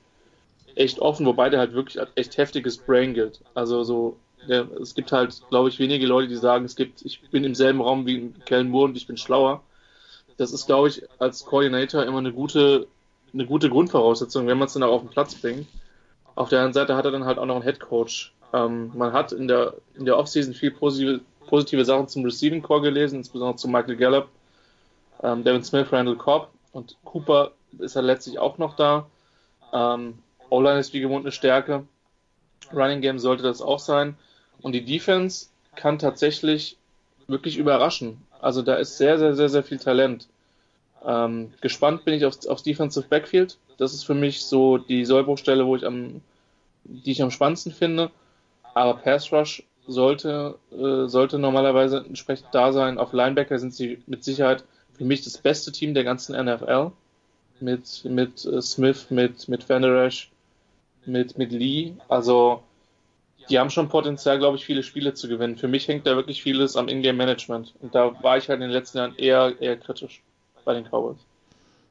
[0.77, 3.41] echt offen, wobei der halt wirklich echt heftiges Brain gilt.
[3.55, 4.17] Also so,
[4.49, 7.55] der, es gibt halt, glaube ich, wenige Leute, die sagen, es gibt, ich bin im
[7.55, 9.63] selben Raum wie Kellen Moore und ich bin schlauer.
[10.37, 12.87] Das ist, glaube ich, als Coordinator immer eine gute,
[13.33, 15.67] eine gute Grundvoraussetzung, wenn man es dann auch auf den Platz bringt.
[16.35, 19.13] Auf der anderen Seite hat er dann halt auch noch einen Head Coach, ähm, man
[19.13, 23.57] hat in der, in der Offseason viel positive, positive Sachen zum Receiving Core gelesen, insbesondere
[23.57, 24.29] zu Michael Gallup,
[25.25, 27.51] ähm, Devin Smith, Randall Cobb und Cooper
[27.81, 29.07] ist ja letztlich auch noch da.
[29.73, 30.19] Ähm,
[30.55, 31.85] O-Line ist wie gewohnt eine Stärke.
[32.73, 34.17] Running Game sollte das auch sein.
[34.63, 35.47] Und die Defense
[35.77, 36.79] kann tatsächlich
[37.27, 38.23] wirklich überraschen.
[38.41, 40.29] Also da ist sehr, sehr, sehr, sehr viel Talent.
[41.05, 43.59] Ähm, gespannt bin ich aufs, aufs Defensive Backfield.
[43.79, 46.21] Das ist für mich so die Sollbruchstelle, wo ich am,
[46.85, 48.11] die ich am spannendsten finde.
[48.75, 52.99] Aber Pass Rush sollte, äh, sollte normalerweise entsprechend da sein.
[52.99, 56.93] Auf Linebacker sind sie mit Sicherheit für mich das beste Team der ganzen NFL.
[57.61, 60.11] Mit, mit äh, Smith, mit, mit Van Der
[61.07, 61.95] mit, mit Lee.
[62.09, 62.63] Also,
[63.49, 65.57] die haben schon Potenzial, glaube ich, viele Spiele zu gewinnen.
[65.57, 67.75] Für mich hängt da wirklich vieles am Ingame-Management.
[67.81, 70.23] Und da war ich halt in den letzten Jahren eher, eher kritisch
[70.65, 71.19] bei den Cowboys.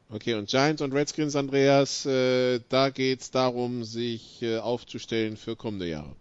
[0.10, 5.56] Okay, und Giants und Redskins, Andreas, äh, da geht es darum, sich äh, aufzustellen für
[5.56, 6.16] kommende Jahre.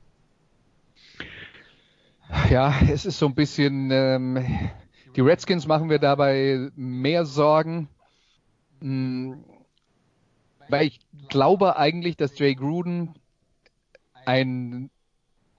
[2.51, 4.43] Ja, es ist so ein bisschen, ähm,
[5.15, 7.89] die Redskins machen wir dabei mehr Sorgen,
[8.81, 9.45] mh, hm,
[10.73, 13.15] weil ich glaube eigentlich, dass Jay Gruden
[14.25, 14.91] ein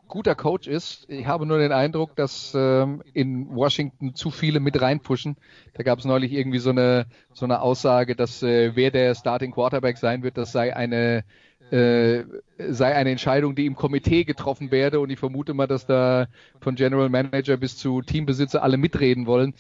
[0.08, 1.06] guter Coach ist.
[1.10, 5.38] Ich habe nur den Eindruck, dass ähm, in Washington zu viele mit reinpushen.
[5.74, 9.52] Da gab es neulich irgendwie so eine so eine Aussage, dass äh, wer der Starting
[9.52, 11.24] Quarterback sein wird, das sei eine
[11.72, 12.24] äh,
[12.70, 15.00] sei eine Entscheidung, die im Komitee getroffen werde.
[15.00, 16.28] Und ich vermute mal, dass da
[16.60, 19.54] von General Manager bis zu Teambesitzer alle mitreden wollen.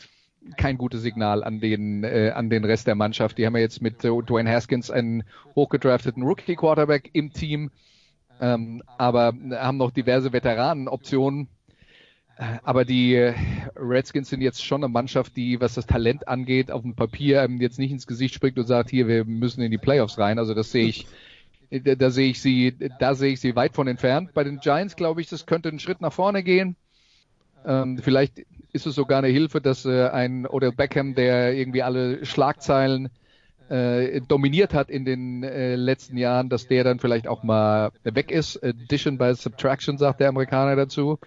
[0.57, 3.37] Kein gutes Signal an den, äh, an den Rest der Mannschaft.
[3.37, 5.23] Die haben ja jetzt mit äh, Dwayne Haskins einen
[5.55, 7.71] hochgedrafteten Rookie-Quarterback im Team,
[8.41, 11.47] ähm, aber haben noch diverse Veteranenoptionen.
[12.37, 13.15] Äh, aber die
[13.75, 17.79] Redskins sind jetzt schon eine Mannschaft, die, was das Talent angeht, auf dem Papier jetzt
[17.79, 20.39] nicht ins Gesicht springt und sagt, hier, wir müssen in die Playoffs rein.
[20.39, 21.07] Also das sehe ich
[21.81, 24.33] da, da sehe ich sie, da sehe ich sie weit von entfernt.
[24.33, 26.75] Bei den Giants glaube ich, das könnte einen Schritt nach vorne gehen.
[27.65, 28.43] Ähm, vielleicht
[28.73, 33.09] ist es sogar eine Hilfe, dass äh, ein Odell Beckham, der irgendwie alle Schlagzeilen
[33.69, 38.31] äh, dominiert hat in den äh, letzten Jahren, dass der dann vielleicht auch mal weg
[38.31, 38.61] ist.
[38.63, 41.19] Addition by Subtraction sagt der Amerikaner dazu.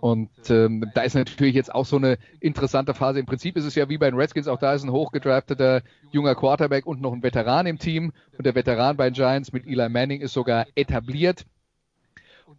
[0.00, 3.18] Und ähm, da ist natürlich jetzt auch so eine interessante Phase.
[3.18, 6.34] Im Prinzip ist es ja wie bei den Redskins, auch da ist ein hochgedrafteter junger
[6.34, 8.12] Quarterback und noch ein Veteran im Team.
[8.36, 11.44] Und der Veteran bei den Giants mit Eli Manning ist sogar etabliert.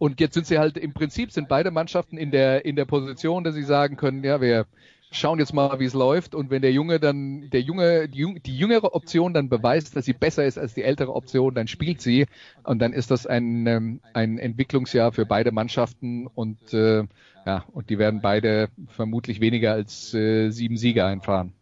[0.00, 3.44] Und jetzt sind sie halt im Prinzip sind beide Mannschaften in der in der Position,
[3.44, 4.64] dass sie sagen können, ja, wir
[5.10, 6.34] schauen jetzt mal, wie es läuft.
[6.34, 10.14] Und wenn der Junge dann, der Junge, die, die, jüngere Option dann beweist, dass sie
[10.14, 12.24] besser ist als die ältere Option, dann spielt sie.
[12.62, 17.04] Und dann ist das ein, ähm, ein Entwicklungsjahr für beide Mannschaften und äh,
[17.44, 21.52] ja, und die werden beide vermutlich weniger als äh, sieben Siege einfahren.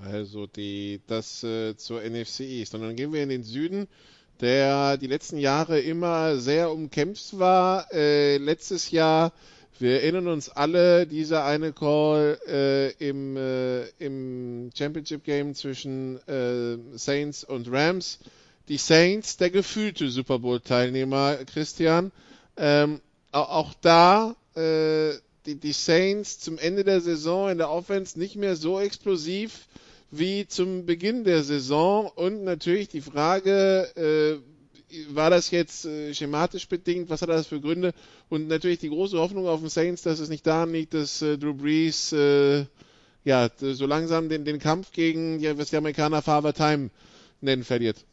[0.00, 2.74] Also die, das äh, zur NFC East.
[2.74, 3.86] Und dann gehen wir in den Süden,
[4.40, 7.92] der die letzten Jahre immer sehr umkämpft war.
[7.92, 9.32] Äh, letztes Jahr
[9.80, 16.76] wir erinnern uns alle, dieser eine Call äh, im, äh, im Championship Game zwischen äh,
[16.98, 18.18] Saints und Rams.
[18.68, 22.12] Die Saints, der gefühlte Super Bowl-Teilnehmer, Christian.
[22.58, 23.00] Ähm,
[23.32, 25.12] auch da äh,
[25.46, 29.66] die, die Saints zum Ende der Saison in der Offense nicht mehr so explosiv
[30.10, 36.68] wie zum Beginn der Saison und natürlich die Frage, äh, war das jetzt äh, schematisch
[36.68, 37.10] bedingt?
[37.10, 37.92] Was hat das für Gründe?
[38.28, 41.38] Und natürlich die große Hoffnung auf den Saints, dass es nicht daran liegt, dass äh,
[41.38, 42.66] Drew Brees äh,
[43.24, 46.90] ja so langsam den, den Kampf gegen, ja, was die Amerikaner Father Time
[47.40, 48.04] nennen, verliert.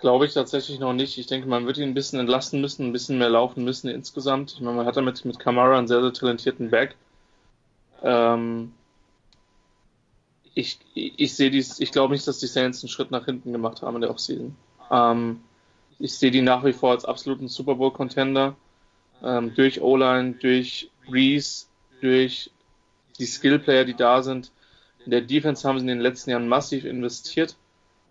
[0.00, 1.18] Glaube ich tatsächlich noch nicht.
[1.18, 4.52] Ich denke, man wird ihn ein bisschen entlasten müssen, ein bisschen mehr laufen müssen insgesamt.
[4.52, 6.96] Ich meine, man hat damit mit Kamara einen sehr, sehr talentierten Back.
[8.02, 8.72] Ähm,
[10.54, 13.82] ich, ich sehe dies, ich glaube nicht, dass die Saints einen Schritt nach hinten gemacht
[13.82, 14.54] haben in der Offseason.
[14.90, 15.40] Ähm,
[15.98, 18.56] ich sehe die nach wie vor als absoluten Super Bowl Contender.
[19.22, 21.66] Ähm, durch O-Line, durch Reese,
[22.00, 22.50] durch
[23.18, 24.50] die Skill-Player, die da sind.
[25.04, 27.56] In der Defense haben sie in den letzten Jahren massiv investiert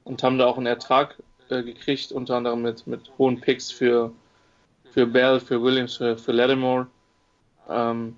[0.04, 1.16] und haben da auch einen Ertrag
[1.50, 4.12] äh, gekriegt, unter anderem mit, mit hohen Picks für,
[4.92, 6.88] für Bell, für Williams, für, für Lattimore.
[7.68, 8.16] Ähm,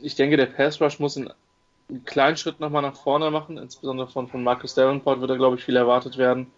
[0.00, 1.30] ich denke, der Pass Rush muss einen,
[1.88, 5.56] einen kleinen Schritt nochmal nach vorne machen, insbesondere von, von Marcus Davenport wird da, glaube
[5.56, 6.48] ich, viel erwartet werden.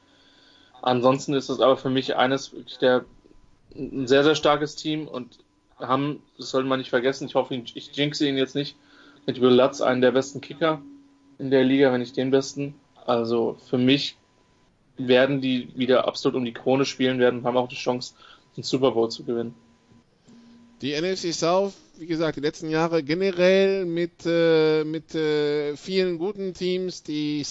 [0.82, 3.04] Ansonsten ist es aber für mich eines wirklich der
[3.74, 5.38] ein sehr, sehr starkes Team und
[5.78, 8.76] haben, das sollte man nicht vergessen, ich hoffe, ich jinxe ihn jetzt nicht,
[9.26, 10.80] mit Will Lutz einen der besten Kicker
[11.38, 12.74] in der Liga, wenn nicht den besten.
[13.06, 14.16] Also für mich
[14.96, 18.14] werden die wieder absolut um die Krone spielen werden, haben auch die Chance,
[18.56, 19.54] den Super Bowl zu gewinnen.
[20.82, 26.54] Die NFC South, wie gesagt, die letzten Jahre generell mit, äh, mit äh, vielen guten
[26.54, 27.44] Teams, die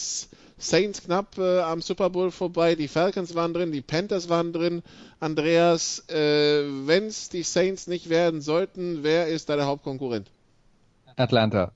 [0.57, 4.81] Saints knapp äh, am Super Bowl vorbei, die Falcons waren drin, die Panthers waren drin.
[5.19, 10.31] Andreas, äh, wenn es die Saints nicht werden sollten, wer ist da der Hauptkonkurrent?
[11.15, 11.71] Atlanta.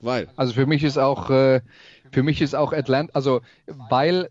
[0.00, 0.28] Weil?
[0.36, 1.62] Also für mich ist auch, äh,
[2.12, 4.28] für mich ist auch Atlanta, also weil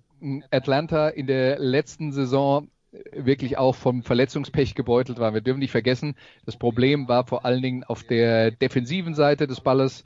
[0.52, 2.69] Atlanta in der letzten Saison
[3.11, 5.34] wirklich auch vom Verletzungspech gebeutelt war.
[5.34, 6.15] Wir dürfen nicht vergessen,
[6.45, 10.03] das Problem war vor allen Dingen auf der defensiven Seite des Balles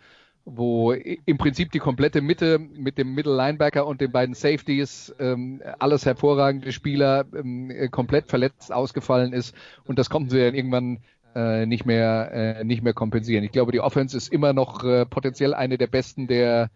[0.50, 5.62] wo im Prinzip die komplette Mitte mit dem Middle Linebacker und den beiden Safeties ähm,
[5.78, 9.54] alles hervorragende Spieler ähm, komplett verletzt ausgefallen ist
[9.84, 11.00] und das konnten sie dann irgendwann
[11.36, 13.44] äh, nicht mehr äh, nicht mehr kompensieren.
[13.44, 16.72] Ich glaube, die Offense ist immer noch äh, potenziell eine der besten der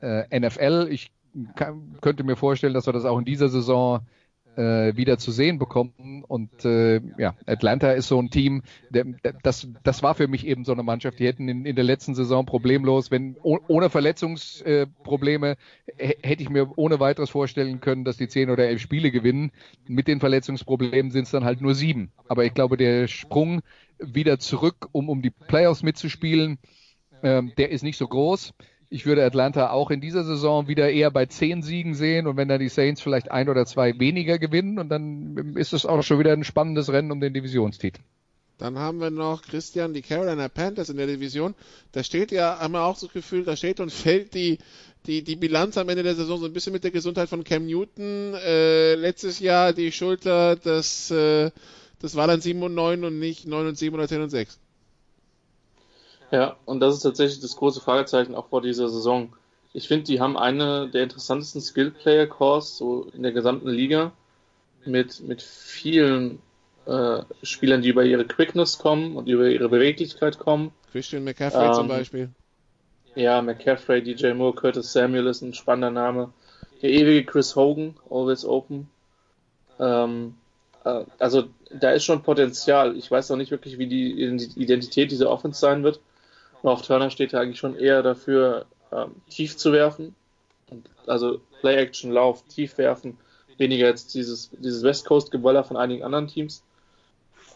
[0.00, 0.86] äh, NFL.
[0.90, 1.10] Ich
[1.56, 4.02] kann, könnte mir vorstellen, dass wir das auch in dieser Saison
[4.56, 6.24] äh, wieder zu sehen bekommen.
[6.26, 9.04] Und äh, ja, Atlanta ist so ein Team, der,
[9.42, 11.18] das, das war für mich eben so eine Mannschaft.
[11.18, 15.56] Die hätten in, in der letzten Saison problemlos, wenn oh, ohne Verletzungsprobleme,
[15.96, 19.52] äh, hätte ich mir ohne weiteres vorstellen können, dass die zehn oder elf Spiele gewinnen.
[19.86, 22.12] Mit den Verletzungsproblemen sind es dann halt nur sieben.
[22.28, 23.60] Aber ich glaube, der Sprung
[23.98, 26.58] wieder zurück, um um die Playoffs mitzuspielen,
[27.22, 28.52] ähm, der ist nicht so groß
[28.88, 32.48] ich würde Atlanta auch in dieser Saison wieder eher bei zehn Siegen sehen und wenn
[32.48, 36.18] dann die Saints vielleicht ein oder zwei weniger gewinnen und dann ist es auch schon
[36.18, 38.00] wieder ein spannendes Rennen um den Divisionstitel.
[38.58, 41.54] Dann haben wir noch Christian, die Carolina Panthers in der Division.
[41.92, 44.58] Da steht ja, haben wir auch so das Gefühl, da steht und fällt die,
[45.06, 47.66] die, die Bilanz am Ende der Saison so ein bisschen mit der Gesundheit von Cam
[47.66, 48.34] Newton.
[48.34, 51.50] Äh, letztes Jahr die Schulter, das, äh,
[52.00, 54.58] das war dann 7 und 9 und nicht 9 und 7 oder 10 und 6.
[56.30, 59.32] Ja, und das ist tatsächlich das große Fragezeichen auch vor dieser Saison.
[59.72, 64.12] Ich finde, die haben eine der interessantesten Skill-Player-Cores so in der gesamten Liga
[64.84, 66.40] mit, mit vielen
[66.86, 70.72] äh, Spielern, die über ihre Quickness kommen und über ihre Beweglichkeit kommen.
[70.92, 72.30] Christian McCaffrey ähm, zum Beispiel.
[73.14, 76.32] Ja, McCaffrey, DJ Moore, Curtis Samuel ist ein spannender Name.
[76.82, 78.88] Der ewige Chris Hogan, Always Open.
[79.78, 80.34] Ähm,
[80.84, 82.96] äh, also da ist schon Potenzial.
[82.96, 84.22] Ich weiß noch nicht wirklich, wie die
[84.56, 86.00] Identität dieser Offense sein wird.
[86.62, 90.14] Auch Turner steht ja eigentlich schon eher dafür, ähm, tief zu werfen.
[90.70, 93.18] Und also Play-Action, Lauf, tief werfen.
[93.58, 96.62] Weniger jetzt dieses, dieses West Coast-Geboller von einigen anderen Teams.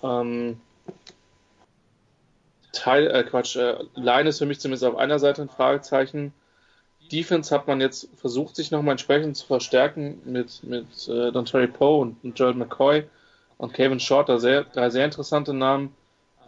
[0.03, 0.61] Ähm,
[2.73, 6.33] Teil, äh, Quatsch, äh, Line ist für mich zumindest auf einer Seite ein Fragezeichen.
[7.11, 11.67] Defense hat man jetzt versucht, sich nochmal entsprechend zu verstärken mit, mit äh, Don Terry
[11.67, 13.05] Poe und, und Joel McCoy
[13.59, 15.95] und Kevin Short, da sehr, drei sehr interessante Namen.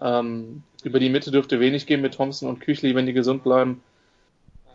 [0.02, 3.82] Ähm, über die Mitte dürfte wenig gehen mit Thompson und Küchli, wenn die gesund bleiben.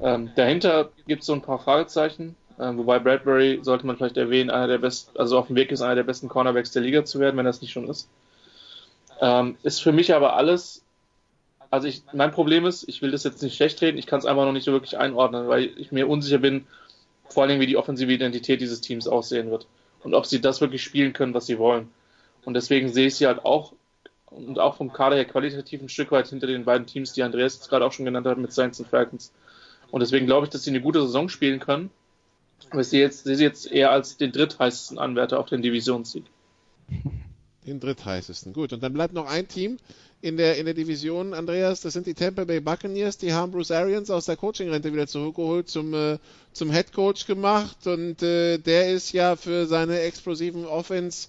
[0.01, 4.49] Ähm, dahinter gibt es so ein paar Fragezeichen, äh, wobei Bradbury, sollte man vielleicht erwähnen,
[4.49, 7.19] einer der besten, also auf dem Weg ist, einer der besten Cornerbacks der Liga zu
[7.19, 8.07] werden, wenn das nicht schon ist.
[9.19, 10.83] Ähm, ist für mich aber alles,
[11.71, 14.25] also ich, mein Problem ist, ich will das jetzt nicht schlecht reden, ich kann es
[14.25, 16.67] einfach noch nicht so wirklich einordnen, weil ich mir unsicher bin,
[17.27, 19.67] vor allem wie die offensive Identität dieses Teams aussehen wird
[20.03, 21.89] und ob sie das wirklich spielen können, was sie wollen.
[22.45, 23.73] Und deswegen sehe ich sie halt auch
[24.29, 27.55] und auch vom Kader her qualitativ ein Stück weit hinter den beiden Teams, die Andreas
[27.55, 29.31] jetzt gerade auch schon genannt hat, mit Saints und Falcons.
[29.91, 31.89] Und deswegen glaube ich, dass sie eine gute Saison spielen können.
[32.69, 36.25] Aber ich sehe, jetzt, sehe sie jetzt eher als den drittheißesten Anwärter auf den Divisionssieg.
[37.65, 38.53] Den drittheißesten.
[38.53, 38.71] Gut.
[38.71, 39.77] Und dann bleibt noch ein Team
[40.21, 41.81] in der, in der Division, Andreas.
[41.81, 43.17] Das sind die Tampa Bay Buccaneers.
[43.17, 46.17] Die haben Bruce Arians aus der Coaching-Rente wieder zurückgeholt, zum, äh,
[46.53, 47.85] zum Head Coach gemacht.
[47.85, 51.27] Und äh, der ist ja für seine explosiven Offense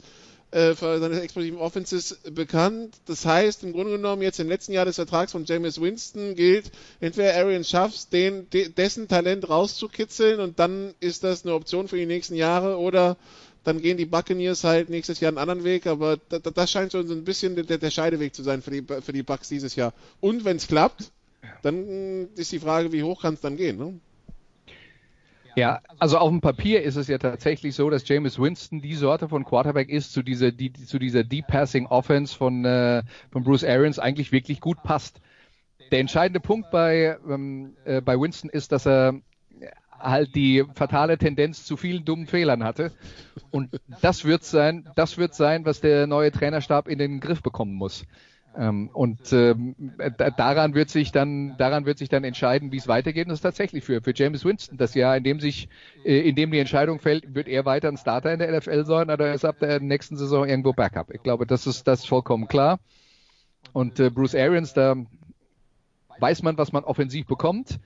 [0.50, 2.96] äh, für seine explosiven Offenses bekannt.
[3.06, 6.70] Das heißt, im Grunde genommen jetzt im letzten Jahr des Vertrags von James Winston gilt,
[7.00, 11.96] entweder Arian schafft den, de, dessen Talent rauszukitzeln und dann ist das eine Option für
[11.96, 13.16] die nächsten Jahre oder
[13.64, 16.98] dann gehen die Buccaneers halt nächstes Jahr einen anderen Weg, aber da, das scheint so
[16.98, 19.92] ein bisschen der, der Scheideweg zu sein für die, für die Bucks dieses Jahr.
[20.20, 21.10] Und wenn es klappt,
[21.62, 24.00] dann ist die Frage, wie hoch kann es dann gehen, ne?
[25.59, 29.28] Ja, also auf dem Papier ist es ja tatsächlich so, dass James Winston die Sorte
[29.28, 33.02] von Quarterback ist, zu dieser, die, zu dieser Deep Passing Offense von, äh,
[33.32, 35.20] von Bruce Arians eigentlich wirklich gut passt.
[35.90, 39.20] Der entscheidende Punkt bei, ähm, äh, bei Winston ist, dass er
[39.98, 42.93] halt die fatale Tendenz zu vielen dummen Fehlern hatte.
[43.51, 47.74] Und das wird sein, das wird sein, was der neue Trainerstab in den Griff bekommen
[47.74, 48.05] muss.
[48.56, 49.76] Ähm, und ähm,
[50.36, 53.26] daran wird sich dann, daran wird sich dann entscheiden, wie es weitergeht.
[53.26, 55.68] Und das ist tatsächlich für, für James Winston das Jahr, in dem sich,
[56.04, 59.10] äh, in dem die Entscheidung fällt, wird er weiter ein Starter in der NFL sein
[59.10, 61.12] oder ist ab der nächsten Saison irgendwo Backup.
[61.12, 62.80] Ich glaube, das ist, das ist vollkommen klar.
[63.72, 64.96] Und äh, Bruce Arians, da
[66.18, 67.78] weiß man, was man offensiv bekommt.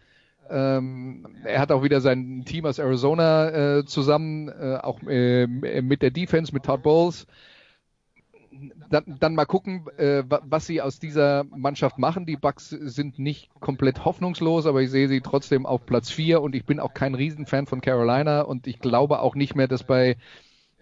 [0.48, 6.02] Ähm, er hat auch wieder sein Team aus Arizona äh, zusammen, äh, auch äh, mit
[6.02, 7.26] der Defense, mit Todd Bowles
[8.90, 12.26] dann, dann mal gucken, äh, was sie aus dieser Mannschaft machen.
[12.26, 16.54] Die Bucks sind nicht komplett hoffnungslos, aber ich sehe sie trotzdem auf Platz 4 und
[16.54, 20.16] ich bin auch kein Riesenfan von Carolina und ich glaube auch nicht mehr, dass bei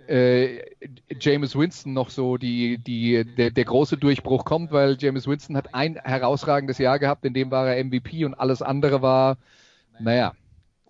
[0.08, 0.62] äh,
[1.20, 5.74] James Winston noch so die, die, der, der große Durchbruch kommt, weil James Winston hat
[5.74, 9.38] ein herausragendes Jahr gehabt, in dem war er MVP und alles andere war,
[10.00, 10.32] naja,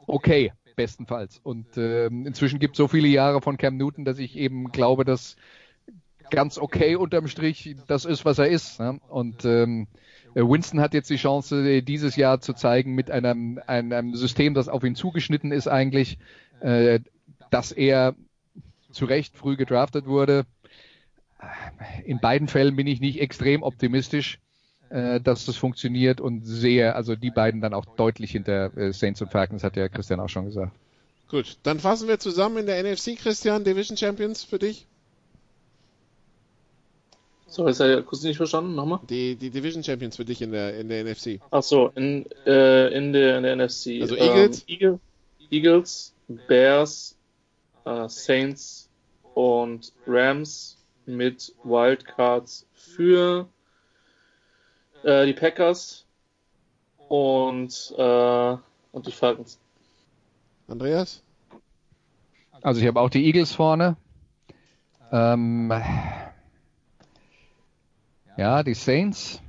[0.07, 1.41] okay, bestenfalls.
[1.43, 5.05] Und äh, inzwischen gibt es so viele Jahre von Cam Newton, dass ich eben glaube,
[5.05, 5.37] dass
[6.31, 8.81] ganz okay unterm Strich das ist, was er ist.
[8.81, 9.01] Ne?
[9.09, 9.87] Und ähm,
[10.35, 14.85] Winston hat jetzt die Chance, dieses Jahr zu zeigen mit einem, einem System, das auf
[14.85, 16.19] ihn zugeschnitten ist eigentlich,
[16.61, 17.01] äh,
[17.51, 18.15] dass er
[18.93, 20.47] zu Recht früh gedraftet wurde.
[22.05, 24.39] In beiden Fällen bin ich nicht extrem optimistisch,
[24.91, 29.23] äh, dass das funktioniert und sehe also die beiden dann auch deutlich hinter äh, Saints
[29.23, 30.73] und Falcons, hat ja Christian auch schon gesagt.
[31.29, 34.87] Gut, dann fassen wir zusammen in der NFC, Christian, Division Champions für dich.
[37.51, 39.01] So, jetzt habe ich kurz nicht verstanden, nochmal.
[39.09, 41.41] Die, die Division Champions für dich in der, in der NFC.
[41.51, 44.01] Ach so, in, äh, in, der, in der NFC.
[44.01, 44.65] Also Eagles?
[44.69, 45.01] Ähm, Eagle,
[45.51, 46.15] Eagles,
[46.47, 47.17] Bears,
[47.85, 48.89] äh, Saints
[49.35, 53.49] und Rams mit Wildcards für
[55.03, 56.07] äh, die Packers
[57.09, 58.57] und, äh,
[58.93, 59.59] und die Falcons.
[60.69, 61.25] Andreas?
[62.63, 63.97] Also ich habe auch die Eagles vorne.
[65.11, 65.73] Ähm,
[68.41, 69.43] ja, die Saints.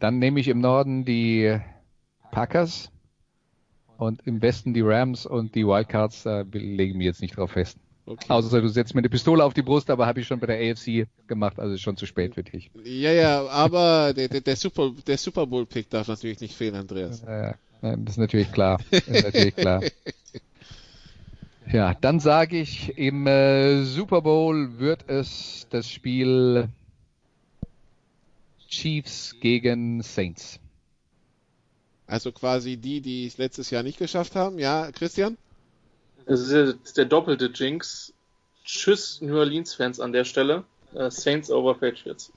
[0.00, 1.56] Dann nehme ich im Norden die
[2.32, 2.90] Packers
[3.96, 7.78] und im Westen die Rams und die Wildcards, da legen wir jetzt nicht drauf fest.
[8.06, 8.26] Okay.
[8.28, 10.72] Außer du setzt mir eine Pistole auf die Brust, aber habe ich schon bei der
[10.72, 12.72] AFC gemacht, also ist schon zu spät für dich.
[12.82, 17.22] Ja, ja, aber der, der, Super, der Super Bowl Pick darf natürlich nicht fehlen, Andreas.
[17.22, 18.80] Ja, das ist natürlich klar.
[18.90, 19.82] Das ist natürlich klar.
[21.72, 26.68] Ja, dann sage ich, im äh, Super Bowl wird es das Spiel
[28.74, 30.58] Chiefs gegen Saints.
[32.06, 34.58] Also quasi die, die es letztes Jahr nicht geschafft haben.
[34.58, 35.38] Ja, Christian?
[36.26, 38.12] Das ist, der, das ist der doppelte Jinx.
[38.64, 40.64] Tschüss, New Orleans-Fans an der Stelle.
[40.94, 42.32] Uh, Saints over Patriots.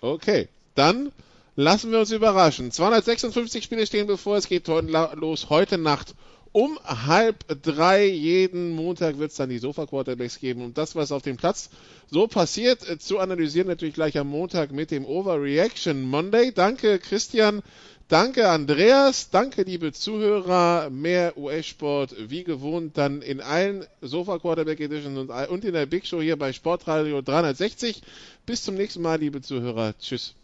[0.00, 1.12] Okay, dann
[1.56, 2.70] lassen wir uns überraschen.
[2.70, 4.36] 256 Spiele stehen bevor.
[4.36, 6.14] Es geht los heute Nacht
[6.58, 10.64] Um halb drei jeden Montag wird es dann die Sofa-Quarterbacks geben.
[10.64, 11.70] Und das, was auf dem Platz
[12.10, 16.50] so passiert, äh, zu analysieren natürlich gleich am Montag mit dem Overreaction Monday.
[16.52, 17.62] Danke, Christian.
[18.08, 19.30] Danke, Andreas.
[19.30, 20.90] Danke, liebe Zuhörer.
[20.90, 26.20] Mehr US-Sport wie gewohnt dann in allen Sofa Quarterback Editions und in der Big Show
[26.20, 28.02] hier bei Sportradio 360.
[28.46, 29.94] Bis zum nächsten Mal, liebe Zuhörer.
[30.00, 30.34] Tschüss.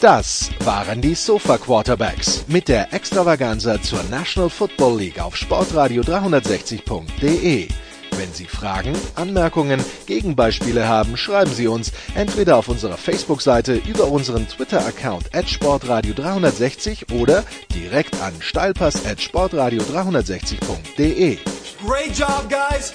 [0.00, 7.66] Das waren die Sofa Quarterbacks mit der Extravaganza zur National Football League auf Sportradio 360.de.
[8.16, 14.46] Wenn Sie Fragen, Anmerkungen, Gegenbeispiele haben, schreiben Sie uns entweder auf unserer Facebook-Seite über unseren
[14.46, 17.42] Twitter-Account at sportradio360 oder
[17.74, 21.38] direkt an steilpass at sportradio360.de.
[21.84, 22.94] Great job, guys!